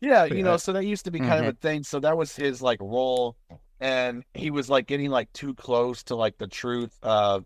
Yeah, 0.00 0.24
Yeah. 0.24 0.34
you 0.34 0.42
know, 0.42 0.56
so 0.56 0.72
that 0.72 0.84
used 0.86 1.04
to 1.04 1.10
be 1.10 1.18
kind 1.18 1.32
of 1.32 1.46
a 1.46 1.52
mm-hmm. 1.52 1.60
thing. 1.60 1.82
So 1.82 2.00
that 2.00 2.16
was 2.16 2.34
his 2.34 2.62
like 2.62 2.80
role, 2.80 3.36
and 3.80 4.24
he 4.34 4.50
was 4.50 4.68
like 4.70 4.86
getting 4.86 5.10
like 5.10 5.32
too 5.32 5.54
close 5.54 6.02
to 6.04 6.16
like 6.16 6.38
the 6.38 6.46
truth 6.46 6.96
of 7.02 7.44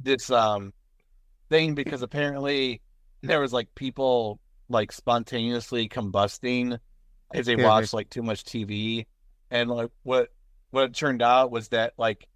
this 0.00 0.30
um 0.30 0.72
thing 1.48 1.74
because 1.74 2.02
apparently 2.02 2.80
there 3.22 3.40
was 3.40 3.52
like 3.52 3.74
people 3.74 4.40
like 4.68 4.90
spontaneously 4.92 5.88
combusting 5.88 6.78
as 7.34 7.46
they 7.46 7.56
watched 7.56 7.92
like 7.94 8.10
too 8.10 8.22
much 8.22 8.44
TV, 8.44 9.06
and 9.50 9.70
like 9.70 9.90
what 10.02 10.28
what 10.70 10.84
it 10.84 10.94
turned 10.94 11.22
out 11.22 11.50
was 11.50 11.68
that 11.68 11.92
like 11.96 12.26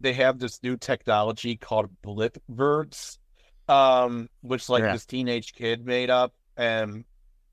they 0.00 0.12
have 0.12 0.38
this 0.38 0.62
new 0.62 0.76
technology 0.76 1.56
called 1.56 1.90
blipverts, 2.02 3.18
um, 3.68 4.28
which 4.40 4.68
like 4.68 4.84
Yeah. 4.84 4.92
this 4.92 5.06
teenage 5.06 5.52
kid 5.52 5.84
made 5.84 6.10
up, 6.10 6.34
and 6.56 7.04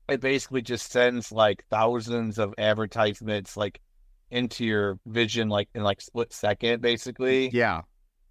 it 0.08 0.20
basically 0.20 0.62
just 0.62 0.90
sends 0.90 1.30
like 1.32 1.64
thousands 1.70 2.38
of 2.38 2.54
advertisements 2.58 3.56
like 3.56 3.80
into 4.30 4.64
your 4.64 4.98
vision 5.06 5.48
like 5.48 5.68
in 5.74 5.82
like 5.82 6.00
split 6.00 6.32
second 6.32 6.82
basically. 6.82 7.50
Yeah, 7.50 7.82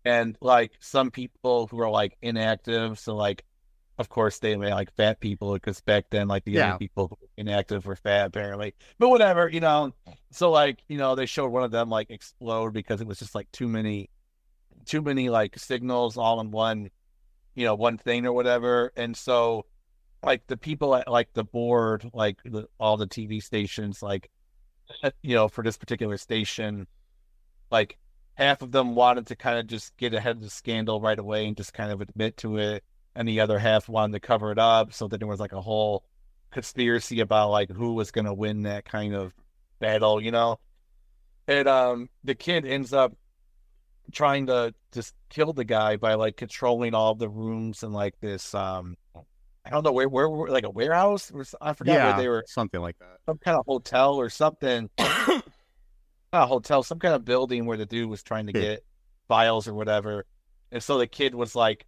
and 0.05 0.37
like 0.41 0.71
some 0.79 1.11
people 1.11 1.67
who 1.67 1.79
are 1.81 1.89
like 1.89 2.17
inactive 2.21 2.99
so 2.99 3.15
like 3.15 3.43
of 3.99 4.09
course 4.09 4.37
they 4.39 4.55
may 4.55 4.71
like 4.71 4.93
fat 4.95 5.19
people 5.19 5.53
because 5.53 5.81
back 5.81 6.05
then 6.11 6.27
like 6.27 6.45
the 6.45 6.51
Yeah. 6.51 6.69
other 6.69 6.77
people 6.77 7.07
who 7.07 7.17
were 7.19 7.27
inactive 7.37 7.85
were 7.85 7.95
fat 7.95 8.27
apparently. 8.27 8.75
But 8.99 9.09
whatever 9.09 9.49
you 9.49 9.59
know. 9.59 9.93
So 10.31 10.51
like 10.51 10.83
you 10.87 10.97
know 10.97 11.15
they 11.15 11.25
showed 11.25 11.51
one 11.51 11.63
of 11.63 11.71
them 11.71 11.89
like 11.89 12.11
explode 12.11 12.73
because 12.73 13.01
it 13.01 13.07
was 13.07 13.17
just 13.19 13.33
like 13.33 13.51
too 13.51 13.67
many 13.67 14.09
too 14.85 15.01
many 15.01 15.29
like 15.29 15.57
signals 15.57 16.15
all 16.17 16.39
in 16.41 16.51
one 16.51 16.89
you 17.55 17.65
know 17.65 17.73
one 17.75 17.97
thing 17.97 18.25
or 18.27 18.33
whatever. 18.33 18.93
And 18.95 19.17
so 19.17 19.65
like 20.23 20.45
the 20.47 20.57
people 20.57 20.95
at 20.95 21.07
like 21.09 21.33
the 21.33 21.43
board 21.43 22.07
like 22.13 22.37
the, 22.43 22.67
all 22.79 22.97
the 22.97 23.07
tv 23.07 23.41
stations 23.41 24.01
like 24.01 24.29
you 25.21 25.35
know 25.35 25.47
for 25.47 25.63
this 25.63 25.77
particular 25.77 26.17
station 26.17 26.87
like 27.71 27.97
half 28.35 28.61
of 28.61 28.71
them 28.71 28.95
wanted 28.95 29.25
to 29.27 29.35
kind 29.35 29.57
of 29.57 29.67
just 29.67 29.95
get 29.97 30.13
ahead 30.13 30.37
of 30.37 30.43
the 30.43 30.49
scandal 30.49 31.01
right 31.01 31.19
away 31.19 31.47
and 31.47 31.57
just 31.57 31.73
kind 31.73 31.91
of 31.91 32.01
admit 32.01 32.37
to 32.37 32.57
it 32.57 32.83
and 33.15 33.27
the 33.27 33.39
other 33.39 33.57
half 33.57 33.89
wanted 33.89 34.13
to 34.13 34.19
cover 34.19 34.51
it 34.51 34.59
up 34.59 34.93
so 34.93 35.07
that 35.07 35.17
there 35.17 35.27
was 35.27 35.39
like 35.39 35.53
a 35.53 35.61
whole 35.61 36.03
conspiracy 36.51 37.19
about 37.19 37.49
like 37.49 37.69
who 37.69 37.93
was 37.93 38.11
going 38.11 38.25
to 38.25 38.33
win 38.33 38.63
that 38.63 38.85
kind 38.85 39.15
of 39.15 39.33
battle 39.79 40.21
you 40.21 40.31
know? 40.31 40.59
And 41.47 41.67
um 41.67 42.09
the 42.23 42.35
kid 42.35 42.65
ends 42.65 42.93
up 42.93 43.13
trying 44.11 44.45
to 44.47 44.73
just 44.91 45.13
kill 45.29 45.51
the 45.51 45.65
guy 45.65 45.97
by 45.97 46.13
like 46.13 46.37
controlling 46.37 46.93
all 46.93 47.15
the 47.15 47.29
rooms 47.29 47.83
and 47.83 47.93
like 47.93 48.19
this 48.19 48.53
um 48.53 48.95
I 49.67 49.71
don't 49.71 49.83
know 49.83 49.91
where 49.91 50.07
where, 50.09 50.29
where 50.29 50.49
like 50.49 50.63
a 50.63 50.69
warehouse 50.69 51.31
or 51.31 51.41
s- 51.41 51.55
I 51.61 51.73
forgot 51.73 51.93
yeah, 51.93 52.05
where 52.13 52.21
they 52.21 52.27
were 52.27 52.43
something 52.47 52.81
like 52.81 52.97
that. 52.99 53.17
some 53.25 53.37
kind 53.37 53.57
of 53.57 53.65
hotel 53.65 54.15
or 54.15 54.29
something. 54.29 54.89
Not 54.97 55.43
a 56.33 56.45
hotel, 56.45 56.83
some 56.83 56.99
kind 56.99 57.13
of 57.15 57.23
building 57.25 57.65
where 57.65 57.77
the 57.77 57.85
dude 57.85 58.09
was 58.09 58.23
trying 58.23 58.47
to 58.47 58.53
Yeah. 58.53 58.61
get 58.61 58.85
files 59.27 59.67
or 59.67 59.73
whatever. 59.73 60.25
And 60.71 60.81
so 60.83 60.97
the 60.97 61.07
kid 61.07 61.33
was 61.35 61.55
like 61.55 61.85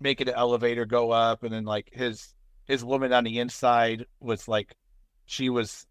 making 0.00 0.26
the 0.26 0.36
elevator 0.36 0.84
go 0.84 1.10
up 1.10 1.42
and 1.42 1.52
then 1.52 1.64
like 1.64 1.88
his 1.92 2.34
his 2.66 2.84
woman 2.84 3.12
on 3.12 3.24
the 3.24 3.38
inside 3.38 4.04
was 4.20 4.46
like 4.48 4.74
she 5.24 5.48
was 5.48 5.86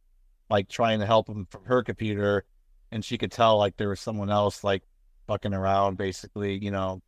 like 0.50 0.70
trying 0.70 1.00
to 1.00 1.06
help 1.06 1.28
him 1.28 1.48
from 1.50 1.64
her 1.66 1.82
computer 1.84 2.46
and 2.92 3.04
she 3.04 3.18
could 3.18 3.32
tell 3.32 3.58
like 3.58 3.78
there 3.78 3.90
was 3.90 4.00
someone 4.00 4.30
else 4.30 4.64
like 4.64 4.84
fucking 5.28 5.54
around 5.54 5.98
basically, 5.98 6.58
you 6.64 6.70
know. 6.72 7.02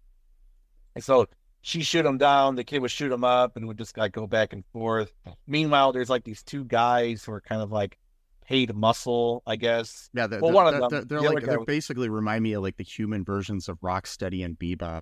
And 0.95 1.03
so 1.03 1.27
she 1.67 1.83
shoot 1.83 2.05
him 2.05 2.17
down, 2.17 2.55
the 2.55 2.63
kid 2.63 2.79
would 2.79 2.91
shoot 2.91 3.11
him 3.11 3.25
up, 3.25 3.57
and 3.57 3.67
would 3.67 3.77
just 3.77 3.97
like 3.97 4.13
go 4.13 4.25
back 4.25 4.53
and 4.53 4.63
forth. 4.71 5.11
Meanwhile, 5.47 5.91
there's 5.91 6.09
like 6.09 6.23
these 6.23 6.41
two 6.41 6.63
guys 6.63 7.25
who 7.25 7.33
are 7.33 7.41
kind 7.41 7.61
of 7.61 7.73
like 7.73 7.97
paid 8.45 8.73
muscle, 8.73 9.43
I 9.45 9.57
guess. 9.57 10.09
Yeah, 10.13 10.27
they're, 10.27 10.39
Well, 10.39 10.51
they're, 10.53 10.55
one 10.55 10.67
of 10.73 10.79
them- 10.79 10.89
they're, 10.89 11.19
they're 11.19 11.29
the 11.29 11.35
like 11.35 11.43
they 11.45 11.57
was- 11.57 11.65
basically 11.65 12.07
remind 12.07 12.41
me 12.43 12.53
of 12.53 12.63
like 12.63 12.77
the 12.77 12.85
human 12.85 13.25
versions 13.25 13.67
of 13.67 13.77
Rocksteady 13.81 14.45
and 14.45 14.57
Bebop. 14.57 15.01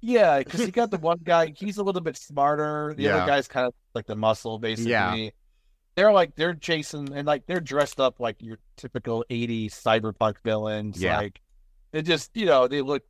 Yeah, 0.00 0.38
because 0.38 0.60
you 0.60 0.72
got 0.72 0.90
the 0.90 0.98
one 1.12 1.20
guy, 1.22 1.52
he's 1.56 1.78
a 1.78 1.84
little 1.84 2.00
bit 2.00 2.16
smarter. 2.16 2.92
The 2.96 3.04
Yeah. 3.04 3.16
other 3.18 3.26
guy's 3.26 3.46
kind 3.46 3.66
of 3.68 3.74
like 3.94 4.06
the 4.06 4.16
muscle, 4.16 4.58
basically. 4.58 4.90
Yeah. 4.90 5.30
They're 5.94 6.12
like 6.12 6.34
they're 6.34 6.54
chasing 6.54 7.14
and 7.14 7.26
like 7.26 7.46
they're 7.46 7.60
dressed 7.60 8.00
up 8.00 8.18
like 8.20 8.42
your 8.42 8.58
typical 8.76 9.24
'80s 9.30 9.70
cyberpunk 9.70 10.34
villains. 10.44 11.00
Yeah. 11.00 11.16
Like 11.18 11.40
they 11.92 12.02
just, 12.02 12.30
you 12.34 12.44
know, 12.44 12.68
they 12.68 12.82
look, 12.82 13.02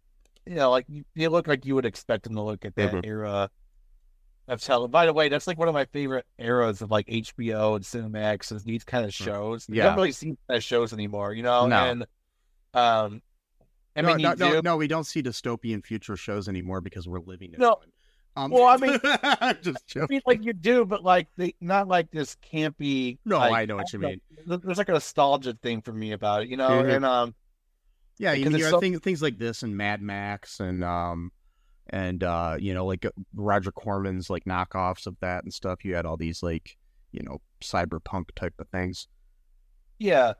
you 0.47 0.55
know, 0.55 0.71
like 0.71 0.87
you- 0.89 1.05
they 1.15 1.29
look 1.29 1.47
like 1.47 1.65
you 1.67 1.75
would 1.75 1.87
expect 1.87 2.25
them 2.25 2.35
to 2.35 2.43
look 2.43 2.65
at 2.65 2.75
that 2.77 2.93
Mhm. 2.93 3.07
era 3.07 3.51
of 4.49 4.61
tele. 4.61 4.89
By 4.89 5.07
the 5.07 5.13
way, 5.13 5.29
that's 5.29 5.47
like 5.47 5.59
one 5.59 5.69
of 5.69 5.75
my 5.75 5.87
favorite 5.87 6.25
eras 6.39 6.83
of 6.83 6.91
like 6.91 7.07
HBO 7.09 7.75
and 7.77 7.85
Cinemax 7.85 8.51
and 8.53 8.61
these 8.61 8.85
kind 8.85 9.05
of 9.05 9.13
shows. 9.13 9.69
You 9.69 9.77
Yeah. 9.77 9.85
don't 9.87 9.97
really 9.97 10.13
see 10.13 10.37
of 10.49 10.63
shows 10.63 10.93
anymore, 10.93 11.33
you 11.35 11.43
know. 11.43 11.67
No. 11.67 11.77
And 11.77 12.03
um, 12.75 13.23
I 13.97 14.03
no, 14.03 14.09
mean, 14.15 14.19
no, 14.23 14.35
no, 14.35 14.61
no, 14.61 14.77
we 14.77 14.87
don't 14.87 15.05
see 15.05 15.23
dystopian 15.23 15.85
future 15.85 16.17
shows 16.17 16.49
anymore 16.49 16.81
because 16.81 17.09
we're 17.09 17.21
living 17.21 17.55
in 17.55 17.61
No. 17.61 17.71
one. 17.77 17.89
Um, 18.39 18.51
Well, 18.51 18.65
I 18.67 18.77
mean- 18.77 19.01
I'm 19.23 19.57
just 19.63 19.97
I 19.97 20.07
mean, 20.11 20.21
like 20.27 20.45
you 20.45 20.53
do, 20.53 20.85
but 20.85 21.03
like 21.03 21.29
they 21.39 21.55
not 21.61 21.89
like 21.89 22.11
this 22.11 22.37
campy. 22.53 23.17
No, 23.25 23.39
like, 23.39 23.53
I 23.53 23.65
know 23.65 23.77
what 23.77 23.91
you 23.95 23.99
mean. 23.99 24.21
There's 24.47 24.77
like 24.79 24.91
a 24.91 24.93
nostalgia 24.93 25.55
thing 25.63 25.81
for 25.81 25.93
me 25.95 26.13
about 26.13 26.43
it, 26.43 26.49
you 26.51 26.59
know. 26.59 26.69
Mhm. 26.69 26.97
And 26.97 27.05
um, 27.07 27.35
Yeah, 28.19 28.33
you 28.33 28.45
know, 28.47 28.57
it's 28.57 28.59
you 28.65 28.71
so- 28.71 28.81
think 28.81 29.03
things 29.03 29.23
like 29.23 29.39
this 29.39 29.63
and 29.63 29.77
Mad 29.77 30.01
Max 30.01 30.61
and 30.61 30.83
um 30.85 31.33
and 31.91 32.23
uh 32.25 32.57
you 32.59 32.75
know 32.75 32.87
like 32.87 33.05
uh, 33.05 33.11
Roger 33.35 33.71
Corman's 33.73 34.29
like 34.31 34.45
knockoffs 34.45 35.07
of 35.07 35.17
that 35.21 35.45
and 35.45 35.53
stuff. 35.53 35.85
You 35.85 35.95
had 35.95 36.07
all 36.07 36.17
these 36.17 36.43
like 36.43 36.77
you 37.13 37.23
know 37.23 37.41
cyberpunk 37.63 38.27
type 38.35 38.55
of 38.59 38.69
things. 38.69 39.09
yeah. 39.99 40.35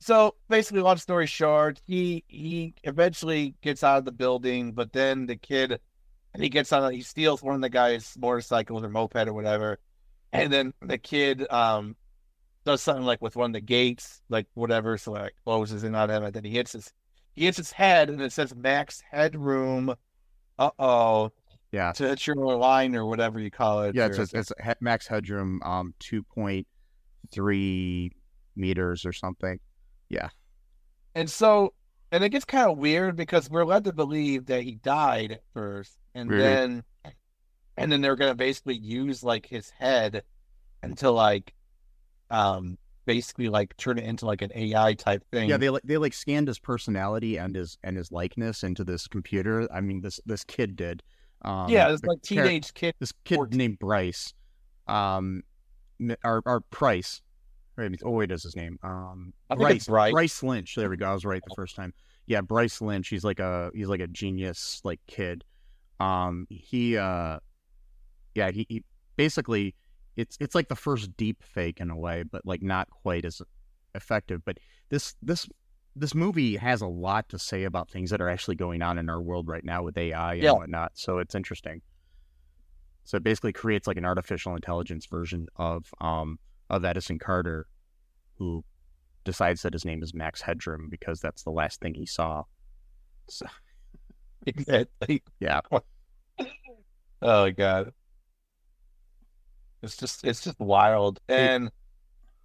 So 0.00 0.34
basically, 0.48 0.82
long 0.82 0.98
story 0.98 1.26
short, 1.26 1.80
he 1.86 2.24
he 2.28 2.74
eventually 2.84 3.54
gets 3.62 3.82
out 3.82 3.98
of 3.98 4.04
the 4.04 4.12
building, 4.12 4.72
but 4.72 4.92
then 4.92 5.24
the 5.26 5.36
kid, 5.36 5.80
and 6.34 6.42
he 6.42 6.50
gets 6.50 6.72
on, 6.72 6.92
he 6.92 7.00
steals 7.00 7.42
one 7.42 7.54
of 7.54 7.62
the 7.62 7.70
guy's 7.70 8.14
motorcycles 8.18 8.82
or 8.82 8.90
moped 8.90 9.16
or 9.28 9.32
whatever, 9.32 9.78
and 10.32 10.52
then 10.52 10.74
the 10.82 10.98
kid 10.98 11.46
um 11.50 11.96
does 12.66 12.82
something 12.82 13.04
like 13.06 13.22
with 13.22 13.36
one 13.36 13.50
of 13.50 13.54
the 13.54 13.60
gates, 13.60 14.20
like 14.28 14.46
whatever, 14.54 14.98
so 14.98 15.12
like 15.12 15.34
closes 15.44 15.84
in 15.84 15.94
on 15.94 16.10
him, 16.10 16.22
and 16.24 16.34
then 16.34 16.44
he 16.44 16.50
hits 16.50 16.72
his 16.72 16.92
he 17.34 17.44
hits 17.46 17.56
his 17.58 17.72
head, 17.72 18.08
and 18.10 18.20
it 18.22 18.32
says 18.32 18.54
max 18.54 19.02
headroom. 19.10 19.94
Uh 20.58 20.70
oh. 20.78 21.32
Yeah. 21.72 21.90
to 21.92 22.06
hit 22.08 22.24
your 22.28 22.36
line 22.36 22.94
or 22.94 23.04
whatever 23.04 23.40
you 23.40 23.50
call 23.50 23.82
it. 23.82 23.96
Yeah, 23.96 24.06
or- 24.06 24.12
it's 24.22 24.32
it's, 24.32 24.52
max 24.80 25.08
headroom 25.08 25.60
um 25.64 25.92
2.3 25.98 28.10
meters 28.56 29.04
or 29.04 29.12
something. 29.12 29.58
Yeah. 30.08 30.28
And 31.16 31.28
so 31.28 31.74
and 32.12 32.22
it 32.22 32.28
gets 32.28 32.44
kind 32.44 32.70
of 32.70 32.78
weird 32.78 33.16
because 33.16 33.50
we're 33.50 33.64
led 33.64 33.82
to 33.84 33.92
believe 33.92 34.46
that 34.46 34.62
he 34.62 34.76
died 34.76 35.32
at 35.32 35.42
first, 35.52 35.98
and 36.14 36.30
Mhm. 36.30 36.38
then 36.38 36.84
and 37.76 37.90
then 37.90 38.00
they're 38.00 38.14
gonna 38.16 38.36
basically 38.36 38.76
use 38.76 39.24
like 39.24 39.46
his 39.46 39.70
head 39.70 40.22
until 40.82 41.12
like 41.14 41.54
um 42.30 42.78
basically 43.04 43.48
like 43.48 43.76
turn 43.76 43.98
it 43.98 44.04
into 44.04 44.26
like 44.26 44.42
an 44.42 44.50
AI 44.54 44.94
type 44.94 45.24
thing. 45.30 45.48
Yeah, 45.48 45.56
they 45.56 45.70
like 45.70 45.82
they 45.84 45.96
like 45.96 46.14
scanned 46.14 46.48
his 46.48 46.58
personality 46.58 47.38
and 47.38 47.54
his 47.54 47.78
and 47.82 47.96
his 47.96 48.10
likeness 48.10 48.62
into 48.62 48.84
this 48.84 49.06
computer. 49.06 49.68
I 49.72 49.80
mean, 49.80 50.00
this 50.00 50.20
this 50.26 50.44
kid 50.44 50.76
did. 50.76 51.02
Um, 51.42 51.68
yeah, 51.68 51.92
it's 51.92 52.04
like 52.04 52.22
teenage 52.22 52.72
kid. 52.74 52.94
this 52.98 53.12
kid 53.24 53.36
14. 53.36 53.58
named 53.58 53.78
Bryce, 53.78 54.32
um, 54.86 55.42
or 56.24 56.42
or 56.46 56.60
Price. 56.70 57.20
Wait, 57.76 58.00
oh 58.04 58.10
wait, 58.10 58.30
is 58.30 58.44
his 58.44 58.56
name? 58.56 58.78
Um, 58.82 59.32
I 59.50 59.54
think 59.54 59.60
Bryce 59.60 59.76
it's 59.76 59.86
Bryce. 59.86 60.12
Bryce 60.12 60.42
Lynch. 60.42 60.74
There 60.74 60.88
we 60.88 60.96
go. 60.96 61.06
I 61.06 61.12
was 61.12 61.24
right 61.24 61.42
the 61.46 61.54
first 61.54 61.76
time. 61.76 61.92
Yeah, 62.26 62.40
Bryce 62.40 62.80
Lynch. 62.80 63.08
He's 63.08 63.24
like 63.24 63.40
a 63.40 63.70
he's 63.74 63.88
like 63.88 64.00
a 64.00 64.06
genius 64.06 64.80
like 64.84 65.00
kid. 65.06 65.44
Um, 66.00 66.46
he 66.50 66.96
uh, 66.96 67.38
yeah, 68.34 68.50
he, 68.50 68.66
he 68.68 68.84
basically 69.16 69.74
it's 70.16 70.36
it's 70.40 70.54
like 70.54 70.68
the 70.68 70.76
first 70.76 71.16
deep 71.16 71.42
fake 71.42 71.80
in 71.80 71.90
a 71.90 71.96
way, 71.96 72.22
but 72.22 72.44
like 72.44 72.62
not 72.62 72.88
quite 72.90 73.24
as 73.24 73.42
effective. 73.94 74.44
But 74.44 74.58
this 74.88 75.14
this 75.22 75.48
this 75.96 76.14
movie 76.14 76.56
has 76.56 76.80
a 76.82 76.86
lot 76.86 77.28
to 77.28 77.38
say 77.38 77.64
about 77.64 77.90
things 77.90 78.10
that 78.10 78.20
are 78.20 78.28
actually 78.28 78.56
going 78.56 78.82
on 78.82 78.98
in 78.98 79.08
our 79.08 79.20
world 79.20 79.46
right 79.48 79.64
now 79.64 79.82
with 79.82 79.96
AI 79.96 80.34
and 80.34 80.44
Yeah. 80.44 80.52
whatnot. 80.52 80.92
So 80.94 81.18
it's 81.18 81.34
interesting. 81.34 81.82
So 83.04 83.16
it 83.18 83.22
basically 83.22 83.52
creates 83.52 83.86
like 83.86 83.96
an 83.96 84.04
artificial 84.04 84.54
intelligence 84.54 85.06
version 85.06 85.46
of 85.56 85.92
um 86.00 86.38
of 86.70 86.84
Edison 86.84 87.18
Carter, 87.18 87.66
who 88.38 88.64
decides 89.24 89.62
that 89.62 89.72
his 89.72 89.84
name 89.84 90.02
is 90.02 90.14
Max 90.14 90.42
Headroom 90.42 90.88
because 90.90 91.20
that's 91.20 91.42
the 91.42 91.50
last 91.50 91.80
thing 91.80 91.94
he 91.94 92.06
saw. 92.06 92.44
So 93.28 93.46
Exactly. 94.46 95.22
yeah, 95.40 95.60
Oh 97.22 97.50
god. 97.50 97.92
It's 99.84 99.96
just 99.96 100.24
it's 100.24 100.42
just 100.42 100.58
wild. 100.58 101.20
And 101.28 101.70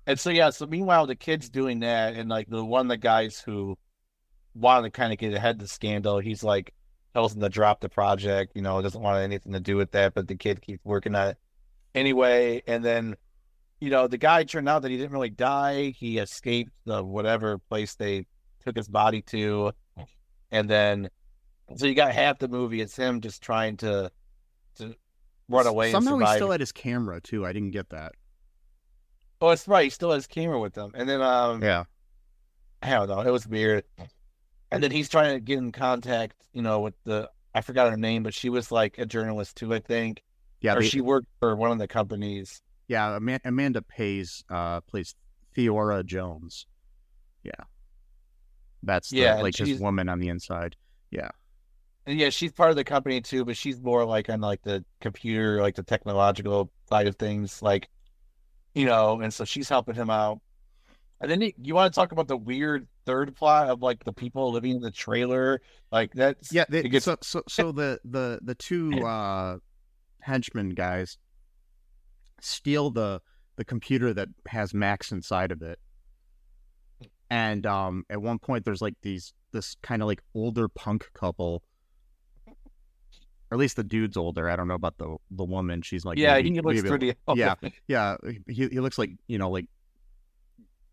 and 0.05 0.19
so 0.19 0.29
yeah, 0.29 0.49
so 0.49 0.67
meanwhile 0.67 1.07
the 1.07 1.15
kid's 1.15 1.49
doing 1.49 1.79
that 1.79 2.15
and 2.15 2.29
like 2.29 2.49
the 2.49 2.63
one 2.63 2.85
of 2.85 2.89
the 2.89 2.97
guys 2.97 3.39
who 3.39 3.77
wanted 4.53 4.83
to 4.83 4.91
kind 4.91 5.13
of 5.13 5.19
get 5.19 5.33
ahead 5.33 5.55
of 5.55 5.61
the 5.61 5.67
scandal, 5.67 6.19
he's 6.19 6.43
like 6.43 6.73
tells 7.13 7.35
him 7.35 7.41
to 7.41 7.49
drop 7.49 7.79
the 7.79 7.89
project, 7.89 8.51
you 8.55 8.61
know, 8.61 8.81
doesn't 8.81 9.01
want 9.01 9.23
anything 9.23 9.53
to 9.53 9.59
do 9.59 9.75
with 9.75 9.91
that, 9.91 10.13
but 10.13 10.27
the 10.27 10.35
kid 10.35 10.61
keeps 10.61 10.83
working 10.83 11.15
on 11.15 11.29
it 11.29 11.37
anyway. 11.95 12.61
And 12.67 12.83
then, 12.83 13.15
you 13.79 13.89
know, 13.89 14.07
the 14.07 14.17
guy 14.17 14.43
turned 14.43 14.69
out 14.69 14.83
that 14.83 14.91
he 14.91 14.97
didn't 14.97 15.13
really 15.13 15.29
die. 15.29 15.89
He 15.97 16.17
escaped 16.17 16.71
the 16.85 17.03
whatever 17.03 17.57
place 17.57 17.95
they 17.95 18.25
took 18.63 18.75
his 18.75 18.87
body 18.87 19.21
to. 19.23 19.71
And 20.51 20.69
then 20.69 21.09
so 21.75 21.85
you 21.85 21.93
got 21.93 22.13
half 22.13 22.39
the 22.39 22.47
movie, 22.47 22.81
it's 22.81 22.95
him 22.95 23.21
just 23.21 23.41
trying 23.41 23.77
to 23.77 24.11
to 24.75 24.95
run 25.49 25.67
away 25.67 25.91
Somehow 25.91 26.17
he 26.19 26.25
still 26.35 26.51
had 26.51 26.59
his 26.61 26.71
camera 26.71 27.19
too. 27.19 27.45
I 27.45 27.51
didn't 27.53 27.71
get 27.71 27.89
that. 27.89 28.13
Oh, 29.41 29.49
that's 29.49 29.67
right. 29.67 29.83
He 29.85 29.89
still 29.89 30.11
has 30.11 30.27
camera 30.27 30.59
with 30.59 30.73
them. 30.73 30.91
And 30.93 31.09
then 31.09 31.21
um 31.21 31.61
Yeah, 31.63 31.83
I 32.81 32.91
don't 32.91 33.09
know, 33.09 33.21
it 33.21 33.31
was 33.31 33.47
weird. 33.47 33.83
And 34.71 34.83
then 34.83 34.91
he's 34.91 35.09
trying 35.09 35.33
to 35.33 35.39
get 35.39 35.57
in 35.57 35.71
contact, 35.71 36.35
you 36.53 36.61
know, 36.61 36.79
with 36.79 36.93
the 37.03 37.29
I 37.55 37.61
forgot 37.61 37.89
her 37.89 37.97
name, 37.97 38.21
but 38.23 38.33
she 38.33 38.49
was 38.49 38.71
like 38.71 38.97
a 38.99 39.05
journalist 39.05 39.57
too, 39.57 39.73
I 39.73 39.79
think. 39.79 40.23
yeah, 40.61 40.75
or 40.75 40.81
they- 40.81 40.87
she 40.87 41.01
worked 41.01 41.27
for 41.39 41.55
one 41.55 41.71
of 41.71 41.79
the 41.79 41.87
companies. 41.87 42.61
yeah. 42.87 43.15
Ama- 43.15 43.39
Amanda 43.45 43.81
Pays 43.81 44.43
uh 44.49 44.81
plays 44.81 45.15
Theora 45.55 46.05
Jones. 46.05 46.67
Yeah, 47.43 47.51
that's 48.83 49.09
the, 49.09 49.17
Yeah, 49.17 49.41
like 49.41 49.55
his 49.55 49.79
woman 49.79 50.09
on 50.09 50.19
the 50.19 50.27
inside. 50.29 50.75
And 52.09 52.19
yeah, 52.19 52.31
she's 52.31 52.51
part 52.51 52.71
of 52.71 52.75
the 52.75 52.83
company 52.83 53.21
too, 53.21 53.45
but 53.45 53.55
she's 53.55 53.79
more 53.79 54.03
like 54.03 54.31
on 54.31 54.41
like 54.41 54.63
the 54.63 54.83
computer, 54.99 55.61
like 55.61 55.75
the 55.75 55.83
technological 55.83 56.71
side 56.89 57.05
of 57.05 57.17
things, 57.17 57.61
like 57.61 57.87
you 58.73 58.87
know, 58.87 59.21
and 59.21 59.31
so 59.31 59.45
she's 59.45 59.69
helping 59.69 59.93
him 59.93 60.09
out. 60.09 60.41
And 61.21 61.29
then 61.29 61.39
you, 61.39 61.53
you 61.61 61.75
want 61.75 61.93
to 61.93 61.95
talk 61.95 62.11
about 62.11 62.27
the 62.27 62.35
weird 62.35 62.87
third 63.05 63.35
plot 63.35 63.69
of 63.69 63.83
like 63.83 64.03
the 64.05 64.11
people 64.11 64.51
living 64.51 64.71
in 64.71 64.81
the 64.81 64.89
trailer, 64.89 65.61
like 65.91 66.11
that's 66.13 66.51
Yeah, 66.51 66.65
they, 66.67 66.81
gets 66.81 67.05
so 67.05 67.15
so 67.21 67.43
so 67.47 67.71
the 67.71 67.99
the 68.03 68.39
the 68.41 68.55
two 68.55 68.91
uh 69.05 69.57
henchmen 70.21 70.69
guys 70.69 71.19
steal 72.41 72.89
the 72.89 73.21
the 73.55 73.63
computer 73.63 74.15
that 74.15 74.29
has 74.47 74.73
Max 74.73 75.11
inside 75.11 75.51
of 75.51 75.61
it. 75.61 75.77
And 77.29 77.67
um 77.67 78.03
at 78.09 78.19
one 78.19 78.39
point 78.39 78.65
there's 78.65 78.81
like 78.81 78.95
these 79.03 79.31
this 79.51 79.75
kind 79.83 80.01
of 80.01 80.07
like 80.07 80.23
older 80.33 80.67
punk 80.67 81.07
couple 81.13 81.61
or 83.51 83.55
at 83.55 83.59
least 83.59 83.75
the 83.75 83.83
dude's 83.83 84.17
older. 84.17 84.49
I 84.49 84.55
don't 84.55 84.67
know 84.67 84.75
about 84.75 84.97
the 84.97 85.17
the 85.31 85.45
woman. 85.45 85.81
She's 85.81 86.05
like 86.05 86.17
yeah, 86.17 86.33
maybe- 86.35 86.51
he 86.53 86.61
looks 86.61 86.75
maybe- 86.77 86.89
pretty. 86.89 87.13
yeah. 87.35 87.55
yeah, 87.87 88.15
he 88.47 88.67
he 88.67 88.79
looks 88.79 88.97
like 88.97 89.11
you 89.27 89.37
know 89.37 89.49
like 89.49 89.65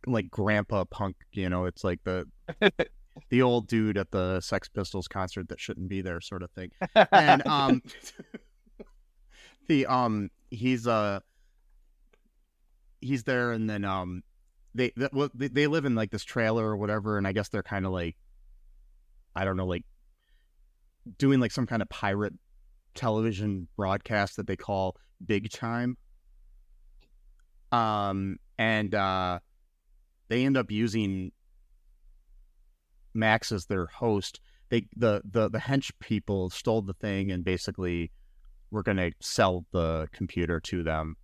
like 0.07 0.31
grandpa 0.31 0.85
punk. 0.85 1.17
You 1.33 1.49
know, 1.49 1.67
it's 1.67 1.85
like 1.85 2.01
the 2.05 2.27
the 3.31 3.43
old 3.43 3.67
dude 3.67 3.99
at 3.99 4.11
the 4.11 4.41
Sex 4.41 4.69
Pistols 4.69 5.09
concert 5.09 5.49
that 5.49 5.61
shouldn't 5.61 5.89
be 5.89 6.01
there, 6.03 6.21
sort 6.21 6.43
of 6.43 6.51
thing. 6.53 6.71
And 7.13 7.47
um, 7.47 7.83
the 9.69 9.87
um, 9.87 10.31
he's 10.51 10.87
uh, 10.87 11.21
he's 13.01 13.25
there, 13.25 13.53
and 13.53 13.69
then 13.69 13.85
um, 13.85 14.23
they 14.75 14.93
they, 14.97 15.09
well, 15.13 15.31
they 15.35 15.49
they 15.49 15.67
live 15.67 15.85
in 15.85 15.95
like 15.95 16.11
this 16.11 16.25
trailer 16.25 16.65
or 16.67 16.77
whatever, 16.77 17.19
and 17.19 17.27
I 17.27 17.33
guess 17.33 17.49
they're 17.49 17.63
kind 17.63 17.87
of 17.87 17.93
like, 17.93 18.17
I 19.35 19.45
don't 19.45 19.57
know, 19.57 19.67
like 19.67 19.85
doing 21.19 21.41
like 21.41 21.53
some 21.53 21.67
kind 21.67 21.83
of 21.83 21.89
pirate 21.89 22.35
television 22.97 23.69
broadcast 23.77 24.37
that 24.37 24.47
they 24.47 24.57
call 24.57 24.97
Big 25.25 25.51
Time. 25.51 25.97
Um, 27.73 28.39
and 28.59 28.95
uh, 28.95 29.41
they 30.29 30.45
end 30.45 30.57
up 30.57 30.71
using 30.71 31.33
Max 33.15 33.53
as 33.53 33.67
their 33.67 33.87
host 33.87 34.41
they 34.69 34.87
the 34.97 35.23
the 35.25 35.49
the 35.49 35.59
hench 35.59 35.93
people 36.01 36.51
stole 36.51 36.83
the 36.83 36.95
thing 36.95 37.31
and 37.31 37.45
basically 37.45 38.11
were 38.71 38.83
going 38.83 38.97
to 38.97 39.13
sell 39.21 39.65
the 39.73 40.09
computer 40.13 40.61
to 40.61 40.83
them, 40.83 41.17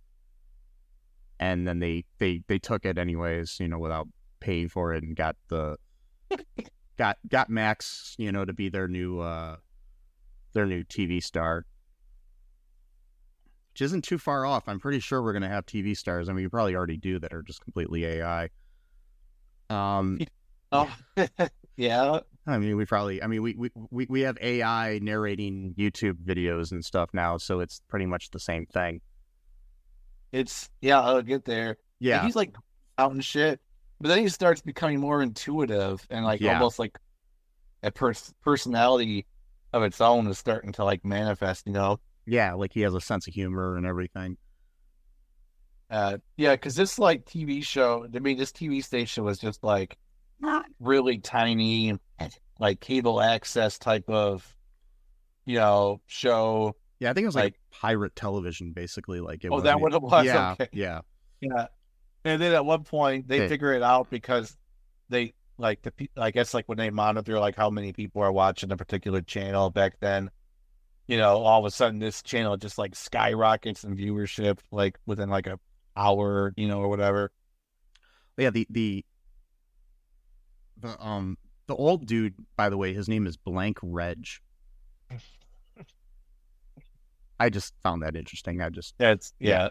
and 1.39 1.67
then 1.67 1.79
they 1.79 2.05
they 2.19 2.41
they 2.47 2.59
took 2.59 2.85
it 2.85 2.97
anyways, 2.97 3.59
you 3.59 3.67
know, 3.67 3.79
without 3.79 4.07
paying 4.39 4.69
for 4.69 4.93
it, 4.93 5.03
and 5.03 5.15
got 5.15 5.35
the 5.49 5.77
got 6.97 7.17
got 7.27 7.49
Max, 7.49 8.15
you 8.17 8.31
know, 8.31 8.45
to 8.45 8.53
be 8.53 8.69
their 8.69 8.87
new 8.87 9.19
uh 9.19 9.57
their 10.53 10.65
new 10.65 10.83
TV 10.83 11.21
star. 11.21 11.65
Which 13.73 13.81
isn't 13.81 14.03
too 14.03 14.19
far 14.19 14.45
off. 14.45 14.67
I'm 14.67 14.79
pretty 14.79 14.99
sure 14.99 15.21
we're 15.21 15.33
gonna 15.33 15.49
have 15.49 15.65
TV 15.65 15.97
stars. 15.97 16.29
I 16.29 16.33
mean, 16.33 16.43
you 16.43 16.49
probably 16.49 16.75
already 16.75 16.97
do 16.97 17.17
that 17.19 17.33
are 17.33 17.41
just 17.41 17.61
completely 17.61 18.05
AI. 18.05 18.49
Um, 19.69 20.19
Oh, 20.75 20.91
yeah. 21.77 22.19
I 22.47 22.57
mean, 22.57 22.75
we 22.77 22.85
probably. 22.85 23.21
I 23.21 23.27
mean, 23.27 23.43
we, 23.43 23.53
we 23.55 23.69
we 23.91 24.07
we 24.09 24.21
have 24.21 24.39
AI 24.41 24.97
narrating 25.03 25.75
YouTube 25.77 26.15
videos 26.25 26.71
and 26.71 26.83
stuff 26.83 27.11
now, 27.13 27.37
so 27.37 27.59
it's 27.59 27.81
pretty 27.89 28.07
much 28.07 28.31
the 28.31 28.39
same 28.39 28.65
thing. 28.65 28.99
It's 30.31 30.71
yeah. 30.81 30.99
I'll 30.99 31.21
get 31.21 31.45
there. 31.45 31.77
Yeah, 31.99 32.25
He's 32.25 32.35
like 32.35 32.55
out 32.97 33.11
and 33.11 33.23
shit, 33.23 33.61
but 34.01 34.07
then 34.09 34.17
he 34.17 34.29
starts 34.29 34.61
becoming 34.61 34.99
more 34.99 35.21
intuitive 35.21 36.05
and 36.09 36.25
like 36.25 36.41
Yeah. 36.41 36.53
almost 36.55 36.79
like 36.79 36.97
a 37.83 37.91
pers- 37.91 38.33
personality 38.41 39.27
of 39.73 39.83
its 39.83 39.99
own 39.99 40.27
is 40.27 40.37
starting 40.37 40.71
to 40.73 40.83
like 40.85 41.03
manifest. 41.03 41.67
You 41.67 41.73
know. 41.73 41.99
yeah, 42.25 42.53
like 42.53 42.71
he 42.73 42.81
has 42.81 42.93
a 42.93 43.01
sense 43.01 43.27
of 43.27 43.33
humor 43.33 43.75
and 43.75 43.85
everything. 43.85 44.37
Uh, 45.89 46.17
yeah, 46.37 46.51
because 46.55 46.75
this 46.75 46.97
like 46.97 47.25
TV 47.25 47.63
show, 47.63 48.07
I 48.13 48.19
mean, 48.19 48.37
this 48.37 48.51
TV 48.51 48.83
station 48.83 49.23
was 49.23 49.37
just 49.39 49.63
like 49.63 49.97
really 50.79 51.19
tiny, 51.19 51.97
like 52.59 52.79
cable 52.79 53.21
access 53.21 53.77
type 53.77 54.09
of, 54.09 54.55
you 55.45 55.57
know, 55.57 56.01
show. 56.07 56.75
Yeah, 56.99 57.11
I 57.11 57.13
think 57.13 57.23
it 57.23 57.27
was 57.27 57.35
like, 57.35 57.43
Like- 57.43 57.59
pirate 57.71 58.15
television, 58.15 58.71
basically. 58.71 59.19
Like 59.19 59.43
it 59.43 59.49
Oh, 59.49 59.55
was. 59.55 59.63
that 59.63 59.79
what 59.79 59.93
it 59.93 60.01
was? 60.01 60.25
Yeah, 60.25 60.51
Okay. 60.53 60.67
yeah, 60.71 61.01
Yeah, 61.41 61.67
and 62.23 62.41
then 62.41 62.53
at 62.53 62.65
one 62.65 62.83
point 62.83 63.27
they 63.27 63.41
Okay. 63.41 63.49
figure 63.49 63.73
it 63.73 63.83
out 63.83 64.09
because 64.09 64.57
they 65.09 65.33
like 65.57 65.81
the 65.81 65.91
I 66.17 66.31
guess 66.31 66.53
like 66.53 66.67
when 66.67 66.77
they 66.77 66.89
monitor 66.89 67.39
like 67.39 67.55
how 67.55 67.69
many 67.69 67.93
people 67.93 68.21
are 68.21 68.31
watching 68.31 68.71
a 68.71 68.77
particular 68.77 69.21
channel 69.21 69.69
back 69.69 69.99
then. 69.99 70.29
You 71.07 71.17
know, 71.17 71.37
all 71.39 71.59
of 71.59 71.65
a 71.65 71.71
sudden 71.71 71.99
this 71.99 72.21
channel 72.21 72.55
just 72.55 72.77
like 72.77 72.95
skyrockets 72.95 73.83
in 73.83 73.97
viewership, 73.97 74.59
like 74.71 74.97
within 75.05 75.29
like 75.29 75.47
a 75.47 75.59
hour, 75.97 76.53
you 76.55 76.67
know, 76.67 76.79
or 76.79 76.87
whatever. 76.87 77.31
yeah. 78.37 78.49
The 78.49 78.65
the 78.69 79.05
the 80.79 81.05
um 81.05 81.37
the 81.67 81.75
old 81.75 82.05
dude, 82.05 82.35
by 82.55 82.69
the 82.69 82.77
way, 82.77 82.93
his 82.93 83.07
name 83.07 83.27
is 83.27 83.37
Blank 83.37 83.79
Reg. 83.81 84.25
I 87.39 87.49
just 87.49 87.73
found 87.83 88.03
that 88.03 88.15
interesting. 88.15 88.61
I 88.61 88.69
just 88.69 88.95
That's 88.97 89.33
Yeah. 89.39 89.69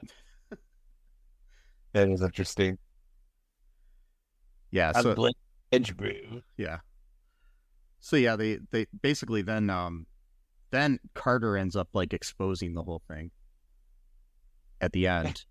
yeah. 0.50 0.58
that 1.92 2.08
is 2.08 2.22
interesting. 2.22 2.78
yeah. 4.70 4.92
I'm 4.94 5.02
So 5.02 5.14
Blake 5.72 5.96
Edgebrew. 5.96 6.42
Yeah. 6.56 6.78
So 8.00 8.16
yeah, 8.16 8.36
they 8.36 8.58
they 8.70 8.86
basically 9.00 9.42
then 9.42 9.70
um 9.70 10.06
then 10.70 10.98
Carter 11.14 11.56
ends 11.56 11.76
up 11.76 11.88
like 11.92 12.12
exposing 12.12 12.74
the 12.74 12.82
whole 12.82 13.02
thing 13.08 13.30
at 14.80 14.92
the 14.92 15.06
end. 15.06 15.44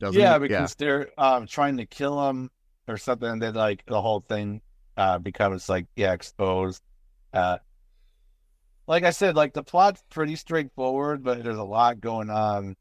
Doesn't 0.00 0.20
Yeah, 0.20 0.38
because 0.38 0.74
they're 0.74 1.08
um 1.18 1.46
trying 1.46 1.76
to 1.76 1.86
kill 1.86 2.28
him 2.28 2.50
or 2.88 2.96
something, 2.96 3.28
and 3.28 3.42
then 3.42 3.54
like 3.54 3.84
the 3.86 4.00
whole 4.00 4.20
thing 4.20 4.60
uh 4.96 5.18
becomes 5.18 5.68
like 5.68 5.86
yeah 5.96 6.12
exposed. 6.12 6.82
Uh, 7.32 7.58
like 8.86 9.02
I 9.04 9.10
said, 9.10 9.34
like 9.34 9.54
the 9.54 9.62
plot's 9.62 10.02
pretty 10.10 10.36
straightforward, 10.36 11.24
but 11.24 11.42
there's 11.42 11.56
a 11.56 11.64
lot 11.64 12.00
going 12.00 12.30
on 12.30 12.76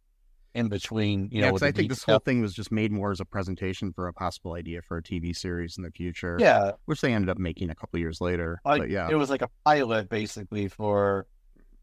in 0.55 0.69
between. 0.69 1.29
You 1.31 1.41
yeah, 1.41 1.49
know, 1.49 1.55
I 1.55 1.71
think 1.71 1.89
this 1.89 1.99
detail. 1.99 2.13
whole 2.13 2.19
thing 2.19 2.41
was 2.41 2.53
just 2.53 2.71
made 2.71 2.91
more 2.91 3.11
as 3.11 3.19
a 3.19 3.25
presentation 3.25 3.91
for 3.93 4.07
a 4.07 4.13
possible 4.13 4.53
idea 4.53 4.81
for 4.81 4.97
a 4.97 5.03
TV 5.03 5.35
series 5.35 5.77
in 5.77 5.83
the 5.83 5.91
future. 5.91 6.37
yeah, 6.39 6.71
which 6.85 7.01
they 7.01 7.13
ended 7.13 7.29
up 7.29 7.37
making 7.37 7.69
a 7.69 7.75
couple 7.75 7.99
years 7.99 8.21
later. 8.21 8.59
like 8.65 8.81
but 8.81 8.89
yeah, 8.89 9.09
it 9.09 9.15
was 9.15 9.29
like 9.29 9.41
a 9.41 9.49
pilot 9.65 10.09
basically 10.09 10.67
for 10.67 11.27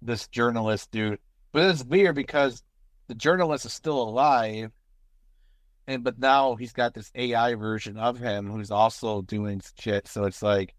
this 0.02 0.28
journalist 0.28 0.90
dude. 0.90 1.18
But 1.52 1.70
it's 1.70 1.84
weird 1.84 2.14
because 2.14 2.62
the 3.08 3.14
journalist 3.14 3.66
is 3.66 3.72
still 3.72 4.00
alive, 4.00 4.70
and 5.86 6.04
but 6.04 6.18
now 6.18 6.54
he's 6.54 6.72
got 6.72 6.94
this 6.94 7.10
AI 7.14 7.54
version 7.54 7.96
of 7.96 8.18
him 8.18 8.48
who's 8.48 8.70
also 8.70 9.22
doing 9.22 9.60
shit. 9.78 10.06
So 10.06 10.24
it's 10.24 10.42
like, 10.42 10.74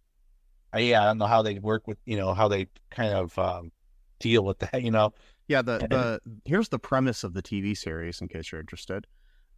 yeah, 0.75 1.01
I 1.01 1.05
don't 1.07 1.17
know 1.17 1.25
how 1.25 1.41
they 1.41 1.59
work 1.59 1.87
with 1.87 1.97
you 2.05 2.15
know 2.15 2.33
how 2.33 2.47
they 2.47 2.67
kind 2.89 3.13
of 3.13 3.37
um, 3.37 3.71
deal 4.19 4.45
with 4.45 4.59
that. 4.59 4.81
You 4.81 4.91
know, 4.91 5.13
Yeah, 5.51 5.61
the 5.61 5.79
the 5.79 6.21
here's 6.45 6.69
the 6.69 6.79
premise 6.79 7.23
of 7.23 7.33
the 7.33 7.41
TV 7.41 7.75
series 7.75 8.21
in 8.21 8.27
case 8.29 8.51
you're 8.51 8.61
interested. 8.61 9.05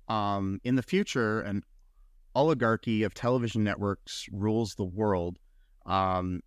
Um, 0.07 0.59
in 0.63 0.75
the 0.75 0.83
future, 0.83 1.41
an 1.41 1.63
oligarchy 2.35 3.03
of 3.03 3.13
television 3.13 3.63
networks 3.63 4.27
rules 4.31 4.75
the 4.75 4.85
world. 4.85 5.37
Um, 5.85 6.41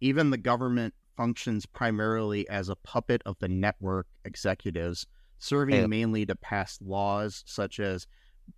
even 0.00 0.30
the 0.30 0.38
government 0.38 0.94
functions 1.16 1.64
primarily 1.66 2.48
as 2.48 2.68
a 2.68 2.76
puppet 2.76 3.22
of 3.24 3.38
the 3.38 3.48
network 3.48 4.08
executives, 4.24 5.06
serving 5.38 5.82
Yeah. 5.82 5.86
mainly 5.86 6.26
to 6.26 6.34
pass 6.36 6.78
laws 6.82 7.42
such 7.46 7.80
as 7.80 8.06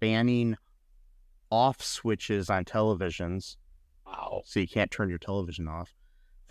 banning 0.01 0.57
off 1.51 1.83
switches 1.83 2.51
on 2.51 2.65
televisions 2.65 3.57
wow, 4.07 4.43
so 4.45 4.61
you 4.61 4.69
can't 4.69 4.91
turn 4.91 5.09
your 5.09 5.19
television 5.19 5.69
off, 5.69 5.95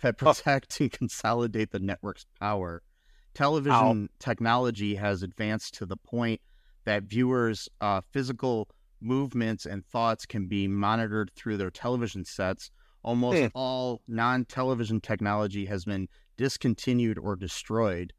that 0.02 0.16
protect 0.16 0.80
and 0.80 0.92
consolidate 0.92 1.70
the 1.72 1.80
network's 1.80 2.26
power. 2.40 2.82
Television 3.38 4.08
technology 4.18 4.96
has 4.96 5.22
advanced 5.22 5.74
to 5.74 5.86
the 5.86 5.96
point 5.96 6.40
that 6.84 7.04
viewers' 7.04 7.68
uh, 7.80 8.00
physical 8.10 8.68
movements 9.00 9.64
and 9.64 9.86
thoughts 9.86 10.26
can 10.26 10.48
be 10.48 10.66
monitored 10.66 11.30
through 11.36 11.56
their 11.56 11.70
television 11.70 12.24
sets. 12.24 12.72
Almost 13.04 13.38
Hmm. 13.38 13.46
all 13.54 14.02
non 14.08 14.44
television 14.44 15.00
technology 15.00 15.66
has 15.66 15.84
been 15.84 16.08
discontinued 16.36 17.16
or 17.16 17.36
destroyed. 17.36 18.12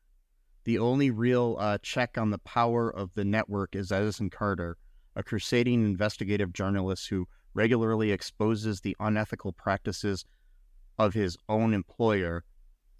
The 0.63 0.79
only 0.79 1.12
real 1.12 1.58
uh, 1.60 1.79
check 1.79 2.17
on 2.17 2.29
the 2.29 2.39
power 2.39 2.89
of 2.89 3.13
the 3.15 3.25
network 3.25 3.75
is 3.75 3.91
Edison 3.91 4.29
Carter, 4.29 4.77
a 5.17 5.21
crusading 5.21 5.84
investigative 5.84 6.53
journalist 6.53 7.10
who 7.10 7.27
regularly 7.53 8.13
exposes 8.13 8.79
the 8.79 8.95
unethical 9.01 9.51
practices 9.51 10.23
of 10.97 11.13
his 11.13 11.36
own 11.49 11.73
employer 11.73 12.45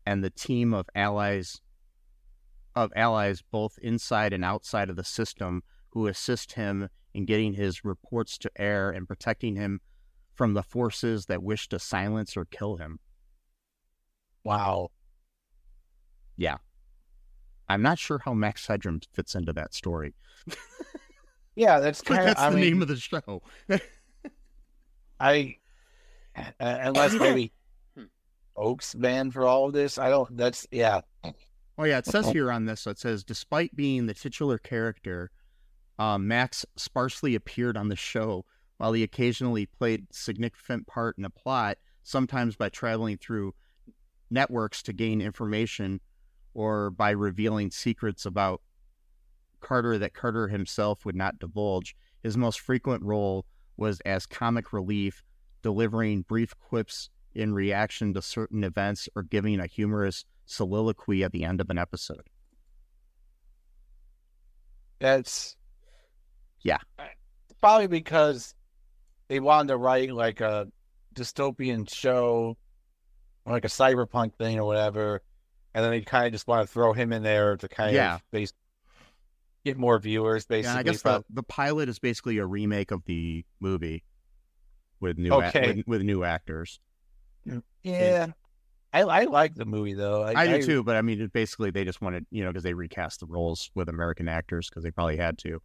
and 0.05 0.21
the 0.21 0.29
team 0.29 0.73
of 0.73 0.89
allies 0.93 1.62
of 2.83 2.93
allies 2.95 3.41
both 3.51 3.77
inside 3.81 4.33
and 4.33 4.43
outside 4.43 4.89
of 4.89 4.95
the 4.95 5.03
system 5.03 5.63
who 5.89 6.07
assist 6.07 6.53
him 6.53 6.89
in 7.13 7.25
getting 7.25 7.53
his 7.53 7.83
reports 7.83 8.37
to 8.39 8.51
air 8.57 8.91
and 8.91 9.07
protecting 9.07 9.55
him 9.55 9.81
from 10.35 10.53
the 10.53 10.63
forces 10.63 11.25
that 11.25 11.43
wish 11.43 11.67
to 11.69 11.79
silence 11.79 12.37
or 12.37 12.45
kill 12.45 12.77
him. 12.77 12.99
wow. 14.43 14.89
Yeah. 16.37 16.57
I'm 17.67 17.81
not 17.81 17.99
sure 17.99 18.19
how 18.23 18.33
Max 18.33 18.65
Headroom 18.65 19.01
fits 19.13 19.35
into 19.35 19.53
that 19.53 19.73
story. 19.73 20.15
Yeah, 21.59 21.81
that's 21.81 22.01
kind 22.01 22.21
of 22.21 22.25
that's 22.27 22.39
I 22.39 22.49
the 22.51 22.55
mean, 22.55 22.65
name 22.65 22.81
of 22.81 22.87
the 22.87 22.95
show. 22.95 23.41
I 25.19 25.57
uh, 26.37 26.51
unless 26.59 27.13
maybe 27.15 27.51
Oaks 28.55 28.93
banned 28.93 29.33
for 29.33 29.45
all 29.45 29.65
of 29.65 29.73
this. 29.73 29.97
I 29.97 30.09
don't. 30.09 30.37
That's 30.37 30.65
yeah. 30.71 31.01
Oh 31.79 31.85
yeah, 31.85 31.99
it 31.99 32.05
says 32.05 32.27
here 32.27 32.51
on 32.51 32.65
this. 32.65 32.81
So 32.81 32.91
it 32.91 32.99
says, 32.99 33.23
despite 33.23 33.73
being 33.73 34.05
the 34.05 34.13
titular 34.13 34.57
character, 34.57 35.31
uh, 35.97 36.17
Max 36.17 36.65
sparsely 36.75 37.35
appeared 37.35 37.77
on 37.77 37.87
the 37.87 37.95
show, 37.95 38.43
while 38.77 38.91
he 38.91 39.01
occasionally 39.01 39.65
played 39.65 40.07
significant 40.11 40.87
part 40.87 41.17
in 41.17 41.23
a 41.23 41.29
plot. 41.29 41.77
Sometimes 42.03 42.57
by 42.57 42.67
traveling 42.67 43.17
through 43.17 43.53
networks 44.29 44.83
to 44.83 44.93
gain 44.93 45.21
information, 45.21 46.01
or 46.53 46.89
by 46.89 47.11
revealing 47.11 47.71
secrets 47.71 48.25
about 48.25 48.61
Carter 49.61 49.97
that 49.99 50.13
Carter 50.13 50.49
himself 50.49 51.05
would 51.05 51.15
not 51.15 51.39
divulge. 51.39 51.95
His 52.21 52.35
most 52.35 52.59
frequent 52.59 53.03
role 53.03 53.45
was 53.77 54.01
as 54.01 54.25
comic 54.25 54.73
relief, 54.73 55.23
delivering 55.61 56.23
brief 56.23 56.59
quips 56.59 57.09
in 57.33 57.53
reaction 57.53 58.13
to 58.15 58.21
certain 58.21 58.65
events 58.65 59.07
or 59.15 59.23
giving 59.23 59.61
a 59.61 59.65
humorous 59.67 60.25
soliloquy 60.49 61.23
at 61.23 61.31
the 61.31 61.43
end 61.45 61.62
of 61.62 61.69
an 61.69 61.77
episode. 61.77 62.27
That's 64.99 65.55
Yeah. 66.63 66.79
Probably 67.62 67.88
because 67.88 68.53
they 69.27 69.39
wanted 69.39 69.69
to 69.69 69.77
write 69.77 70.12
like 70.12 70.41
a 70.41 70.67
dystopian 71.15 71.89
show, 71.89 72.57
or 73.45 73.53
like 73.53 73.65
a 73.65 73.69
cyberpunk 73.69 74.35
thing 74.35 74.59
or 74.59 74.65
whatever, 74.65 75.21
and 75.73 75.83
then 75.83 75.91
they 75.91 76.01
kind 76.01 76.25
of 76.25 76.31
just 76.33 76.47
want 76.47 76.67
to 76.67 76.71
throw 76.71 76.93
him 76.93 77.13
in 77.13 77.23
there 77.23 77.55
to 77.57 77.67
kind 77.67 77.93
Yeah. 77.95 78.15
of 78.15 78.23
base, 78.31 78.53
get 79.63 79.77
more 79.77 79.99
viewers. 79.99 80.45
Basically, 80.45 80.73
Yeah, 80.73 80.79
I 80.79 80.83
guess 80.83 81.01
the, 81.01 81.23
the 81.29 81.43
pilot 81.43 81.89
is 81.89 81.99
basically 81.99 82.38
a 82.39 82.45
remake 82.45 82.91
of 82.91 83.03
the 83.05 83.45
movie 83.59 84.03
with 84.99 85.17
new 85.17 85.31
Okay. 85.31 85.75
with, 85.75 85.88
with 85.88 86.01
new 86.01 86.23
actors. 86.23 86.79
Yeah, 87.83 88.27
I 88.91 89.02
I 89.02 89.23
like 89.25 89.56
the 89.56 89.65
movie 89.65 89.93
though. 89.93 90.23
I, 90.23 90.47
do 90.47 90.65
too, 90.65 90.84
but 90.84 90.95
I 90.95 91.02
mean, 91.02 91.21
it, 91.21 91.34
basically, 91.34 91.71
they 91.71 91.86
just 91.86 92.02
wanted 92.02 92.25
you 92.32 92.43
know 92.43 92.49
because 92.49 92.63
they 92.63 92.73
recast 92.73 93.19
the 93.19 93.28
roles 93.28 93.69
with 93.75 93.89
American 93.89 94.28
actors 94.28 94.69
because 94.69 94.84
they 94.84 94.91
probably 94.91 95.17
had 95.17 95.38
to. 95.39 95.62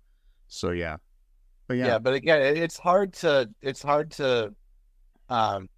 So 0.48 0.70
yeah, 0.70 0.96
but 1.66 1.78
yeah, 1.78 1.86
yeah, 1.86 1.98
but 1.98 2.14
again, 2.14 2.56
it's 2.56 2.78
hard 2.78 3.14
to 3.14 3.50
it's 3.62 3.82
hard 3.82 4.10
to 4.12 4.54
um 5.30 5.68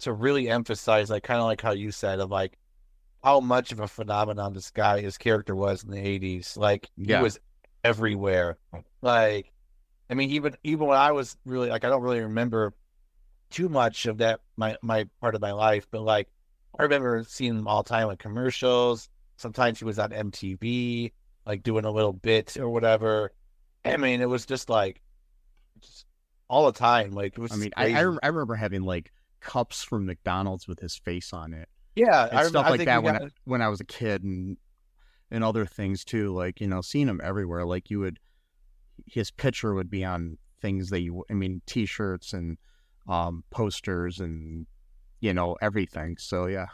to 0.00 0.12
really 0.12 0.48
emphasize 0.48 1.10
like 1.10 1.22
kind 1.22 1.40
of 1.40 1.46
like 1.46 1.60
how 1.60 1.72
you 1.72 1.90
said 1.90 2.20
of 2.20 2.30
like 2.30 2.58
how 3.22 3.40
much 3.40 3.72
of 3.72 3.80
a 3.80 3.88
phenomenon 3.88 4.52
this 4.52 4.70
guy 4.70 5.00
his 5.00 5.16
character 5.16 5.54
was 5.56 5.82
in 5.82 5.90
the 5.90 5.96
80s 5.98 6.56
like 6.58 6.90
Yeah. 6.96 7.18
he 7.18 7.22
was 7.22 7.38
everywhere 7.84 8.58
like 9.02 9.50
i 10.10 10.14
mean 10.14 10.30
even 10.30 10.56
even 10.62 10.86
when 10.86 10.98
i 10.98 11.12
was 11.12 11.36
really 11.46 11.68
like 11.70 11.84
i 11.84 11.88
don't 11.88 12.02
really 12.02 12.20
remember 12.20 12.74
too 13.50 13.68
much 13.68 14.06
of 14.06 14.18
that 14.18 14.40
my 14.56 14.76
my 14.82 15.06
part 15.20 15.34
of 15.34 15.40
my 15.40 15.52
life 15.52 15.86
but 15.90 16.02
like 16.02 16.28
i 16.78 16.82
remember 16.82 17.24
seeing 17.26 17.58
him 17.58 17.68
all 17.68 17.82
the 17.82 17.88
time 17.88 18.08
in 18.10 18.16
commercials 18.16 19.08
sometimes 19.36 19.78
he 19.78 19.84
was 19.84 19.98
on 19.98 20.10
mtv 20.10 21.12
like 21.46 21.62
doing 21.62 21.84
a 21.84 21.90
little 21.90 22.12
bit 22.12 22.56
or 22.56 22.68
whatever 22.68 23.32
i 23.84 23.96
mean 23.96 24.20
it 24.20 24.28
was 24.28 24.46
just 24.46 24.68
like 24.68 25.00
just 25.80 26.06
all 26.48 26.66
the 26.66 26.78
time 26.78 27.10
like 27.12 27.32
it 27.32 27.38
was 27.38 27.52
I 27.52 27.56
mean, 27.56 27.70
I, 27.76 27.94
I 27.94 28.04
I 28.22 28.28
remember 28.28 28.54
having 28.54 28.82
like 28.82 29.12
cups 29.40 29.82
from 29.82 30.06
McDonald's 30.06 30.68
with 30.68 30.78
his 30.78 30.96
face 30.96 31.32
on 31.32 31.52
it 31.52 31.68
yeah 31.96 32.28
and 32.28 32.38
I, 32.38 32.42
stuff 32.44 32.70
like 32.70 32.84
that 32.84 33.02
when 33.02 33.14
got- 33.14 33.22
I, 33.22 33.28
when 33.44 33.62
I 33.62 33.68
was 33.68 33.80
a 33.80 33.84
kid 33.84 34.22
and 34.22 34.56
and 35.34 35.42
other 35.42 35.66
things 35.66 36.04
too. 36.04 36.32
Like 36.32 36.60
you 36.60 36.68
know, 36.68 36.80
seeing 36.80 37.08
him 37.08 37.20
everywhere. 37.22 37.64
Like 37.64 37.90
you 37.90 37.98
would, 38.00 38.18
his 39.06 39.30
picture 39.30 39.74
would 39.74 39.90
be 39.90 40.04
on 40.04 40.38
things 40.60 40.90
that 40.90 41.00
you. 41.00 41.24
I 41.30 41.34
mean, 41.34 41.60
T-shirts 41.66 42.32
and 42.32 42.56
um 43.06 43.44
posters 43.50 44.20
and 44.20 44.66
you 45.24 45.32
know 45.32 45.56
everything. 45.62 46.16
So 46.18 46.46
yeah, 46.46 46.66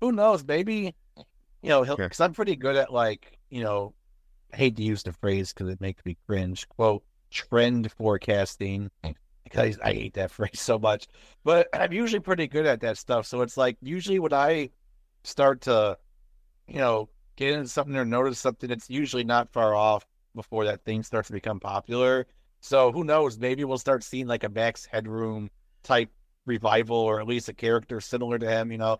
who 0.00 0.12
knows? 0.12 0.42
Maybe 0.44 0.94
you 1.62 1.68
know, 1.68 1.84
because 1.84 2.20
I'm 2.20 2.32
pretty 2.32 2.56
good 2.56 2.74
at 2.74 2.90
like 2.90 3.38
you 3.50 3.62
know, 3.62 3.94
I 4.52 4.56
hate 4.56 4.76
to 4.76 4.82
use 4.82 5.02
the 5.02 5.12
phrase 5.12 5.52
because 5.52 5.70
it 5.70 5.80
makes 5.80 6.02
me 6.06 6.16
cringe. 6.26 6.66
Quote 6.70 7.04
trend 7.30 7.92
forecasting. 7.92 8.90
Because 9.44 9.78
I 9.82 9.92
hate 9.92 10.14
that 10.14 10.30
phrase 10.38 10.60
so 10.60 10.78
much, 10.78 11.06
but 11.44 11.68
I'm 11.74 11.92
usually 11.92 12.20
pretty 12.20 12.46
good 12.46 12.66
at 12.66 12.80
that 12.80 12.96
stuff. 12.96 13.26
So 13.26 13.42
it's 13.42 13.56
like 13.56 13.76
usually 13.82 14.18
when 14.18 14.32
I 14.32 14.70
start 15.22 15.62
to, 15.62 15.98
you 16.66 16.76
know, 16.76 17.10
get 17.36 17.52
into 17.52 17.68
something 17.68 17.96
or 17.96 18.04
notice 18.04 18.38
something, 18.38 18.70
it's 18.70 18.88
usually 18.88 19.24
not 19.24 19.52
far 19.52 19.74
off 19.74 20.06
before 20.34 20.64
that 20.64 20.84
thing 20.84 21.02
starts 21.02 21.28
to 21.28 21.34
become 21.34 21.60
popular. 21.60 22.26
So 22.60 22.90
who 22.90 23.04
knows? 23.04 23.38
Maybe 23.38 23.64
we'll 23.64 23.78
start 23.78 24.02
seeing 24.02 24.26
like 24.26 24.44
a 24.44 24.48
Max 24.48 24.86
Headroom 24.86 25.50
type 25.82 26.10
revival, 26.48 26.96
or 26.96 27.20
at 27.20 27.26
least 27.26 27.48
a 27.48 27.52
character 27.52 28.00
similar 28.00 28.38
to 28.38 28.48
him. 28.48 28.72
You 28.72 28.78
know, 28.78 28.98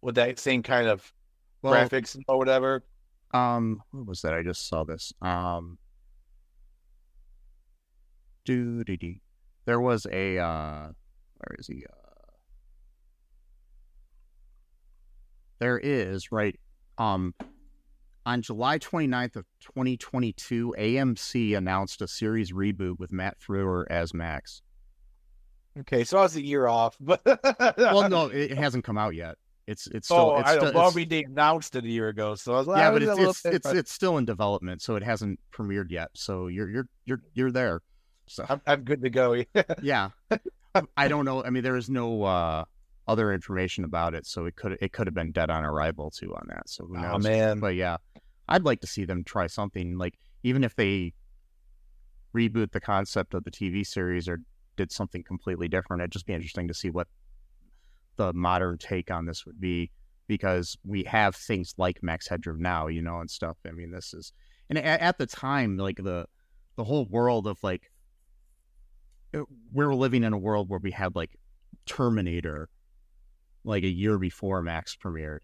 with 0.00 0.14
that 0.16 0.38
same 0.38 0.62
kind 0.62 0.86
of 0.86 1.12
well, 1.62 1.74
graphics 1.74 2.16
or 2.28 2.38
whatever. 2.38 2.84
um, 3.32 3.82
what 3.90 4.06
was 4.06 4.22
that? 4.22 4.34
I 4.34 4.42
just 4.42 4.68
saw 4.68 4.84
this. 4.84 5.12
Um, 5.20 5.78
doo. 8.44 8.84
There 9.64 9.80
was 9.80 10.06
a 10.10 10.38
uh, 10.38 10.88
where 11.36 11.56
is 11.58 11.66
he? 11.66 11.84
Uh, 11.88 12.32
there 15.58 15.78
is 15.78 16.32
right. 16.32 16.58
Um, 16.98 17.34
on 18.26 18.42
July 18.42 18.78
29th 18.78 19.36
of 19.36 19.46
2022, 19.60 20.74
AMC 20.78 21.56
announced 21.56 22.02
a 22.02 22.08
series 22.08 22.52
reboot 22.52 22.98
with 22.98 23.12
Matt 23.12 23.38
Frewer 23.40 23.86
as 23.88 24.12
Max. 24.12 24.62
Okay, 25.78 26.04
so 26.04 26.18
I 26.18 26.22
was 26.22 26.36
a 26.36 26.44
year 26.44 26.66
off, 26.66 26.96
but 27.00 27.22
Well, 27.24 28.08
no, 28.08 28.26
it, 28.32 28.56
hasn't 28.56 28.84
come 28.84 28.98
out 28.98 29.14
yet. 29.14 29.36
It's 29.66 29.86
it's 29.86 30.08
still 30.08 30.32
oh, 30.32 30.38
it's 30.38 30.48
I 30.48 30.56
still, 30.56 30.64
know. 30.64 30.72
Well, 30.72 30.88
it's- 30.88 30.94
I 30.94 30.98
mean, 30.98 31.08
they 31.08 31.22
announced 31.22 31.76
it 31.76 31.84
a 31.84 31.88
year 31.88 32.08
ago, 32.08 32.34
so 32.34 32.54
I 32.54 32.58
was 32.58 32.66
like, 32.66 32.78
yeah, 32.78 32.90
but 32.90 33.02
it's 33.02 33.18
it's 33.18 33.42
bit- 33.42 33.54
it's, 33.54 33.66
it's 33.68 33.92
still 33.92 34.18
in 34.18 34.24
development, 34.24 34.82
so 34.82 34.96
it 34.96 35.02
hasn't 35.04 35.38
premiered 35.52 35.90
yet. 35.90 36.08
So 36.14 36.48
you're 36.48 36.68
you're 36.68 36.88
you're 37.04 37.22
you're 37.34 37.52
there. 37.52 37.82
So 38.26 38.46
I'm, 38.48 38.60
I'm 38.66 38.82
good 38.82 39.02
to 39.02 39.10
go. 39.10 39.44
yeah, 39.82 40.10
I 40.96 41.08
don't 41.08 41.24
know. 41.24 41.44
I 41.44 41.50
mean, 41.50 41.62
there 41.62 41.76
is 41.76 41.88
no 41.88 42.24
uh, 42.24 42.64
other 43.06 43.32
information 43.32 43.84
about 43.84 44.14
it, 44.14 44.26
so 44.26 44.46
it 44.46 44.56
could 44.56 44.76
it 44.80 44.92
could 44.92 45.06
have 45.06 45.14
been 45.14 45.30
dead 45.30 45.50
on 45.50 45.64
arrival 45.64 46.10
too 46.10 46.34
on 46.34 46.46
that. 46.48 46.68
So 46.68 46.86
who 46.86 46.94
knows? 46.94 47.12
oh 47.14 47.18
man, 47.18 47.60
But 47.60 47.76
yeah, 47.76 47.98
I'd 48.48 48.64
like 48.64 48.80
to 48.80 48.86
see 48.88 49.04
them 49.04 49.22
try 49.22 49.46
something 49.46 49.96
like 49.98 50.14
even 50.42 50.64
if 50.64 50.74
they 50.74 51.12
reboot 52.34 52.72
the 52.72 52.80
concept 52.80 53.34
of 53.34 53.44
the 53.44 53.50
TV 53.50 53.86
series 53.86 54.28
or 54.28 54.40
did 54.80 54.90
something 54.90 55.22
completely 55.22 55.68
different. 55.68 56.00
It'd 56.00 56.10
just 56.10 56.24
be 56.26 56.32
interesting 56.32 56.66
to 56.68 56.74
see 56.74 56.88
what 56.88 57.06
the 58.16 58.32
modern 58.32 58.78
take 58.78 59.10
on 59.10 59.26
this 59.26 59.44
would 59.44 59.60
be 59.60 59.90
because 60.26 60.78
we 60.84 61.04
have 61.04 61.36
things 61.36 61.74
like 61.76 62.02
Max 62.02 62.26
Headroom 62.26 62.62
now, 62.62 62.86
you 62.86 63.02
know, 63.02 63.20
and 63.20 63.30
stuff. 63.30 63.58
I 63.66 63.72
mean, 63.72 63.90
this 63.90 64.14
is 64.14 64.32
and 64.70 64.78
at, 64.78 65.00
at 65.00 65.18
the 65.18 65.26
time, 65.26 65.76
like 65.76 65.96
the 65.96 66.24
the 66.76 66.84
whole 66.84 67.04
world 67.06 67.46
of 67.46 67.58
like 67.62 67.90
it- 69.34 69.44
we're 69.70 69.94
living 69.94 70.24
in 70.24 70.32
a 70.32 70.38
world 70.38 70.70
where 70.70 70.80
we 70.82 70.92
had 70.92 71.14
like 71.14 71.36
Terminator 71.84 72.70
like 73.64 73.84
a 73.84 73.88
year 73.88 74.18
before 74.18 74.62
Max 74.62 74.96
premiered. 74.96 75.40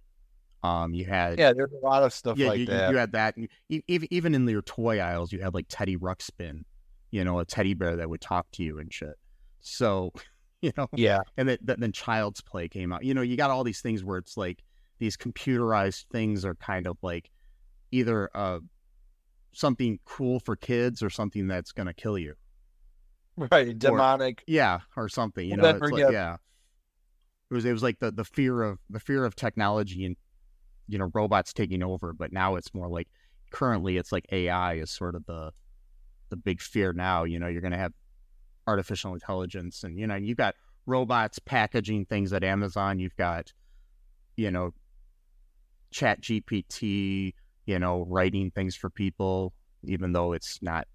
Um, 0.63 0.95
you 0.95 1.05
had 1.05 1.39
yeah, 1.39 1.53
there's 1.53 1.73
a 1.73 1.85
lot 1.85 2.03
of 2.03 2.13
stuff 2.13 2.39
yeah, 2.39 2.49
like 2.49 2.61
you, 2.61 2.67
that. 2.67 2.91
you 2.91 2.97
had 2.97 3.13
that. 3.13 3.37
and 3.37 3.49
e- 3.69 3.83
Even 3.89 4.35
in 4.35 4.49
your 4.49 4.63
toy 4.63 4.99
aisles, 4.99 5.31
you 5.31 5.41
had 5.43 5.53
like 5.53 5.67
Teddy 5.69 5.97
Ruxpin, 5.99 6.65
you 7.11 7.23
know, 7.25 7.39
a 7.39 7.45
teddy 7.45 7.75
bear 7.75 7.97
that 7.97 8.09
would 8.09 8.21
talk 8.23 8.47
to 8.53 8.63
you 8.63 8.79
and 8.79 8.93
shit. 8.93 9.15
So, 9.67 10.13
you 10.63 10.73
know, 10.77 10.89
yeah, 10.95 11.21
and 11.37 11.49
then, 11.49 11.59
then 11.63 11.93
Child's 11.93 12.41
Play 12.41 12.69
came 12.69 12.93
out. 12.93 13.05
You 13.05 13.15
know, 13.15 13.23
you 13.23 13.37
got 13.37 13.51
all 13.51 13.65
these 13.65 13.81
things 13.81 14.05
where 14.05 14.19
it's 14.19 14.37
like 14.37 14.63
these 14.99 15.17
computerized 15.17 16.05
things 16.11 16.45
are 16.45 16.55
kind 16.55 16.87
of 16.87 16.97
like 17.03 17.31
either 17.91 18.31
uh, 18.35 18.61
something 19.53 19.99
cool 20.05 20.41
for 20.41 20.57
kids 20.57 21.03
or 21.03 21.11
something 21.11 21.47
that's 21.49 21.73
going 21.73 21.87
to 21.87 21.95
kill 21.95 22.17
you. 22.17 22.35
right. 23.37 23.79
Demonic. 23.79 24.45
Yeah, 24.47 24.81
or 24.97 25.09
something. 25.09 25.47
You 25.47 25.57
Well, 25.57 25.73
know, 25.73 25.79
it's 25.79 25.91
like, 25.91 26.13
yeah. 26.13 26.37
It 27.51 27.55
was 27.55 27.65
it 27.65 27.73
was 27.73 27.83
like 27.83 27.99
the 28.01 28.11
the 28.11 28.25
fear 28.25 28.63
of 28.63 28.79
the 28.91 28.99
fear 28.99 29.25
of 29.25 29.37
technology 29.37 30.05
and 30.05 30.17
you 30.89 30.99
know 30.99 31.11
robots 31.15 31.53
taking 31.53 31.83
over, 31.83 32.13
but 32.13 32.33
now 32.33 32.57
it's 32.57 32.75
more 32.75 32.89
like 32.89 33.09
currently 33.51 33.97
it's 33.97 34.11
like 34.11 34.27
AI 34.33 34.75
is 34.75 34.91
sort 34.91 35.15
of 35.15 35.25
the 35.27 35.53
the 36.31 36.37
big 36.37 36.61
fear 36.61 36.93
now. 36.93 37.25
You 37.25 37.39
know, 37.39 37.47
you're 37.47 37.61
going 37.61 37.73
to 37.73 37.79
have 37.79 37.93
artificial 38.67 39.15
intelligence, 39.15 39.85
and 39.85 39.99
you 39.99 40.07
know 40.07 40.17
you've 40.17 40.37
got 40.39 40.55
robots 40.87 41.39
packaging 41.39 42.07
things 42.07 42.33
at 42.33 42.45
Amazon. 42.45 42.99
You've 42.99 43.17
got 43.17 43.53
you 44.37 44.51
know 44.51 44.73
Chat 45.91 46.21
GPT, 46.21 47.35
you 47.67 47.79
know, 47.79 48.05
writing 48.09 48.51
things 48.51 48.77
for 48.77 48.91
people, 48.91 49.53
even 49.85 50.13
though 50.13 50.33
it's 50.33 50.61
not. 50.63 50.87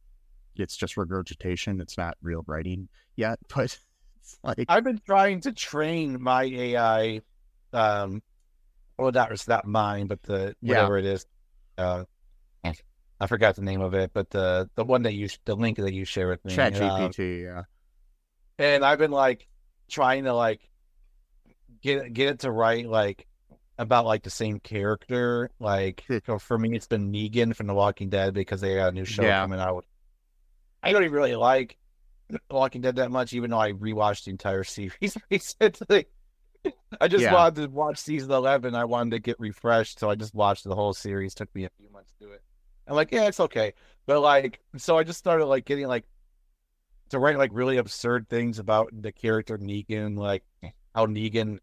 It's 0.57 0.75
just 0.75 0.97
regurgitation. 0.97 1.79
It's 1.79 1.97
not 1.97 2.17
real 2.21 2.43
writing 2.45 2.89
yet, 3.15 3.39
but 3.55 3.77
it's 4.19 4.37
like 4.43 4.65
I've 4.67 4.83
been 4.83 5.01
trying 5.05 5.41
to 5.41 5.51
train 5.53 6.21
my 6.21 6.43
AI. 6.43 7.21
Um, 7.73 8.21
well, 8.97 9.11
not 9.11 9.31
it's 9.31 9.47
not 9.47 9.65
mine, 9.65 10.07
but 10.07 10.21
the 10.23 10.55
Yeah. 10.61 10.69
whatever 10.69 10.97
it 10.97 11.05
is. 11.05 11.25
Uh, 11.77 12.03
I 13.21 13.27
forgot 13.27 13.55
the 13.55 13.61
name 13.61 13.81
of 13.81 13.93
it, 13.93 14.11
but 14.13 14.29
the 14.31 14.67
the 14.75 14.83
one 14.83 15.03
that 15.03 15.13
you 15.13 15.29
the 15.45 15.55
link 15.55 15.77
that 15.77 15.93
you 15.93 16.05
share 16.05 16.27
with 16.27 16.43
me. 16.43 16.55
Chat 16.55 16.73
um, 16.81 17.11
GPT. 17.11 17.43
Yeah, 17.43 17.63
and 18.57 18.83
I've 18.83 18.97
been 18.97 19.11
like 19.11 19.47
trying 19.89 20.23
to 20.23 20.33
like 20.33 20.59
get 21.83 22.11
get 22.13 22.29
it 22.29 22.39
to 22.39 22.51
write 22.51 22.87
like 22.87 23.27
about 23.77 24.05
like 24.05 24.23
the 24.23 24.31
same 24.31 24.59
character. 24.59 25.51
Like 25.59 26.03
for 26.39 26.57
me, 26.57 26.75
it's 26.75 26.87
been 26.87 27.11
Negan 27.11 27.55
from 27.55 27.67
The 27.67 27.75
Walking 27.75 28.09
Dead 28.09 28.33
because 28.33 28.59
they 28.59 28.75
got 28.75 28.89
a 28.89 28.91
new 28.91 29.05
show 29.05 29.23
Yeah. 29.23 29.43
coming 29.43 29.59
out. 29.59 29.85
I 30.81 30.91
don't 30.91 31.03
even 31.03 31.13
really 31.13 31.35
like 31.35 31.77
Walking 32.49 32.81
Dead 32.81 32.95
that 32.95 33.11
much, 33.11 33.33
even 33.33 33.51
though 33.51 33.59
I 33.59 33.73
rewatched 33.73 34.23
the 34.25 34.31
entire 34.31 34.63
series 34.65 35.15
recently. 35.29 36.07
I 36.99 37.07
just 37.07 37.23
Yeah. 37.23 37.33
wanted 37.33 37.61
to 37.61 37.67
watch 37.69 37.99
season 37.99 38.31
eleven. 38.31 38.75
I 38.75 38.85
wanted 38.85 39.11
to 39.11 39.19
get 39.19 39.39
refreshed, 39.39 39.99
so 39.99 40.09
I 40.09 40.15
just 40.15 40.33
watched 40.33 40.63
the 40.63 40.75
whole 40.75 40.93
series. 40.93 41.33
Took 41.35 41.53
me 41.53 41.65
a 41.65 41.69
few 41.77 41.89
months 41.91 42.11
to 42.19 42.25
do 42.25 42.31
it. 42.31 42.41
I'm 42.91 42.97
like, 42.97 43.13
yeah, 43.13 43.27
it's 43.27 43.39
okay, 43.39 43.73
but 44.05 44.19
like, 44.19 44.59
so 44.75 44.97
I 44.97 45.05
just 45.05 45.17
started 45.17 45.45
like 45.45 45.63
getting 45.63 45.87
like 45.87 46.03
to 47.09 47.19
write 47.19 47.37
like 47.37 47.51
really 47.53 47.77
absurd 47.77 48.27
things 48.27 48.59
about 48.59 48.89
the 48.91 49.13
character 49.13 49.57
Negan, 49.57 50.17
like 50.17 50.43
how 50.93 51.05
Negan 51.05 51.59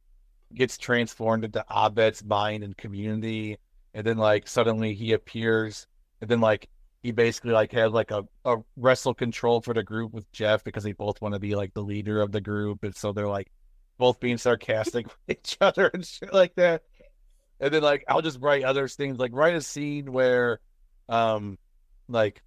gets 0.54 0.78
transformed 0.78 1.44
into 1.44 1.62
Abed's 1.70 2.24
mind 2.24 2.64
and 2.64 2.74
community, 2.74 3.58
and 3.92 4.06
then 4.06 4.16
like 4.16 4.48
suddenly 4.48 4.94
he 4.94 5.12
appears, 5.12 5.86
and 6.22 6.30
then 6.30 6.40
like 6.40 6.70
he 7.02 7.12
basically 7.12 7.52
like 7.52 7.72
has 7.72 7.92
like 7.92 8.10
a, 8.10 8.24
a 8.46 8.56
wrestle 8.76 9.12
control 9.12 9.60
for 9.60 9.74
the 9.74 9.82
group 9.82 10.14
with 10.14 10.32
Jeff 10.32 10.64
because 10.64 10.82
they 10.82 10.92
both 10.92 11.20
want 11.20 11.34
to 11.34 11.38
be 11.38 11.54
like 11.54 11.74
the 11.74 11.82
leader 11.82 12.22
of 12.22 12.32
the 12.32 12.40
group, 12.40 12.84
and 12.84 12.96
so 12.96 13.12
they're 13.12 13.28
like 13.28 13.52
both 13.98 14.18
being 14.18 14.38
sarcastic 14.38 15.06
with 15.26 15.38
each 15.38 15.58
other 15.60 15.88
and 15.88 16.06
shit 16.06 16.32
like 16.32 16.54
that. 16.54 16.84
And 17.60 17.74
then 17.74 17.82
like 17.82 18.06
I'll 18.08 18.22
just 18.22 18.40
write 18.40 18.64
other 18.64 18.88
things, 18.88 19.18
like 19.18 19.32
write 19.34 19.56
a 19.56 19.60
scene 19.60 20.10
where, 20.10 20.60
um, 21.08 21.58
like, 22.08 22.42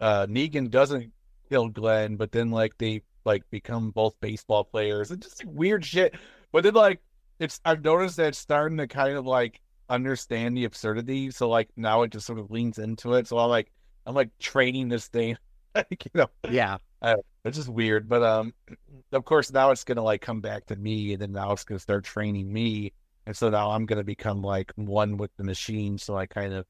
uh, 0.00 0.26
Negan 0.26 0.70
doesn't 0.70 1.12
kill 1.48 1.68
Glenn, 1.68 2.16
but 2.16 2.32
then 2.32 2.50
like 2.50 2.76
they 2.78 3.02
like 3.24 3.42
become 3.50 3.90
both 3.90 4.14
baseball 4.20 4.64
players 4.64 5.10
and 5.10 5.20
just 5.22 5.44
weird 5.44 5.84
shit. 5.84 6.14
But 6.52 6.64
then 6.64 6.74
like 6.74 7.00
it's 7.38 7.60
I've 7.64 7.82
noticed 7.84 8.16
that 8.16 8.28
it's 8.28 8.38
starting 8.38 8.78
to 8.78 8.86
kind 8.86 9.16
of 9.16 9.26
like 9.26 9.60
understand 9.88 10.56
the 10.56 10.64
absurdity. 10.64 11.30
So 11.30 11.48
like 11.48 11.68
now 11.76 12.02
it 12.02 12.10
just 12.12 12.26
sort 12.26 12.38
of 12.38 12.50
leans 12.50 12.78
into 12.78 13.14
it. 13.14 13.26
So 13.26 13.38
I'm 13.38 13.50
like 13.50 13.70
I'm 14.06 14.14
like 14.14 14.30
training 14.38 14.88
this 14.88 15.08
thing. 15.08 15.36
like, 15.74 16.04
you 16.04 16.10
know, 16.14 16.28
Yeah. 16.50 16.78
it's 17.44 17.56
just 17.56 17.68
weird. 17.68 18.08
But 18.08 18.22
um 18.22 18.54
of 19.12 19.24
course 19.24 19.52
now 19.52 19.70
it's 19.70 19.84
gonna 19.84 20.02
like 20.02 20.20
come 20.20 20.40
back 20.40 20.66
to 20.66 20.76
me 20.76 21.12
and 21.12 21.22
then 21.22 21.32
now 21.32 21.52
it's 21.52 21.64
gonna 21.64 21.78
start 21.78 22.04
training 22.04 22.52
me. 22.52 22.92
And 23.26 23.36
so 23.36 23.50
now 23.50 23.70
I'm 23.70 23.86
gonna 23.86 24.04
become 24.04 24.40
like 24.42 24.72
one 24.76 25.16
with 25.16 25.30
the 25.36 25.44
machine. 25.44 25.98
So 25.98 26.16
I 26.16 26.26
kind 26.26 26.52
of 26.52 26.64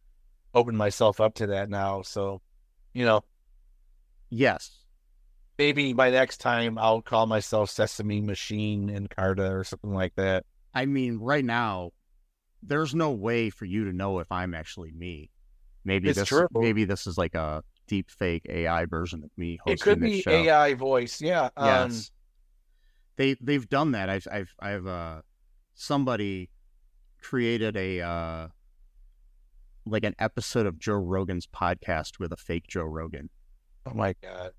open 0.56 0.76
myself 0.76 1.20
up 1.20 1.34
to 1.34 1.46
that 1.48 1.68
now. 1.70 2.02
So, 2.02 2.40
you 2.94 3.04
know, 3.04 3.22
Yes. 4.30 4.84
maybe 5.58 5.92
by 5.92 6.10
next 6.10 6.38
time 6.38 6.78
I'll 6.78 7.02
call 7.02 7.26
myself 7.26 7.70
Sesame 7.70 8.20
Machine 8.20 8.88
and 8.90 9.08
Carta 9.08 9.50
or 9.52 9.64
something 9.64 9.92
like 9.94 10.14
that. 10.16 10.44
I 10.74 10.86
mean, 10.86 11.18
right 11.18 11.44
now, 11.44 11.92
there's 12.62 12.94
no 12.94 13.12
way 13.12 13.50
for 13.50 13.64
you 13.64 13.84
to 13.84 13.92
know 13.92 14.18
if 14.18 14.32
I'm 14.32 14.54
actually 14.54 14.92
me. 14.92 15.30
Maybe 15.84 16.08
It's 16.08 16.18
this 16.18 16.28
true. 16.28 16.48
maybe 16.52 16.84
this 16.84 17.06
is 17.06 17.16
like 17.16 17.34
a 17.34 17.62
deep 17.86 18.10
fake 18.10 18.46
AI 18.48 18.86
version 18.86 19.22
of 19.22 19.30
me 19.36 19.58
hosting 19.62 19.72
It 19.74 19.80
could 19.80 20.00
this 20.00 20.10
be 20.10 20.20
show. 20.22 20.30
AI 20.30 20.74
voice, 20.74 21.20
yeah. 21.20 21.50
Um, 21.56 21.90
Yes. 21.90 22.10
they 23.16 23.34
they've 23.40 23.68
done 23.68 23.92
that. 23.92 24.10
I've 24.10 24.26
I've 24.30 24.54
I've 24.60 24.86
uh 24.86 25.22
somebody 25.74 26.50
created 27.22 27.76
a 27.76 28.00
uh 28.00 28.48
like 29.86 30.04
an 30.04 30.14
episode 30.18 30.66
of 30.66 30.78
Joe 30.78 30.94
Rogan's 30.94 31.46
podcast 31.46 32.18
with 32.18 32.32
a 32.32 32.36
fake 32.36 32.66
Joe 32.68 32.82
Rogan. 32.84 33.30
oh 33.86 33.94
my 33.94 34.14
god. 34.22 34.50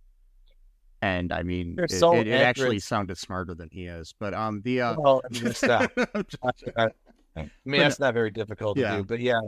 And 1.01 1.31
I 1.31 1.43
mean 1.43 1.75
They're 1.75 1.85
it, 1.85 1.91
so 1.91 2.15
it, 2.15 2.27
it 2.27 2.41
actually 2.41 2.79
sounded 2.79 3.17
smarter 3.17 3.53
than 3.53 3.69
he 3.71 3.85
is. 3.85 4.13
But 4.19 4.33
um 4.33 4.61
the 4.63 4.81
uh 4.81 4.95
Well, 4.97 5.21
I 5.29 5.33
mean, 5.43 5.53
not, 5.63 5.91
I 7.37 7.49
mean, 7.65 7.81
that's 7.81 7.99
not 7.99 8.13
very 8.13 8.31
difficult 8.31 8.77
to 8.77 8.81
Yeah. 8.81 8.97
do, 8.97 9.03
but 9.03 9.19
yeah. 9.19 9.39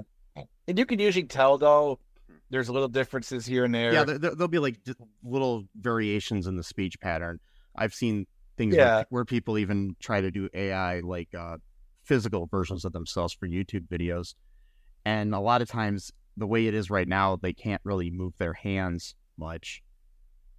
And 0.68 0.78
you 0.78 0.86
can 0.86 1.00
usually 1.00 1.26
tell 1.26 1.58
though. 1.58 2.00
There's 2.52 2.68
little 2.68 2.88
differences 2.88 3.46
here 3.46 3.64
and 3.66 3.74
there. 3.76 3.94
yeah, 3.94 4.04
there- 4.04 4.18
there'll 4.18 4.48
be 4.48 4.58
like 4.60 4.78
little 5.24 5.66
variations 5.80 6.48
in 6.48 6.56
the 6.56 6.64
speech 6.64 7.00
pattern. 7.00 7.40
I've 7.76 7.94
seen 7.94 8.26
things 8.58 8.76
Yeah. 8.76 8.96
where, 8.96 9.06
where 9.10 9.26
people 9.26 9.58
even 9.60 9.96
try 10.00 10.20
to 10.20 10.32
do 10.32 10.50
AI 10.56 11.00
like 11.02 11.30
uh, 11.38 11.58
physical 12.04 12.48
versions 12.48 12.86
of 12.86 12.92
themselves 12.92 13.34
for 13.34 13.48
YouTube 13.48 13.88
videos, 13.88 14.34
and 15.10 15.34
a 15.34 15.40
lot 15.40 15.62
of 15.62 15.68
times 15.68 16.12
the 16.38 16.46
way 16.46 16.68
it 16.68 16.74
is 16.74 16.90
right 16.90 17.08
now, 17.08 17.36
they 17.36 17.54
can't 17.54 17.82
really 17.84 18.12
move 18.12 18.34
their 18.38 18.54
hands 18.54 19.16
much, 19.38 19.82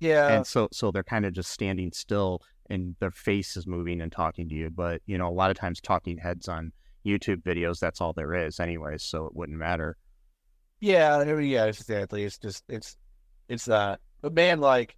yeah. 0.00 0.28
and 0.28 0.46
so 0.46 0.68
so 0.72 0.90
they're 0.90 1.04
kind 1.04 1.24
of 1.24 1.32
just 1.32 1.50
standing 1.50 1.92
still, 1.92 2.42
and 2.68 2.96
their 2.98 3.12
face 3.12 3.56
is 3.56 3.66
moving 3.66 4.00
and 4.00 4.10
talking 4.10 4.48
to 4.48 4.54
you. 4.54 4.70
But 4.70 5.02
you 5.06 5.18
know, 5.18 5.28
a 5.28 5.30
lot 5.30 5.50
of 5.50 5.56
times 5.56 5.80
talking 5.80 6.18
heads 6.18 6.48
on 6.48 6.72
YouTube 7.06 7.42
videos, 7.42 7.78
that's 7.78 8.00
all 8.00 8.12
there 8.12 8.34
is, 8.34 8.58
anyway. 8.60 8.96
so 8.98 9.26
it 9.26 9.34
wouldn't 9.34 9.58
matter. 9.58 9.96
Yeah, 10.80 11.18
I 11.18 11.24
mean, 11.24 11.48
yeah, 11.48 11.66
exactly. 11.66 12.24
It's 12.24 12.38
just 12.38 12.64
it's 12.68 12.96
it's 13.48 13.68
uh 13.68 13.96
but 14.20 14.34
man, 14.34 14.60
like 14.60 14.96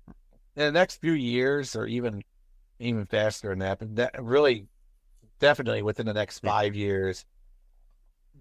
in 0.57 0.65
the 0.65 0.73
next 0.73 1.01
few 1.01 1.13
years 1.13 1.77
or 1.77 1.87
even 1.87 2.23
even 2.79 3.05
faster 3.07 3.51
than 3.51 3.59
that, 3.61 3.79
but 3.79 3.97
that 3.97 4.23
really 4.23 4.67
definitely 5.41 5.83
within 5.83 6.07
the 6.07 6.15
next 6.15 6.39
five 6.39 6.75
years, 6.75 7.25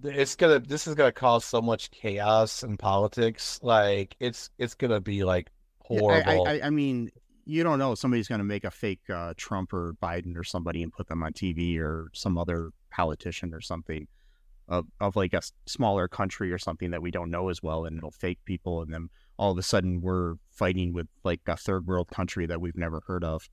it's 0.03 0.35
gonna 0.35 0.59
this 0.59 0.87
is 0.87 0.95
gonna 0.95 1.11
cause 1.11 1.45
so 1.45 1.61
much 1.61 1.91
chaos 1.91 2.63
in 2.63 2.77
politics. 2.77 3.59
Like 3.61 4.15
it's 4.19 4.49
it's 4.57 4.73
gonna 4.73 5.01
be 5.01 5.23
like 5.23 5.49
Yeah, 5.89 5.97
I- 5.97 5.99
horrible. 5.99 6.47
I, 6.47 6.61
I, 6.63 6.69
mean, 6.69 7.11
you 7.45 7.63
don't 7.63 7.79
know. 7.79 7.95
Somebody's 7.95 8.27
to 8.27 8.37
make 8.39 8.63
a 8.63 8.71
fake 8.71 9.01
uh, 9.13 9.33
Trump 9.37 9.73
or 9.73 9.93
Biden 10.01 10.37
or 10.37 10.43
somebody 10.43 10.83
and 10.83 10.91
put 10.91 11.07
them 11.07 11.23
on 11.23 11.33
TV 11.33 11.79
or 11.79 12.09
some 12.13 12.37
other 12.37 12.71
politician 12.91 13.53
or 13.53 13.61
something 13.61 14.07
of, 14.67 14.85
of 14.99 15.15
like 15.15 15.33
a 15.33 15.41
smaller 15.65 16.07
country 16.07 16.51
or 16.51 16.57
something 16.57 16.91
that 16.91 17.01
we 17.01 17.11
don't 17.11 17.29
know 17.29 17.49
as 17.49 17.61
well. 17.61 17.85
And 17.85 17.97
it'll 17.97 18.11
fake 18.11 18.39
people. 18.45 18.81
And 18.81 18.93
then 18.93 19.09
all 19.37 19.51
of 19.51 19.57
a 19.57 19.63
sudden 19.63 20.01
we're 20.01 20.35
fighting 20.51 20.93
with 20.93 21.07
like 21.23 21.41
a 21.47 21.57
third 21.57 21.87
world 21.87 22.07
country 22.09 22.45
that 22.45 22.61
we've 22.61 22.77
never 22.77 23.01
heard 23.05 23.23
of. 23.23 23.49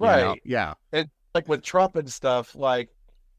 you 0.00 0.06
know? 0.06 0.28
Right. 0.30 0.42
Yeah. 0.44 0.74
It's 0.92 1.10
like 1.34 1.48
with 1.48 1.62
Trump 1.62 1.96
and 1.96 2.10
stuff, 2.10 2.54
like 2.54 2.90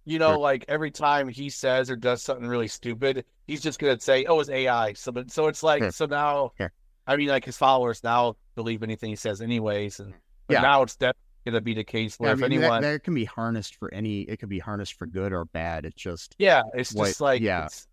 you 0.10 0.18
know, 0.18 0.30
Sure. 0.32 0.38
like 0.40 0.66
every 0.68 0.90
time 0.90 1.28
he 1.30 1.50
says 1.50 1.90
or 1.92 1.96
does 1.96 2.24
something 2.24 2.48
really 2.48 2.68
stupid, 2.68 3.26
he's 3.46 3.62
just 3.62 3.78
gonna 3.80 4.00
say, 4.00 4.26
"Oh, 4.26 4.40
it's 4.40 4.50
AI." 4.50 4.94
So, 4.94 5.12
but- 5.12 5.30
so 5.30 5.48
it's 5.48 5.62
like, 5.62 5.84
Sure. 5.84 5.92
so 5.92 6.06
now, 6.08 6.52
Sure. 6.58 6.72
I 7.06 7.16
mean, 7.16 7.28
like 7.30 7.46
his 7.46 7.58
followers 7.58 8.04
now 8.04 8.36
believe 8.56 8.82
anything 8.82 9.12
he 9.12 9.16
says, 9.16 9.40
anyways, 9.42 10.00
and 10.00 10.14
but 10.48 10.56
Yeah. 10.56 10.62
now 10.62 10.82
it's 10.82 10.96
definitely 10.96 11.22
gonna 11.46 11.62
be 11.62 11.74
the 11.76 11.84
case 11.84 12.20
where 12.20 12.30
Yeah, 12.30 12.32
I 12.32 12.34
if 12.34 12.40
mean, 12.40 12.50
that, 12.62 12.66
anyone, 12.66 12.82
that 12.82 13.04
can 13.04 13.14
be 13.14 13.26
harnessed 13.26 13.76
for 13.76 13.94
any, 13.94 14.22
it 14.22 14.40
can 14.40 14.50
be 14.50 14.58
harnessed 14.60 14.94
for 14.94 15.06
good 15.06 15.32
or 15.32 15.46
bad. 15.46 15.86
It's 15.86 16.02
just, 16.02 16.36
yeah, 16.40 16.64
it's 16.74 16.92
what- 16.94 17.06
just 17.08 17.22
like, 17.22 17.42
yeah. 17.44 17.66
it's, 17.66 17.88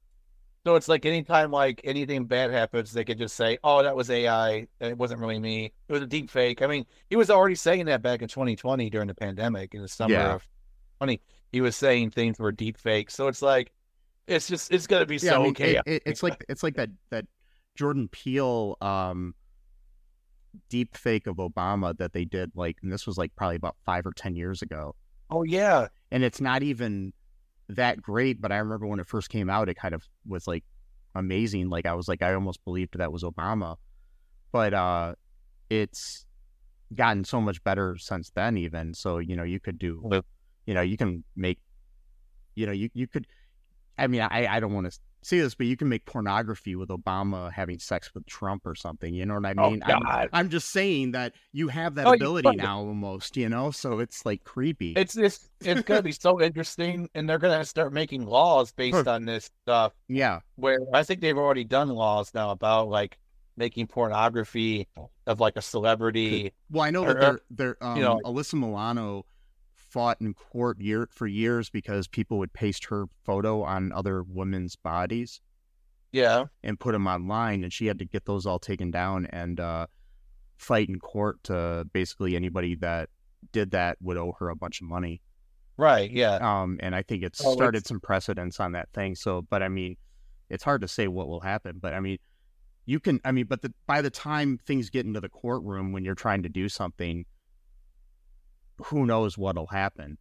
so 0.64 0.74
it's 0.74 0.88
like 0.88 1.04
anytime 1.04 1.50
like 1.50 1.82
anything 1.84 2.24
bad 2.24 2.50
happens, 2.50 2.92
they 2.92 3.04
could 3.04 3.18
just 3.18 3.36
say, 3.36 3.58
"Oh, 3.62 3.82
that 3.82 3.94
was 3.94 4.10
AI. 4.10 4.66
It 4.80 4.96
wasn't 4.96 5.20
really 5.20 5.38
me. 5.38 5.66
It 5.88 5.92
was 5.92 6.00
a 6.02 6.06
deep 6.06 6.30
fake." 6.30 6.62
I 6.62 6.66
mean, 6.66 6.86
he 7.10 7.14
was 7.16 7.28
already 7.30 7.54
saying 7.56 7.84
that 7.86 8.00
back 8.02 8.22
in 8.22 8.28
2020 8.28 8.88
during 8.90 9.06
the 9.06 9.14
pandemic 9.14 9.74
in 9.74 9.82
the 9.82 9.88
summer 9.88 10.14
Yeah. 10.14 10.34
of 10.36 10.48
20. 10.98 11.20
He 11.52 11.60
was 11.60 11.76
saying 11.76 12.10
things 12.10 12.38
were 12.38 12.52
deep 12.52 12.78
fake. 12.78 13.10
So 13.10 13.28
it's 13.28 13.42
like, 13.42 13.72
it's 14.26 14.48
just 14.48 14.72
it's 14.72 14.86
gonna 14.86 15.06
be 15.06 15.16
yeah, 15.16 15.30
so 15.30 15.36
I 15.36 15.38
mean, 15.38 15.50
okay. 15.50 15.76
it, 15.76 15.82
it, 15.86 16.02
it's 16.06 16.22
like, 16.22 16.44
it's 16.48 16.62
like 16.62 16.74
that, 16.76 16.90
that 17.10 17.26
Jordan 17.76 18.08
Peele, 18.08 18.76
um, 18.80 19.34
deep 20.68 20.96
fake 20.96 21.26
of 21.26 21.36
Obama 21.36 21.96
that 21.98 22.12
they 22.12 22.24
did 22.24 22.50
like, 22.54 22.76
and 22.82 22.92
this 22.92 23.06
was 23.06 23.16
like 23.16 23.34
probably 23.36 23.56
about 23.56 23.76
five 23.84 24.06
or 24.06 24.12
10 24.12 24.34
years 24.34 24.62
ago. 24.62 24.94
oh 25.30 25.44
yeah, 25.44 25.88
and 26.10 26.24
it's 26.24 26.40
not 26.40 26.62
even 26.62 27.12
that 27.68 28.00
great 28.00 28.40
but 28.40 28.52
i 28.52 28.56
remember 28.58 28.86
when 28.86 29.00
it 29.00 29.08
first 29.08 29.28
came 29.28 29.50
out 29.50 29.68
it 29.68 29.74
kind 29.74 29.94
of 29.94 30.02
was 30.26 30.46
like 30.46 30.64
amazing 31.14 31.68
like 31.68 31.86
i 31.86 31.94
was 31.94 32.08
like 32.08 32.22
i 32.22 32.34
almost 32.34 32.64
believed 32.64 32.96
that 32.96 33.12
was 33.12 33.22
obama 33.22 33.76
but 34.52 34.74
uh 34.74 35.14
it's 35.70 36.26
gotten 36.94 37.24
so 37.24 37.40
much 37.40 37.62
better 37.64 37.96
since 37.98 38.30
then 38.34 38.56
even 38.56 38.94
so 38.94 39.18
you 39.18 39.34
know 39.34 39.42
you 39.42 39.58
could 39.58 39.78
do 39.78 40.00
you 40.66 40.74
know 40.74 40.80
you 40.82 40.96
can 40.96 41.24
make 41.36 41.58
you 42.54 42.66
know 42.66 42.72
you, 42.72 42.88
you 42.94 43.06
could 43.06 43.26
i 43.98 44.06
mean 44.06 44.20
i 44.20 44.46
i 44.46 44.60
don't 44.60 44.74
want 44.74 44.90
to 44.90 44.98
see 45.22 45.40
this 45.40 45.54
but 45.56 45.66
you 45.66 45.76
can 45.76 45.88
make 45.88 46.04
pornography 46.04 46.76
with 46.76 46.88
obama 46.90 47.50
having 47.52 47.78
sex 47.80 48.12
with 48.14 48.24
trump 48.26 48.64
or 48.64 48.74
something 48.76 49.12
you 49.12 49.26
know 49.26 49.34
what 49.34 49.44
i 49.46 49.54
Oh, 49.58 49.70
mean 49.70 49.82
I'm- 49.82 50.28
I'm, 50.32 50.48
just 50.48 50.70
saying 50.70 51.12
that 51.12 51.32
you 51.52 51.66
have 51.68 51.96
that 51.96 52.06
Oh, 52.06 52.12
ability 52.12 52.54
now 52.56 52.78
almost 52.78 53.36
you 53.36 53.48
know 53.48 53.70
so 53.72 53.98
it's 53.98 54.24
like 54.24 54.44
creepy 54.44 54.92
it's 54.92 55.14
this 55.14 55.48
it's 55.62 55.82
gonna 55.82 56.02
be 56.02 56.12
so 56.12 56.40
interesting, 56.40 57.08
and 57.14 57.28
they're 57.28 57.38
gonna 57.38 57.64
start 57.64 57.92
making 57.92 58.24
laws 58.26 58.70
based 58.72 59.08
on 59.08 59.24
this 59.24 59.50
stuff. 59.64 59.92
yeah 60.08 60.40
Where 60.56 60.78
I 60.94 61.02
think 61.02 61.20
they've 61.20 61.36
already 61.38 61.64
done 61.64 61.88
laws 61.88 62.32
now 62.34 62.50
about 62.50 62.88
like 62.88 63.18
making 63.56 63.86
pornography 63.88 64.86
of 65.26 65.40
like 65.40 65.56
a 65.56 65.62
celebrity. 65.62 66.52
Well, 66.70 66.84
I 66.84 66.90
know 66.90 67.04
Or- 67.04 67.14
that 67.14 67.20
they're, 67.20 67.40
they're 67.50 67.76
um, 67.84 67.96
you 67.96 68.02
know- 68.02 68.20
Alyssa 68.24 68.54
Milano 68.54 69.24
fought 69.96 70.20
in 70.20 70.34
court 70.34 70.78
year 70.80 71.08
for 71.10 71.26
years 71.26 71.70
because 71.70 72.06
people 72.06 72.36
would 72.38 72.52
paste 72.52 72.84
her 72.86 73.06
photo 73.24 73.62
on 73.62 73.92
other 73.92 74.22
women's 74.22 74.76
bodies 74.76 75.40
Yeah, 76.12 76.44
and 76.62 76.78
put 76.78 76.92
them 76.92 77.06
online, 77.06 77.62
and 77.64 77.72
she 77.72 77.86
had 77.86 77.98
to 78.00 78.04
get 78.04 78.26
those 78.26 78.44
all 78.46 78.58
taken 78.58 78.90
down 78.90 79.24
and 79.26 79.58
uh, 79.58 79.86
fight 80.58 80.88
in 80.90 80.98
court 80.98 81.42
to 81.44 81.86
basically 81.92 82.36
anybody 82.36 82.74
that 82.76 83.08
did 83.52 83.70
that 83.70 83.96
would 84.02 84.16
owe 84.18 84.34
her 84.38 84.48
a 84.50 84.56
bunch 84.56 84.80
of 84.82 84.86
money. 84.86 85.22
right. 85.78 86.10
Yeah, 86.10 86.36
Um, 86.36 86.78
and 86.80 86.94
I 86.94 87.02
think 87.02 87.22
it's 87.22 87.40
Oh, 87.44 87.52
started 87.54 87.78
it's- 87.78 87.88
some 87.88 88.00
precedents 88.00 88.60
on 88.60 88.72
that 88.72 88.88
thing. 88.92 89.14
So, 89.14 89.42
but 89.42 89.62
I 89.62 89.68
mean, 89.68 89.96
it's 90.50 90.64
hard 90.64 90.80
to 90.82 90.88
say 90.88 91.08
what 91.08 91.26
will 91.28 91.40
happen. 91.40 91.78
But 91.80 91.92
I 91.94 92.00
mean, 92.00 92.18
you 92.86 93.00
can. 93.00 93.20
I 93.24 93.32
mean, 93.32 93.46
but 93.46 93.62
the, 93.62 93.72
by 93.86 94.00
the 94.00 94.10
time 94.10 94.58
things 94.66 94.90
get 94.90 95.04
into 95.06 95.20
the 95.20 95.28
courtroom 95.28 95.92
when 95.92 96.04
you're 96.04 96.14
trying 96.14 96.42
to 96.44 96.48
do 96.48 96.68
something, 96.68 97.24
who 98.78 99.06
knows 99.06 99.36
what'll 99.38 99.66
happen? 99.66 100.18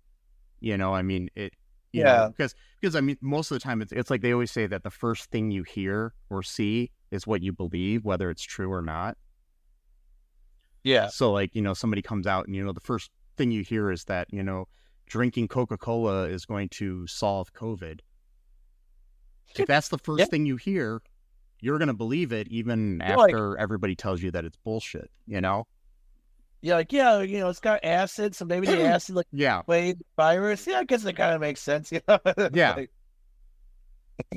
You 0.60 0.78
know, 0.78 0.94
I 0.94 1.02
mean, 1.02 1.30
it. 1.36 1.54
You 1.94 2.02
Yeah. 2.02 2.18
Know, 2.18 2.30
because 2.30 2.54
because 2.82 2.96
I 2.96 3.02
mean, 3.02 3.18
most 3.22 3.52
of 3.52 3.56
the 3.56 3.60
time 3.60 3.82
it's 3.82 3.92
it's 3.94 4.10
like 4.10 4.22
they 4.22 4.34
always 4.34 4.52
say 4.52 4.68
that 4.68 4.84
the 4.84 4.92
first 4.92 5.32
thing 5.32 5.52
you 5.52 5.64
hear 5.64 6.14
or 6.30 6.44
see 6.44 6.92
is 7.12 7.26
what 7.26 7.42
you 7.42 7.54
believe, 7.54 8.04
whether 8.04 8.30
it's 8.30 8.44
true 8.44 8.72
or 8.72 8.82
not. 8.82 9.18
yeah. 10.84 11.08
So 11.08 11.32
like, 11.32 11.56
you 11.56 11.62
know, 11.62 11.74
somebody 11.74 12.02
comes 12.02 12.28
out 12.28 12.46
and 12.48 12.56
you 12.56 12.64
know 12.64 12.74
the 12.74 12.82
first 12.82 13.12
thing 13.38 13.52
you 13.52 13.64
hear 13.64 13.92
is 13.92 14.04
that, 14.06 14.28
you 14.32 14.44
know, 14.44 14.66
drinking 15.08 15.48
Coca-Cola 15.48 16.24
is 16.28 16.46
going 16.46 16.70
to 16.70 17.06
solve 17.08 17.54
COVID. 17.54 18.00
If 19.58 19.68
that's 19.68 19.90
the 19.90 19.98
first 19.98 20.20
Yeah. 20.20 20.26
thing 20.26 20.46
you 20.46 20.58
hear, 20.58 21.02
you're 21.62 21.78
going 21.78 21.88
to 21.88 21.94
believe 21.94 22.32
it 22.34 22.48
even 22.50 23.00
like- 23.00 23.10
after 23.34 23.58
everybody 23.58 23.96
tells 23.96 24.22
you 24.22 24.32
that 24.32 24.44
it's 24.46 24.58
bullshit, 24.58 25.10
you 25.28 25.40
know? 25.42 25.66
Yeah, 26.66 26.78
like 26.78 26.92
yeah, 26.92 27.22
you 27.22 27.38
know, 27.38 27.50
it's 27.50 27.60
got 27.60 27.86
acid, 27.86 28.36
so 28.36 28.44
maybe 28.44 28.66
the 28.66 28.82
acid 28.86 29.14
like 29.16 29.28
Yeah. 29.32 29.62
played 29.62 30.00
virus. 30.18 30.66
Yeah, 30.66 30.80
I 30.80 30.84
guess 30.84 31.04
that 31.04 31.16
kind 31.16 31.36
of 31.36 31.40
makes 31.40 31.62
sense. 31.62 31.92
You 31.92 32.02
know? 32.08 32.20
Yeah. 32.52 32.86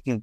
Like, 0.06 0.22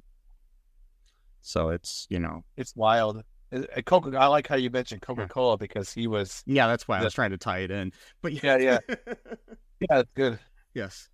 So 1.40 1.70
it's, 1.70 2.06
you 2.08 2.20
know, 2.20 2.44
it's 2.56 2.76
wild. 2.76 3.24
Uh, 3.52 3.62
Coca, 3.84 4.16
I 4.16 4.26
like 4.26 4.46
how 4.46 4.54
you 4.54 4.70
mentioned 4.70 5.02
Coca 5.02 5.26
Cola 5.26 5.58
because 5.58 5.92
he 5.92 6.06
was. 6.06 6.44
yeah, 6.46 6.68
that's 6.68 6.86
why 6.86 7.00
I 7.00 7.02
was 7.02 7.14
trying 7.14 7.30
to 7.30 7.38
tie 7.38 7.60
it 7.60 7.72
in. 7.72 7.90
But 8.22 8.40
Yeah, 8.40 8.56
yeah. 8.56 8.78
Yeah, 8.86 8.96
it's 9.98 10.10
good. 10.14 10.38
Yes. 10.74 11.08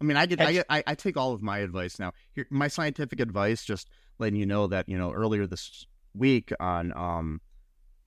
I 0.00 0.04
mean, 0.04 0.16
I 0.16 0.24
get, 0.24 0.40
I, 0.40 0.52
get, 0.52 0.66
I, 0.70 0.82
I 0.86 0.94
take 0.94 1.18
all 1.18 1.34
of 1.34 1.42
my 1.42 1.58
advice 1.58 1.98
now. 1.98 2.12
Here, 2.34 2.46
my 2.50 2.68
scientific 2.68 3.20
advice, 3.20 3.64
just 3.64 3.88
letting 4.18 4.36
you 4.36 4.46
know 4.46 4.66
that 4.68 4.88
you 4.88 4.96
know 4.96 5.12
earlier 5.12 5.46
this 5.46 5.86
week 6.14 6.52
on 6.58 6.92
um 6.96 7.40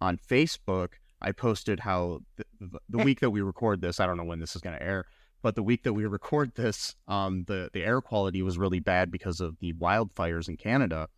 on 0.02 0.18
Facebook, 0.18 0.94
I 1.26 1.32
posted 1.32 1.80
how 1.80 2.20
the, 2.38 2.46
the, 2.62 2.80
the 2.88 2.98
week 3.00 3.20
that 3.22 3.32
we 3.32 3.42
record 3.42 3.82
this, 3.82 4.00
I 4.00 4.06
don't 4.06 4.16
know 4.16 4.24
when 4.24 4.40
this 4.40 4.56
is 4.56 4.62
going 4.62 4.78
to 4.78 4.84
air, 4.84 5.06
but 5.42 5.56
the 5.56 5.64
week 5.64 5.84
that 5.84 5.94
we 5.94 6.06
record 6.06 6.54
this, 6.54 6.96
um, 7.08 7.44
the 7.48 7.70
the 7.74 7.84
air 7.84 8.00
quality 8.00 8.44
was 8.44 8.60
really 8.60 8.80
bad 8.80 9.12
because 9.12 9.42
of 9.42 9.58
the 9.60 9.74
wildfires 9.74 10.48
in 10.48 10.56
Canada, 10.56 11.10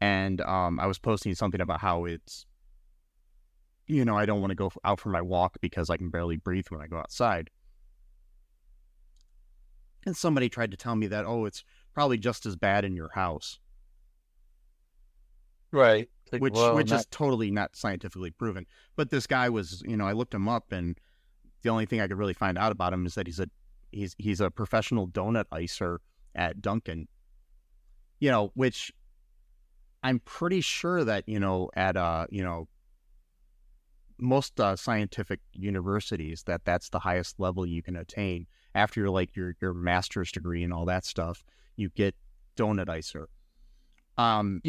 and 0.00 0.42
um, 0.42 0.78
I 0.78 0.86
was 0.86 0.98
posting 0.98 1.34
something 1.34 1.62
about 1.62 1.80
how 1.80 2.04
it's, 2.04 2.44
you 3.86 4.04
know, 4.04 4.18
I 4.18 4.26
don't 4.26 4.40
want 4.40 4.50
to 4.50 4.54
go 4.54 4.70
out 4.84 5.00
for 5.00 5.08
my 5.08 5.22
walk 5.22 5.56
because 5.62 5.88
I 5.88 5.96
can 5.96 6.10
barely 6.10 6.36
breathe 6.36 6.66
when 6.68 6.82
I 6.82 6.86
go 6.86 6.98
outside. 6.98 7.48
And 10.04 10.14
somebody 10.14 10.50
tried 10.50 10.72
to 10.72 10.76
tell 10.76 10.96
me 10.96 11.06
that, 11.06 11.24
oh, 11.24 11.46
it's 11.46 11.64
probably 11.94 12.18
just 12.18 12.44
as 12.44 12.56
bad 12.56 12.84
in 12.84 12.94
your 12.94 13.10
house, 13.14 13.60
Right. 15.72 16.10
Like, 16.32 16.42
which 16.42 16.54
which 16.54 16.90
not- 16.90 17.00
is 17.00 17.06
totally 17.10 17.50
not 17.50 17.76
scientifically 17.76 18.30
proven. 18.30 18.66
But 18.96 19.10
this 19.10 19.26
guy 19.26 19.48
was, 19.48 19.82
you 19.86 19.96
know, 19.96 20.06
I 20.06 20.12
looked 20.12 20.34
him 20.34 20.48
up, 20.48 20.72
and 20.72 20.98
the 21.62 21.68
only 21.68 21.86
thing 21.86 22.00
I 22.00 22.08
could 22.08 22.18
really 22.18 22.34
find 22.34 22.56
out 22.58 22.72
about 22.72 22.92
him 22.92 23.06
is 23.06 23.14
that 23.14 23.26
he's 23.26 23.40
a 23.40 23.48
he's 23.90 24.14
he's 24.18 24.40
a 24.40 24.50
professional 24.50 25.06
donut 25.08 25.44
icer 25.52 25.98
at 26.34 26.60
Dunkin'. 26.60 27.08
You 28.20 28.30
know, 28.30 28.50
which 28.54 28.92
I'm 30.02 30.20
pretty 30.20 30.60
sure 30.60 31.04
that 31.04 31.28
you 31.28 31.38
know 31.40 31.70
at 31.74 31.96
uh 31.96 32.26
you 32.30 32.42
know 32.42 32.68
most 34.18 34.60
uh, 34.60 34.76
scientific 34.76 35.40
universities 35.52 36.44
that 36.44 36.64
that's 36.64 36.88
the 36.90 37.00
highest 37.00 37.40
level 37.40 37.66
you 37.66 37.82
can 37.82 37.96
attain 37.96 38.46
after 38.74 39.00
your 39.00 39.10
like 39.10 39.34
your 39.36 39.54
your 39.60 39.74
master's 39.74 40.30
degree 40.30 40.62
and 40.62 40.72
all 40.72 40.84
that 40.84 41.04
stuff. 41.04 41.44
You 41.76 41.90
get 41.90 42.14
donut 42.56 42.86
icer. 42.86 43.26
Um, 44.16 44.60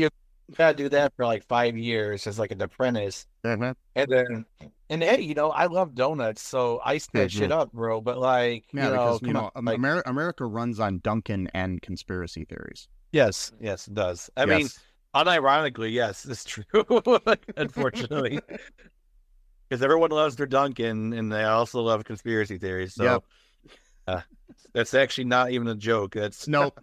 gotta 0.56 0.76
do 0.76 0.89
that 0.89 1.14
for 1.16 1.26
like 1.26 1.44
five 1.46 1.78
years 1.78 2.28
as 2.28 2.38
like 2.39 2.52
an 2.52 2.62
apprentice. 2.62 3.26
yeah, 3.44 3.74
And 3.96 4.12
then, 4.12 4.46
and 4.89 5.04
hey, 5.04 5.22
you 5.22 5.34
know, 5.34 5.50
I 5.52 5.66
love 5.68 5.96
donuts, 5.96 6.41
so 6.41 6.82
ice 6.86 7.08
that 7.14 7.32
shit 7.32 7.52
up, 7.52 7.72
bro. 7.72 8.02
But 8.02 8.18
like, 8.20 8.66
you 8.74 8.80
know, 8.82 8.89
because 8.91 9.22
you 9.24 9.34
know, 9.34 9.52
on, 9.56 9.66
like- 9.66 9.76
Amer- 9.76 10.04
America 10.06 10.46
runs 10.46 10.80
on 10.80 11.00
Dunkin' 11.00 11.50
and 11.54 11.82
conspiracy 11.82 12.46
theories. 12.46 12.88
yes, 13.12 13.52
yes, 13.60 13.88
it 13.88 13.94
does. 13.94 14.30
I 14.38 14.46
mean, 14.46 14.62
Yes. 14.62 14.80
unironically, 15.16 15.91
yes, 15.91 16.26
it's 16.26 16.44
true. 16.44 16.64
Unfortunately, 17.58 18.39
because 19.70 19.82
everyone 19.84 20.12
loves 20.12 20.36
their 20.36 20.46
Dunkin', 20.48 21.14
and 21.14 21.32
they 21.32 21.44
also 21.44 21.82
love 21.82 22.04
conspiracy 22.04 22.58
theories. 22.58 22.94
So, 22.96 23.04
Yep. 23.04 23.24
uh, 24.08 24.22
that's 24.74 24.94
actually 24.94 25.26
not 25.26 25.52
even 25.52 25.68
a 25.68 25.76
joke. 25.76 26.14
That's 26.16 26.48
Nope. 26.48 26.80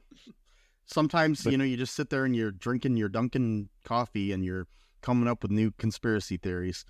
Sometimes 0.93 1.45
But- 1.45 1.53
you 1.53 1.59
know 1.59 1.65
you 1.65 1.77
just 1.77 1.95
sit 1.95 2.11
there 2.11 2.25
and 2.25 2.35
you're 2.35 2.51
drinking 2.51 2.97
your 2.97 3.09
Dunkin' 3.09 3.69
coffee 3.85 4.33
and 4.33 4.45
you're 4.45 4.67
coming 5.03 5.29
up 5.29 5.43
with 5.43 5.51
new 5.53 5.71
conspiracy 5.73 6.37
theories. 6.37 6.85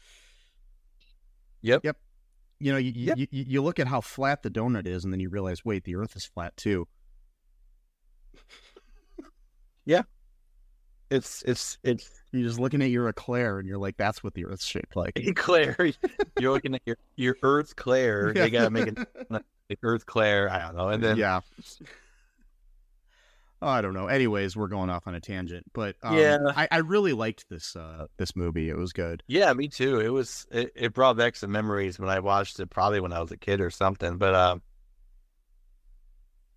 Yep. 1.62 1.84
Yep. 1.84 1.96
You 2.59 2.72
know, 2.72 2.78
you, 2.78 2.92
Yep. 2.94 3.18
you 3.18 3.26
you 3.30 3.62
look 3.62 3.78
at 3.78 3.86
how 3.86 4.01
flat 4.01 4.42
the 4.42 4.51
donut 4.51 4.86
is, 4.86 5.05
and 5.05 5.12
then 5.12 5.20
you 5.20 5.28
realize, 5.28 5.64
wait, 5.64 5.84
the 5.84 5.96
Earth 5.96 6.16
is 6.16 6.24
flat 6.24 6.57
too. 6.57 6.88
Yeah. 9.84 10.03
It's 11.11 11.42
it's 11.42 11.78
it's 11.82 12.09
You're 12.32 12.44
just 12.46 12.61
looking 12.61 12.82
at 12.82 12.90
your 12.90 13.09
eclair, 13.09 13.59
and 13.59 13.66
you're 13.68 13.78
like, 13.78 13.96
that's 13.96 14.22
what 14.22 14.34
the 14.34 14.44
Earth's 14.46 14.64
shaped 14.64 14.94
like. 14.94 15.18
Claire. 15.36 15.90
You're 16.38 16.53
looking 16.53 16.74
at 16.74 16.82
your 16.86 16.96
your 17.16 17.36
Earth 17.42 17.74
Claire. 17.76 18.32
They 18.32 18.48
gotta 18.51 18.70
make 18.70 18.86
it 18.88 18.96
the 19.68 19.78
Earth 19.82 20.07
Claire. 20.07 20.48
I 20.51 20.61
don't 20.61 20.76
know, 20.76 20.88
and 20.88 21.03
then 21.03 21.16
yeah. 21.16 21.40
Oh, 23.62 23.68
I 23.68 23.82
don't 23.82 23.92
know. 23.92 24.06
Anyways, 24.06 24.56
we're 24.56 24.68
going 24.68 24.88
off 24.88 25.06
on 25.06 25.14
a 25.14 25.20
tangent, 25.20 25.64
but 25.74 25.96
um, 26.02 26.16
Yeah. 26.16 26.38
I, 26.56 26.66
I 26.70 26.78
really 26.78 27.12
liked 27.12 27.48
this 27.50 27.76
uh 27.76 28.06
this 28.16 28.34
movie. 28.34 28.70
It 28.70 28.76
was 28.76 28.92
good. 28.92 29.22
Yeah, 29.28 29.52
me 29.52 29.68
too. 29.68 30.00
It 30.00 30.08
was 30.08 30.46
it, 30.50 30.72
it 30.74 30.94
brought 30.94 31.16
back 31.16 31.36
some 31.36 31.52
memories 31.52 31.98
when 31.98 32.08
I 32.08 32.20
watched 32.20 32.58
it, 32.58 32.70
probably 32.70 33.00
when 33.00 33.12
I 33.12 33.20
was 33.20 33.30
a 33.32 33.36
kid 33.36 33.61
or 33.61 33.70
something. 33.70 34.16
But 34.16 34.34
um, 34.34 34.62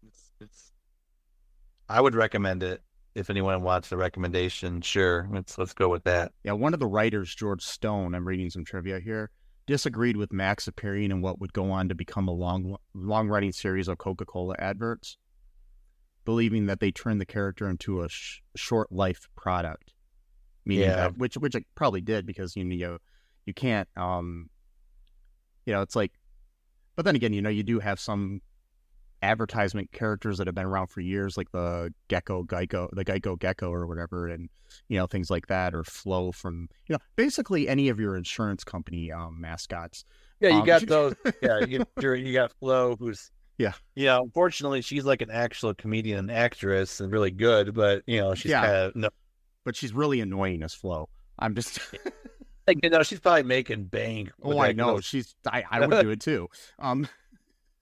it's, 0.08 0.32
it's 0.40 0.72
I 1.90 2.00
would 2.00 2.16
recommend 2.16 2.64
it 2.64 2.82
if 3.16 3.30
anyone 3.30 3.64
wants 3.64 3.92
a 3.92 3.98
recommendation. 3.98 4.80
Sure, 4.82 5.28
let's 5.32 5.58
let's 5.58 5.74
go 5.74 5.90
with 5.90 6.06
that. 6.06 6.32
Yeah, 6.46 6.54
one 6.54 6.74
of 6.74 6.80
the 6.80 6.88
writers, 6.88 7.36
George 7.36 7.64
Stone, 7.64 8.16
I'm 8.16 8.26
reading 8.26 8.50
some 8.50 8.64
trivia 8.64 9.02
here, 9.02 9.30
disagreed 9.68 10.16
with 10.16 10.32
Max 10.32 10.68
appearing 10.70 11.12
in 11.12 11.22
what 11.22 11.42
would 11.42 11.52
go 11.52 11.70
on 11.70 11.90
to 11.90 11.96
become 11.96 12.30
a 12.30 12.34
long, 12.34 12.78
long-running 12.94 13.52
series 13.52 13.90
of 13.90 13.98
Coca-Cola 13.98 14.56
adverts, 14.58 15.18
believing 16.26 16.66
that 16.68 16.80
they 16.80 16.92
turned 16.92 17.20
the 17.22 17.26
character 17.26 17.70
into 17.70 18.02
a 18.02 18.10
sh- 18.10 18.42
short-life 18.56 19.28
product. 19.36 19.94
Meaning 20.66 20.86
Yeah. 20.90 20.96
that, 20.96 21.18
which 21.18 21.36
which 21.36 21.56
it 21.56 21.66
probably 21.76 22.02
did 22.02 22.26
because 22.26 22.56
you 22.56 22.64
know 22.64 22.76
you, 22.76 23.00
you 23.46 23.54
can't, 23.54 23.88
um, 23.98 24.50
you 25.66 25.74
know, 25.74 25.82
it's 25.82 25.96
like, 25.96 26.14
but 26.96 27.04
then 27.06 27.16
again, 27.16 27.34
you 27.34 27.42
know, 27.42 27.50
you 27.50 27.64
do 27.64 27.80
have 27.80 28.00
some 28.00 28.42
advertisement 29.22 29.90
characters 29.94 30.38
that 30.38 30.48
have 30.48 30.56
been 30.56 30.66
around 30.66 30.88
for 30.88 31.00
years, 31.02 31.38
like 31.38 31.52
the 31.52 31.94
Gecko 32.10 32.44
Geico, 32.44 32.90
the 32.92 33.06
Geico 33.06 33.40
Gecko 33.40 33.72
or 33.72 33.88
whatever, 33.88 34.28
and 34.28 34.50
you 34.90 34.98
know 34.98 35.08
things 35.08 35.30
like 35.30 35.48
that, 35.48 35.74
or 35.74 35.84
Flo 35.84 36.32
from 36.32 36.68
you 36.88 36.94
know 36.94 37.00
basically 37.16 37.68
any 37.68 37.90
of 37.90 38.00
your 38.00 38.16
insurance 38.18 38.64
company 38.64 39.12
um, 39.12 39.40
mascots. 39.40 40.06
Yeah, 40.40 40.50
you 40.50 40.60
Um, 40.60 40.66
got 40.66 40.82
those. 40.88 41.16
Yeah, 41.42 41.60
you 41.66 41.86
you 42.02 42.34
got 42.34 42.52
Flo, 42.60 42.96
who's 42.98 43.32
Yeah. 43.58 43.74
yeah. 43.96 44.18
Unfortunately, 44.20 44.82
she's 44.82 45.06
like 45.06 45.22
an 45.22 45.30
actual 45.32 45.74
comedian 45.74 46.20
and 46.20 46.32
actress 46.32 47.00
and 47.00 47.12
really 47.12 47.32
good, 47.32 47.74
but 47.74 48.04
you 48.08 48.20
know 48.20 48.34
she's 48.36 48.52
Yeah. 48.52 48.62
kind 48.66 48.76
of 48.78 48.96
no. 48.96 49.10
But 49.64 49.76
she's 49.76 49.94
really 49.94 50.20
annoying 50.22 50.64
as 50.64 50.74
Flo. 50.74 51.08
I'm 51.40 51.56
just 51.56 51.80
Like, 52.68 52.80
you 52.82 52.90
know, 52.90 53.04
she's 53.04 53.20
probably 53.20 53.44
making 53.44 53.86
bank. 53.86 54.32
oh 54.44 54.60
I 54.60 54.72
know 54.72 54.96
those- 54.96 55.06
she's 55.06 55.36
I, 55.46 55.64
I 55.70 55.86
would 55.86 56.02
do 56.02 56.10
it 56.12 56.20
too. 56.22 56.50
Um, 56.80 57.08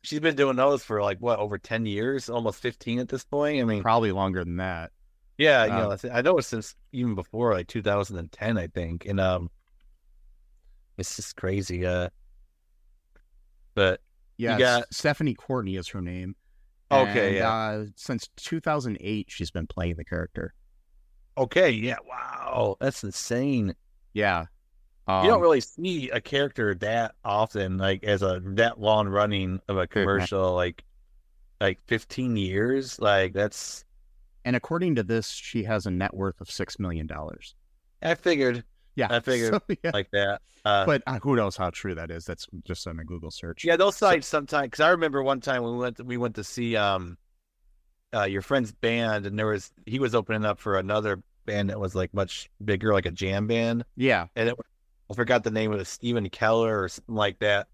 She's 0.03 0.19
been 0.19 0.35
doing 0.35 0.55
those 0.55 0.83
for 0.83 1.01
like 1.03 1.19
what 1.19 1.37
over 1.37 1.59
ten 1.59 1.85
years, 1.85 2.27
almost 2.29 2.59
fifteen 2.59 2.97
at 2.99 3.07
this 3.07 3.23
point. 3.23 3.61
I 3.61 3.65
mean, 3.65 3.83
probably 3.83 4.11
longer 4.11 4.43
than 4.43 4.57
that. 4.57 4.89
Yeah, 5.37 5.65
you 5.65 5.71
Um, 5.73 5.97
know, 6.03 6.09
I 6.11 6.21
know 6.23 6.37
it's 6.39 6.47
since 6.47 6.75
even 6.91 7.13
before 7.15 7.53
like 7.53 7.67
2010, 7.67 8.57
I 8.57 8.65
think, 8.67 9.05
and 9.05 9.19
um, 9.19 9.49
it's 10.97 11.15
just 11.15 11.35
crazy. 11.35 11.85
Uh, 11.85 12.09
but 13.75 14.01
Yeah, 14.41 14.57
got- 14.57 14.93
Stephanie 14.93 15.35
Courtney 15.35 15.75
is 15.75 15.87
her 15.89 16.01
name. 16.01 16.35
Okay, 16.91 17.27
And, 17.27 17.35
yeah. 17.37 17.53
Uh, 17.53 17.85
since 17.95 18.29
2008, 18.35 19.27
she's 19.29 19.51
been 19.51 19.67
playing 19.67 19.95
the 19.95 20.03
character. 20.03 20.53
okay, 21.37 21.69
yeah, 21.69 21.95
wow, 22.07 22.75
that's 22.81 23.03
insane. 23.03 23.75
Yeah. 24.13 24.45
Um, 25.07 25.23
you 25.25 25.31
don't 25.31 25.41
really 25.41 25.61
see 25.61 26.09
a 26.09 26.19
character 26.21 26.75
that 26.75 27.15
often, 27.23 27.77
like 27.77 28.03
as 28.03 28.21
a 28.21 28.41
that 28.43 28.79
long 28.79 29.07
running 29.07 29.59
of 29.67 29.77
a 29.77 29.87
commercial, 29.87 30.53
like 30.53 30.83
like 31.59 31.79
15 31.87 32.35
years. 32.37 32.99
Like 32.99 33.33
that's 33.33 33.83
and 34.45 34.55
according 34.55 34.95
to 34.95 35.03
this, 35.03 35.29
she 35.29 35.63
has 35.63 35.85
a 35.85 35.91
net 35.91 36.13
worth 36.13 36.39
of 36.41 36.49
six 36.51 36.77
million 36.79 37.07
dollars. 37.07 37.55
I 38.01 38.15
figured 38.15 38.63
Yeah, 38.95 39.07
I 39.09 39.19
figured, 39.21 39.53
so, 39.53 39.61
yeah. 39.83 39.91
like 39.93 40.09
that. 40.11 40.41
Uh, 40.65 40.85
but 40.85 41.01
uh, 41.07 41.19
who 41.19 41.35
knows 41.35 41.55
how 41.55 41.69
true 41.69 41.95
that 41.95 42.11
is? 42.11 42.25
That's 42.25 42.45
just 42.65 42.85
on 42.87 42.99
a 42.99 43.03
Google 43.03 43.31
search. 43.31 43.63
Yeah, 43.63 43.77
those 43.77 43.95
sites 43.95 44.27
sometimes 44.27 44.65
because 44.67 44.79
I 44.81 44.89
remember 44.89 45.23
one 45.23 45.39
time 45.39 45.63
when 45.63 45.73
we 45.73 45.79
went 45.79 45.97
to, 45.97 46.03
we 46.03 46.17
went 46.17 46.35
to 46.35 46.43
see 46.43 46.75
um 46.75 47.17
uh 48.13 48.23
your 48.23 48.41
friend's 48.41 48.71
band 48.73 49.25
and 49.25 49.39
there 49.39 49.47
was 49.47 49.71
he 49.85 49.97
was 49.99 50.13
opening 50.13 50.43
up 50.45 50.59
for 50.59 50.77
another 50.77 51.21
band 51.45 51.69
that 51.69 51.79
was 51.79 51.95
like 51.95 52.13
much 52.13 52.49
bigger, 52.63 52.93
like 52.93 53.05
a 53.05 53.11
jam 53.11 53.47
band, 53.47 53.85
Yeah. 53.95 54.27
and 54.35 54.49
it, 54.49 54.55
I 55.09 55.13
forgot 55.13 55.43
the 55.43 55.51
name 55.51 55.71
of 55.71 55.79
it, 55.79 55.87
Steven 55.87 56.29
Keller 56.29 56.83
or 56.83 56.89
something 56.89 57.15
like 57.15 57.39
that. 57.39 57.67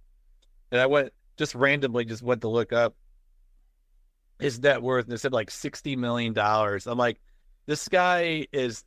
And 0.71 0.79
I 0.79 0.85
went 0.85 1.11
just 1.37 1.55
randomly 1.55 2.05
just 2.05 2.23
went 2.23 2.41
to 2.41 2.47
look 2.47 2.71
up 2.73 2.95
his 4.39 4.59
net 4.59 4.81
worth 4.81 5.05
and 5.05 5.13
it 5.13 5.17
said 5.17 5.33
like 5.33 5.49
sixty 5.51 5.95
million 5.95 6.33
dollars. 6.33 6.87
I'm 6.87 6.97
like, 6.97 7.19
this 7.65 7.87
guy 7.87 8.47
is 8.51 8.83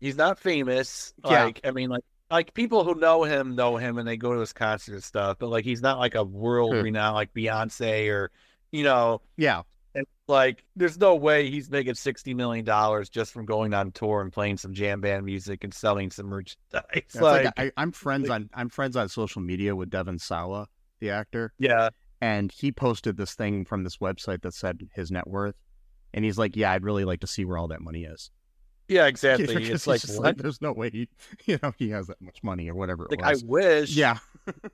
he's 0.00 0.16
not 0.16 0.38
famous. 0.38 1.12
Yeah. 1.24 1.44
Like 1.44 1.60
I 1.64 1.70
mean 1.70 1.90
like 1.90 2.04
like 2.30 2.54
people 2.54 2.84
who 2.84 2.94
know 2.94 3.24
him 3.24 3.54
know 3.56 3.76
him 3.76 3.98
and 3.98 4.06
they 4.06 4.16
go 4.16 4.32
to 4.32 4.40
his 4.40 4.52
concert 4.52 4.94
and 4.94 5.04
stuff, 5.04 5.38
but 5.38 5.48
like 5.48 5.64
he's 5.64 5.82
not 5.82 5.98
like 5.98 6.14
a 6.14 6.22
world 6.24 6.72
Sure. 6.72 6.82
renowned 6.82 7.14
like 7.14 7.32
Beyonce 7.34 8.08
or 8.10 8.30
you 8.72 8.84
know, 8.84 9.20
Yeah. 9.36 9.62
and 9.96 10.06
like 10.28 10.64
there's 10.76 10.96
no 10.96 11.16
way 11.16 11.50
he's 11.50 11.68
making 11.68 11.94
sixty 11.94 12.34
million 12.34 12.64
dollars 12.64 13.08
just 13.08 13.32
from 13.32 13.46
going 13.46 13.74
on 13.74 13.90
tour 13.90 14.20
and 14.22 14.32
playing 14.32 14.58
some 14.58 14.72
jam 14.74 15.00
band 15.00 15.26
music 15.26 15.64
and 15.64 15.74
selling 15.74 16.10
some 16.12 16.26
merchandise. 16.26 16.84
It's 16.94 17.16
like, 17.16 17.46
like, 17.46 17.54
I, 17.58 17.72
I'm 17.76 17.90
friends 17.90 18.30
on 18.30 18.48
I'm 18.54 18.68
friends 18.68 18.96
on 18.96 19.08
social 19.08 19.42
media 19.42 19.74
with 19.74 19.90
Devon 19.90 20.18
Sawa, 20.20 20.68
the 21.00 21.10
actor, 21.10 21.52
yeah. 21.58 21.88
and 22.20 22.52
he 22.52 22.70
posted 22.70 23.16
this 23.16 23.34
thing 23.34 23.64
from 23.64 23.82
this 23.82 23.96
website 23.96 24.42
that 24.42 24.54
said 24.54 24.88
his 24.94 25.10
net 25.10 25.26
worth, 25.26 25.56
and 26.14 26.24
he's 26.24 26.38
like, 26.38 26.54
"Yeah, 26.54 26.70
I'd 26.70 26.84
really 26.84 27.04
like 27.04 27.20
to 27.22 27.26
see 27.26 27.44
where 27.44 27.58
all 27.58 27.66
that 27.68 27.80
money 27.80 28.04
is." 28.04 28.30
Yeah, 28.90 29.06
exactly. 29.14 29.46
Because 29.46 29.86
It's 29.86 30.02
he's 30.02 30.18
like, 30.18 30.36
there's 30.36 30.60
no 30.60 30.72
way 30.72 30.90
he, 30.90 31.08
you 31.46 31.58
know, 31.62 31.72
he 31.78 31.88
has 31.90 32.08
that 32.08 32.20
much 32.20 32.42
money 32.42 32.68
or 32.68 32.74
whatever 32.74 33.04
it 33.04 33.10
like 33.10 33.22
I 33.22 33.36
wish. 33.46 33.90
yeah, 33.96 34.18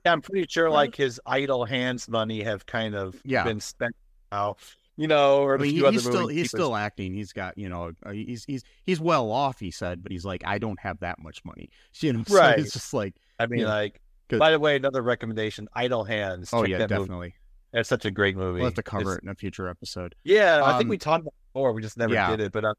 I'm 0.05 0.21
pretty 0.21 0.47
sure 0.49 0.69
like 0.69 0.95
his 0.95 1.21
idle 1.25 1.63
hands 1.65 2.09
money 2.09 2.43
have 2.43 2.65
kind 2.65 2.95
of 2.95 3.15
Yeah. 3.23 3.43
been 3.43 3.59
spent 3.61 3.95
now. 4.31 4.57
you 4.97 5.07
know, 5.07 5.43
or 5.43 5.53
I 5.53 5.55
a 5.55 5.59
mean, 5.59 5.71
few 5.71 5.81
he- 5.81 5.85
other 5.87 5.91
he's 5.93 6.03
still 6.03 6.27
he's 6.27 6.41
was- 6.43 6.49
still 6.51 6.75
acting. 6.75 7.13
He's 7.13 7.31
got 7.31 7.57
you 7.57 7.69
know 7.69 7.91
uh, 8.05 8.11
he's 8.11 8.43
he's 8.45 8.63
he's 8.85 8.99
well 8.99 9.31
off. 9.31 9.59
He 9.59 9.71
said, 9.71 10.01
but 10.03 10.11
he's 10.11 10.25
like 10.25 10.41
I 10.45 10.57
don't 10.57 10.79
have 10.79 10.99
that 11.01 11.19
much 11.19 11.45
money. 11.45 11.69
You 11.99 12.13
know, 12.13 12.23
so 12.27 12.35
Right. 12.35 12.59
it's 12.59 12.73
just 12.73 12.93
like 12.93 13.15
I 13.39 13.45
mean, 13.45 13.61
yeah. 13.61 13.67
like. 13.69 14.01
Good. 14.29 14.39
By 14.39 14.51
the 14.51 14.59
way, 14.59 14.75
another 14.75 15.01
recommendation: 15.03 15.69
Idle 15.73 16.03
Hands. 16.03 16.49
oh 16.51 16.63
Check 16.63 16.69
yeah, 16.71 16.77
that 16.79 16.89
movie. 16.89 16.99
definitely. 17.03 17.33
It's 17.71 17.87
such 17.87 18.03
a 18.03 18.11
great 18.11 18.35
movie. 18.35 18.55
We'll 18.57 18.65
have 18.65 18.73
to 18.73 18.83
cover 18.83 19.01
It's- 19.13 19.17
it 19.19 19.23
in 19.23 19.29
a 19.29 19.35
future 19.35 19.69
episode. 19.69 20.15
Yeah, 20.25 20.61
I 20.65 20.71
think 20.73 20.83
Um, 20.83 20.89
we 20.89 20.97
talked 20.97 21.21
about 21.21 21.29
it 21.33 21.53
before. 21.53 21.71
We 21.71 21.81
just 21.81 21.97
never 21.97 22.13
yeah. 22.13 22.29
did 22.31 22.41
it. 22.41 22.51
But 22.51 22.65
uh, 22.65 22.73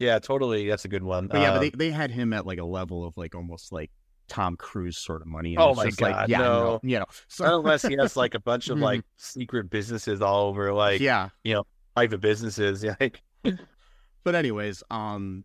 yeah, 0.00 0.18
totally. 0.18 0.68
That's 0.68 0.84
a 0.84 0.88
good 0.88 1.04
one. 1.04 1.28
But 1.28 1.40
yeah, 1.42 1.50
Uh, 1.52 1.54
but 1.54 1.60
they, 1.60 1.70
they 1.70 1.90
had 1.90 2.10
him 2.10 2.32
at 2.32 2.44
like 2.46 2.58
a 2.58 2.64
level 2.64 3.04
of 3.06 3.16
like 3.16 3.34
almost 3.36 3.70
like 3.70 3.90
Tom 4.26 4.56
Cruise 4.56 4.98
sort 4.98 5.20
of 5.22 5.28
money. 5.28 5.54
And 5.54 5.62
Oh 5.62 5.74
my 5.74 5.86
just 5.86 6.00
like, 6.00 6.14
God, 6.14 6.28
yeah, 6.28 6.38
no. 6.38 6.80
you 6.82 6.98
know, 6.98 7.06
so, 7.28 7.58
unless 7.60 7.82
he 7.82 7.94
has 8.00 8.16
like 8.16 8.34
a 8.34 8.40
bunch 8.40 8.68
of 8.68 8.78
Mhm. 8.78 8.82
like 8.82 9.02
secret 9.16 9.70
businesses 9.70 10.20
all 10.22 10.48
over, 10.48 10.72
like 10.72 11.00
yeah. 11.00 11.28
You 11.44 11.54
know, 11.54 11.66
private 11.94 12.20
businesses. 12.20 12.82
Yeah, 12.84 12.96
like, 13.00 13.22
But 14.24 14.34
anyways, 14.34 14.82
um, 14.90 15.44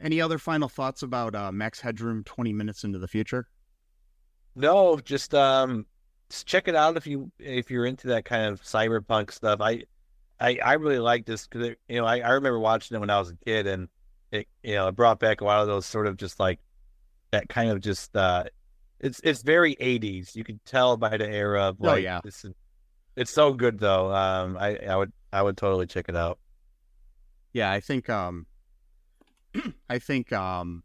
any 0.00 0.20
other 0.20 0.38
final 0.38 0.68
thoughts 0.68 1.02
about 1.02 1.34
uh, 1.34 1.52
Max 1.52 1.80
Headroom? 1.80 2.24
Twenty 2.24 2.52
minutes 2.52 2.84
into 2.84 2.98
the 2.98 3.08
future. 3.08 3.46
no, 4.54 4.98
just 4.98 5.34
um, 5.34 5.86
just 6.30 6.46
check 6.46 6.68
it 6.68 6.74
out 6.74 6.96
if 6.96 7.06
you 7.06 7.30
if 7.38 7.70
you're 7.70 7.86
into 7.86 8.08
that 8.08 8.24
kind 8.24 8.46
of 8.46 8.62
cyberpunk 8.62 9.30
stuff. 9.32 9.60
I 9.60 9.84
I, 10.42 10.58
I 10.64 10.72
really 10.74 10.98
like 10.98 11.24
this 11.24 11.46
because 11.46 11.76
you 11.88 12.00
know 12.00 12.04
I, 12.04 12.18
I 12.18 12.30
remember 12.30 12.58
watching 12.58 12.96
it 12.96 13.00
when 13.00 13.10
I 13.10 13.18
was 13.18 13.30
a 13.30 13.36
kid 13.36 13.66
and 13.66 13.88
it 14.32 14.48
you 14.62 14.74
know 14.74 14.88
it 14.88 14.96
brought 14.96 15.20
back 15.20 15.40
a 15.40 15.44
lot 15.44 15.60
of 15.60 15.68
those 15.68 15.86
sort 15.86 16.06
of 16.08 16.16
just 16.16 16.40
like 16.40 16.58
that 17.30 17.48
kind 17.48 17.70
of 17.70 17.80
just 17.80 18.16
uh 18.16 18.44
it's 18.98 19.20
it's 19.22 19.42
very 19.42 19.76
80s 19.76 20.34
you 20.34 20.42
can 20.42 20.58
tell 20.64 20.96
by 20.96 21.16
the 21.16 21.28
era 21.28 21.68
of 21.68 21.76
Oh, 21.80 21.94
yeah. 21.94 22.20
this 22.24 22.44
is, 22.44 22.52
it's 23.14 23.30
so 23.30 23.52
good 23.52 23.78
though. 23.78 24.12
Um 24.12 24.56
I 24.58 24.76
I 24.78 24.96
would 24.96 25.12
I 25.32 25.42
would 25.42 25.56
totally 25.56 25.86
check 25.86 26.06
it 26.08 26.16
out. 26.16 26.38
Yeah, 27.52 27.70
I 27.70 27.80
think 27.80 28.08
um, 28.08 28.46
I 29.88 29.98
think 29.98 30.32
um, 30.32 30.82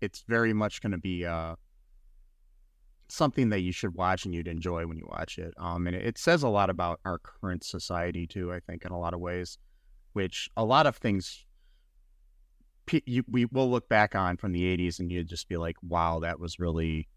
it's 0.00 0.24
very 0.28 0.52
much 0.52 0.80
going 0.80 0.92
to 0.92 0.98
be 0.98 1.26
uh 1.26 1.56
something 3.10 3.50
that 3.50 3.60
you 3.60 3.72
should 3.72 3.94
watch 3.94 4.24
and 4.24 4.34
you'd 4.34 4.48
enjoy 4.48 4.86
when 4.86 4.96
you 4.96 5.06
watch 5.10 5.38
it. 5.38 5.52
Um, 5.58 5.86
and 5.86 5.96
it, 5.96 6.04
it 6.06 6.18
says 6.18 6.42
a 6.42 6.48
lot 6.48 6.70
about 6.70 7.00
our 7.04 7.18
current 7.18 7.64
society 7.64 8.26
too. 8.26 8.52
I 8.52 8.60
think 8.60 8.84
in 8.84 8.92
a 8.92 8.98
lot 8.98 9.14
of 9.14 9.20
ways, 9.20 9.58
which 10.12 10.48
a 10.56 10.64
lot 10.64 10.86
of 10.86 10.96
things 10.96 11.44
you, 13.06 13.22
we 13.30 13.44
will 13.46 13.70
look 13.70 13.88
back 13.88 14.14
on 14.16 14.36
from 14.36 14.52
the 14.52 14.62
'80s 14.76 14.98
and 14.98 15.12
you'd 15.12 15.28
just 15.28 15.48
be 15.48 15.56
like, 15.56 15.76
"Wow, 15.82 16.20
that 16.20 16.40
was 16.40 16.58
really." 16.58 17.08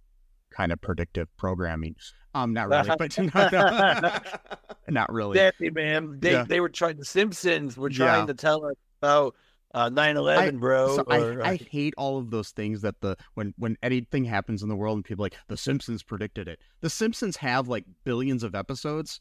kind 0.56 0.72
of 0.72 0.80
predictive 0.80 1.28
programming 1.36 1.96
um 2.36 2.54
not 2.54 2.70
really 2.70 2.88
but 3.00 3.18
not, 3.18 4.40
not 4.88 5.12
really 5.12 5.40
Exactly, 5.40 5.72
man. 5.72 6.20
They 6.20 6.34
Yeah. 6.34 6.46
they 6.48 6.60
were 6.60 6.70
trying. 6.70 6.98
The 6.98 7.06
Simpsons 7.06 7.76
were 7.76 7.90
Yeah. 7.90 7.98
trying 7.98 8.28
to 8.28 8.36
tell 8.36 8.64
us 8.66 8.76
about 9.02 9.36
uh, 9.74 9.90
9/11, 9.90 10.60
bro. 10.60 10.98
So 10.98 11.04
or, 11.08 11.14
I, 11.14 11.20
uh, 11.20 11.50
I 11.52 11.56
hate 11.56 11.94
all 11.98 12.18
of 12.18 12.30
those 12.32 12.52
things 12.52 12.82
that 12.82 13.02
the 13.02 13.16
when 13.34 13.54
when 13.58 13.78
anything 13.82 14.26
happens 14.26 14.62
in 14.64 14.70
the 14.70 14.76
world 14.76 14.98
and 14.98 15.06
people 15.06 15.24
like 15.24 15.36
the 15.48 15.58
Simpsons 15.58 16.04
predicted 16.04 16.48
it. 16.48 16.60
The 16.82 16.90
Simpsons 16.90 17.38
have 17.38 17.68
like 17.68 17.86
billions 18.04 18.44
of 18.44 18.56
episodes. 18.56 19.20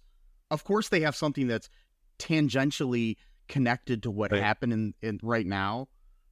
Of 0.50 0.64
course, 0.64 0.88
they 0.88 1.00
have 1.00 1.16
something 1.16 1.46
that's 1.46 1.70
tangentially 2.18 3.16
connected 3.48 4.02
to 4.02 4.10
what 4.10 4.32
Right. 4.32 4.42
happened 4.42 4.72
in, 4.72 4.94
in 5.02 5.18
right 5.22 5.46
now, 5.46 5.88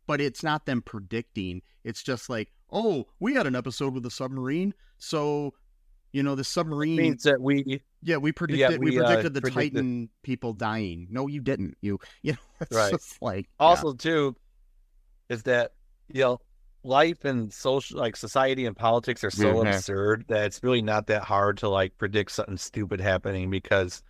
but 0.07 0.21
it's 0.21 0.43
not 0.43 0.67
them 0.67 0.83
predicting. 0.83 1.63
It's 1.85 2.03
just 2.03 2.29
like, 2.29 2.53
oh, 2.71 3.07
we 3.19 3.35
had 3.35 3.47
an 3.47 3.57
episode 3.57 3.95
with 3.95 4.07
a 4.07 4.11
submarine, 4.11 4.75
so 4.99 5.55
you 6.13 6.23
know 6.23 6.35
the 6.35 6.45
submarine. 6.45 6.97
means 6.97 7.23
that 7.25 7.41
we 7.41 7.81
yeah, 8.03 8.17
we 8.17 8.33
predicted 8.33 8.81
we, 8.81 8.91
we, 8.93 8.99
uh, 8.99 9.05
predicted 9.07 9.35
the 9.35 9.41
predicted- 9.41 9.75
Titan 9.75 10.09
people 10.23 10.53
dying. 10.53 11.07
No, 11.11 11.27
you 11.27 11.41
didn't. 11.41 11.77
You 11.81 11.99
you 12.23 12.33
know 12.33 12.39
it's 12.61 12.77
Right. 12.77 12.91
just 12.93 13.21
like 13.23 13.49
yeah. 13.61 13.67
also 13.67 13.93
too 13.93 14.37
is 15.29 15.43
that 15.45 15.73
you 16.09 16.23
know 16.23 16.41
life 16.83 17.25
and 17.25 17.53
social 17.53 17.99
like 17.99 18.17
society 18.17 18.65
and 18.67 18.75
politics 18.77 19.23
are 19.23 19.31
so 19.31 19.55
Mhm. 19.55 19.75
absurd 19.75 20.25
that 20.29 20.47
it's 20.47 20.63
really 20.63 20.83
not 20.83 21.07
that 21.09 21.23
hard 21.23 21.59
to 21.59 21.69
like 21.69 21.97
predict 21.99 22.33
something 22.33 22.57
stupid 22.57 23.01
happening 23.01 23.51
because 23.51 24.03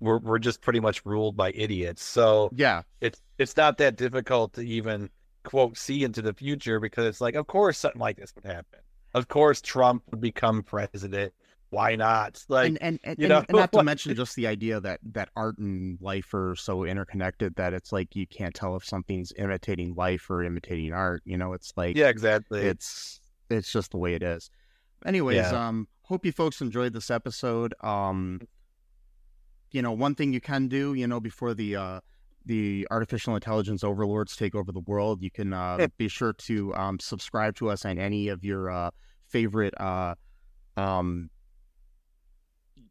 we're 0.00 0.18
we're 0.18 0.38
just 0.38 0.60
pretty 0.62 0.80
much 0.80 1.04
ruled 1.04 1.36
by 1.36 1.50
idiots. 1.50 2.02
So 2.02 2.50
yeah. 2.54 2.82
it's 3.00 3.20
it's 3.38 3.56
not 3.56 3.76
that 3.78 3.96
difficult 3.96 4.52
to 4.54 4.62
even 4.62 5.10
quote 5.44 5.76
see 5.76 6.04
into 6.04 6.22
the 6.22 6.32
future 6.32 6.78
because 6.78 7.04
it's 7.06 7.20
like 7.20 7.34
of 7.34 7.46
course 7.48 7.78
something 7.78 8.00
like 8.00 8.16
this 8.16 8.32
would 8.36 8.44
happen. 8.44 8.78
Of 9.14 9.28
course 9.28 9.60
Trump 9.60 10.04
would 10.10 10.20
become 10.20 10.62
president. 10.62 11.32
Why 11.72 11.96
not? 11.96 12.44
Like 12.50 12.68
and 12.68 12.82
and, 12.82 13.00
and, 13.02 13.18
you 13.18 13.28
know, 13.28 13.42
and 13.48 13.56
not 13.56 13.72
to 13.72 13.82
mention 13.82 14.14
just 14.14 14.36
the 14.36 14.46
idea 14.46 14.78
that 14.80 15.00
that 15.12 15.30
art 15.34 15.56
and 15.56 15.98
life 16.02 16.34
are 16.34 16.54
so 16.54 16.84
interconnected 16.84 17.54
that 17.56 17.72
it's 17.72 17.92
like 17.92 18.14
you 18.14 18.26
can't 18.26 18.54
tell 18.54 18.76
if 18.76 18.84
something's 18.84 19.32
imitating 19.38 19.94
life 19.94 20.28
or 20.28 20.44
imitating 20.44 20.92
art 20.92 21.22
you 21.24 21.38
know 21.38 21.54
it's 21.54 21.72
like 21.74 21.96
yeah, 21.96 22.08
exactly. 22.08 22.60
it's 22.60 23.20
it's 23.48 23.72
just 23.72 23.90
the 23.92 23.96
way 23.96 24.12
it 24.12 24.22
is 24.22 24.50
anyways 25.06 25.36
Yeah. 25.36 25.68
um 25.68 25.88
hope 26.02 26.26
you 26.26 26.32
folks 26.32 26.60
enjoyed 26.60 26.92
this 26.92 27.10
episode 27.10 27.72
um 27.80 28.42
you 29.70 29.80
know 29.80 29.92
one 29.92 30.14
thing 30.14 30.34
you 30.34 30.42
can 30.42 30.68
do 30.68 30.92
you 30.92 31.06
know 31.06 31.20
before 31.20 31.54
the 31.54 31.74
uh 31.76 32.00
the 32.44 32.86
artificial 32.90 33.34
intelligence 33.34 33.82
overlords 33.82 34.36
take 34.36 34.54
over 34.54 34.72
the 34.72 34.80
world 34.80 35.22
you 35.22 35.30
can 35.30 35.54
uh 35.54 35.86
be 35.96 36.08
sure 36.08 36.34
to 36.34 36.74
um 36.74 36.98
subscribe 36.98 37.56
to 37.56 37.70
us 37.70 37.86
on 37.86 37.98
any 37.98 38.28
of 38.28 38.44
your 38.44 38.70
uh 38.70 38.90
favorite 39.30 39.72
uh 39.80 40.14
um 40.76 41.30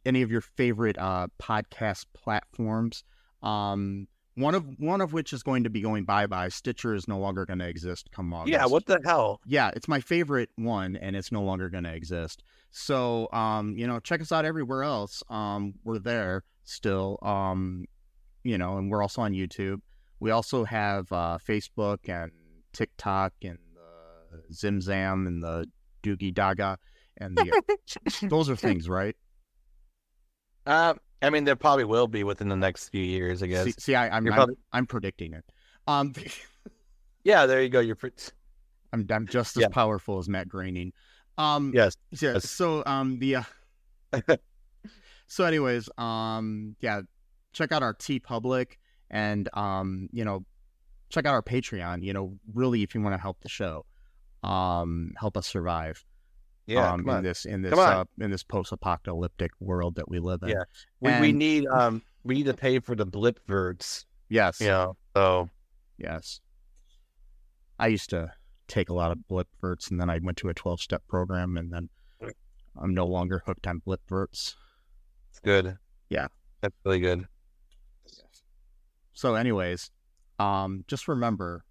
any 0.06 0.22
of 0.22 0.32
your 0.32 0.42
favorite 0.42 0.98
uh 0.98 1.28
podcast 1.42 2.06
platforms 2.14 3.04
um 3.44 4.08
one 4.36 4.56
of 4.56 4.66
one 4.80 5.02
of 5.02 5.14
which 5.14 5.34
is 5.34 5.44
going 5.44 5.64
to 5.64 5.70
be 5.70 5.82
going 5.82 6.06
bye 6.06 6.26
bye 6.26 6.50
stitcher 6.50 6.96
is 6.96 7.08
no 7.08 7.20
longer 7.20 7.46
going 7.46 7.60
to 7.60 7.68
exist 7.68 8.10
come 8.12 8.34
August 8.34 8.52
yeah, 8.52 8.66
what 8.66 8.86
the 8.86 9.00
hell? 9.06 9.42
yeah, 9.46 9.72
it's 9.76 9.88
my 9.88 10.00
favorite 10.00 10.50
one, 10.56 10.96
and 10.96 11.16
it's 11.16 11.32
no 11.32 11.42
longer 11.42 11.70
going 11.70 11.84
to 11.84 11.94
exist. 11.94 12.44
So, 12.72 13.28
um, 13.34 13.78
you 13.78 13.86
know, 13.86 14.00
check 14.00 14.22
us 14.22 14.32
out 14.32 14.46
everywhere 14.46 14.84
else. 14.84 15.22
Um, 15.30 15.74
we're 15.84 16.00
there 16.00 16.44
still. 16.64 17.20
Um, 17.22 17.86
you 18.44 18.58
know, 18.58 18.78
and 18.78 18.90
we're 18.90 19.02
also 19.02 19.22
on 19.22 19.34
YouTube. 19.34 19.82
We 20.20 20.32
also 20.32 20.64
have 20.64 21.12
uh, 21.12 21.38
Facebook 21.46 22.08
and 22.08 22.32
TikTok 22.74 23.34
and 23.44 23.60
the 24.32 24.54
Zimzam 24.54 25.28
and 25.28 25.44
the 25.44 25.68
Doogie 26.04 26.34
Daga 26.34 26.78
and 27.18 27.38
the 27.38 27.78
those 28.30 28.50
are 28.50 28.56
things, 28.56 28.88
right? 28.90 29.16
Uh, 30.66 30.94
I 31.22 31.30
mean, 31.30 31.44
there 31.44 31.56
probably 31.56 31.84
will 31.86 32.08
be 32.08 32.24
within 32.24 32.50
the 32.50 32.56
next 32.56 32.90
few 32.90 33.04
years, 33.04 33.42
I 33.44 33.48
guess. 33.48 33.66
See, 33.66 33.74
see 33.78 33.96
I, 33.96 34.16
I'm, 34.16 34.26
You're 34.26 34.34
I'm 34.34 34.38
probably- 34.38 34.56
I'm 34.74 34.86
predicting 34.88 35.34
it. 35.34 35.46
Um, 35.88 36.14
Yeah, 37.24 37.46
there 37.46 37.62
you 37.62 37.70
go. 37.70 37.80
You're 37.80 37.96
pre- 37.96 38.12
I'm 38.94 39.06
I'm 39.12 39.28
just 39.28 39.56
as 39.56 39.62
Yeah. 39.62 39.68
powerful 39.68 40.18
as 40.18 40.28
Matt 40.28 40.50
Groening. 40.50 40.92
Um, 41.38 41.72
yes. 41.74 41.96
Yeah. 42.20 42.34
Yes. 42.34 42.50
So 42.50 42.84
um 42.86 43.20
the 43.20 43.36
uh, 43.38 43.44
so 45.28 45.46
anyways 45.46 45.88
um 45.98 46.76
yeah 46.82 47.02
check 47.54 47.72
out 47.72 47.84
our 47.84 47.94
TeePublic 47.94 48.74
and 49.10 49.48
um 49.54 50.10
you 50.12 50.26
know 50.26 50.44
check 51.10 51.26
out 51.28 51.34
our 51.34 51.44
Patreon. 51.44 52.04
You 52.04 52.14
know 52.14 52.34
really 52.54 52.82
if 52.84 52.96
you 52.96 53.02
want 53.02 53.14
to 53.16 53.22
help 53.22 53.40
the 53.42 53.50
show, 53.50 53.86
um 54.44 55.14
help 55.18 55.38
us 55.38 55.46
survive. 55.48 56.04
Yeah. 56.72 56.92
um 56.94 57.08
in 57.10 57.24
this 57.24 57.46
in 57.46 57.62
this 57.62 57.78
uh, 57.78 58.06
in 58.20 58.32
this 58.32 58.44
post 58.44 58.72
apocalyptic 58.72 59.52
world 59.60 59.96
that 59.96 60.10
we 60.10 60.20
live 60.20 60.42
in. 60.44 60.50
Yeah. 60.50 60.64
We, 61.00 61.20
we 61.20 61.32
need 61.32 61.66
um 61.68 62.02
we 62.24 62.36
need 62.36 62.46
to 62.46 62.54
pay 62.54 62.80
for 62.80 62.96
the 62.96 63.06
blipverts. 63.06 64.06
Yes. 64.30 64.60
You 64.62 64.68
know. 64.68 64.98
So 65.16 65.50
Yes. 65.98 66.40
I 67.80 67.88
used 67.88 68.10
to 68.12 68.32
take 68.68 68.90
a 68.90 68.94
lot 68.94 69.12
of 69.12 69.28
blip 69.28 69.48
verts 69.60 69.90
and 69.90 70.00
then 70.00 70.10
I 70.10 70.20
went 70.20 70.38
to 70.38 70.50
a 70.50 70.54
12 70.54 70.82
step 70.82 71.04
program 71.08 71.58
and 71.58 71.72
then 71.74 71.90
I'm 72.82 72.94
no 72.94 73.06
longer 73.06 73.44
hooked 73.46 73.68
on 73.68 73.82
blipverts. 73.86 74.56
it's 75.30 75.40
good. 75.44 75.78
Yeah. 76.10 76.28
That's 76.62 76.76
really 76.86 77.00
good. 77.00 77.26
So, 79.14 79.36
anyways, 79.36 79.92
um, 80.40 80.84
just 80.88 81.08
remember 81.08 81.66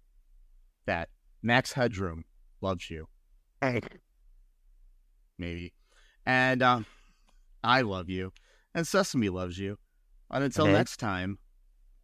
that 0.85 1.09
Max 1.41 1.73
Headroom 1.73 2.23
loves 2.61 2.89
you, 2.89 3.07
maybe, 5.41 5.73
and 6.25 6.63
um, 6.63 6.85
I 7.63 7.81
love 7.81 8.09
you, 8.09 8.31
and 8.73 8.87
Sesame 8.87 9.27
loves 9.29 9.57
you. 9.59 9.77
And 10.29 10.45
until 10.45 10.65
Mhm. 10.67 10.73
next 10.73 10.97
time, 10.97 11.39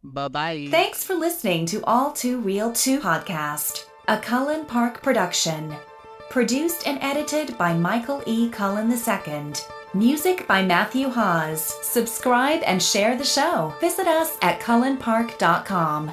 bye 0.04 0.28
bye. 0.28 0.68
Thanks 0.70 1.02
for 1.04 1.14
listening 1.14 1.64
to 1.66 1.82
All 1.84 2.12
Too 2.12 2.38
Real 2.38 2.70
2 2.72 3.00
podcast, 3.00 3.84
a 4.06 4.18
Cullen 4.18 4.66
Park 4.66 5.02
production. 5.02 5.74
Produced 6.28 6.86
and 6.86 6.98
edited 7.00 7.56
by 7.56 7.72
Michael 7.72 8.22
E. 8.26 8.50
Cullen 8.50 8.92
II. 8.92 9.54
Music 9.94 10.46
by 10.46 10.62
Matthew 10.62 11.08
Haase. 11.08 11.72
Subscribe 11.82 12.60
and 12.66 12.82
share 12.82 13.16
the 13.16 13.24
show. 13.24 13.74
Visit 13.80 14.06
us 14.06 14.36
at 14.42 14.60
cullenpark.com. 14.60 16.12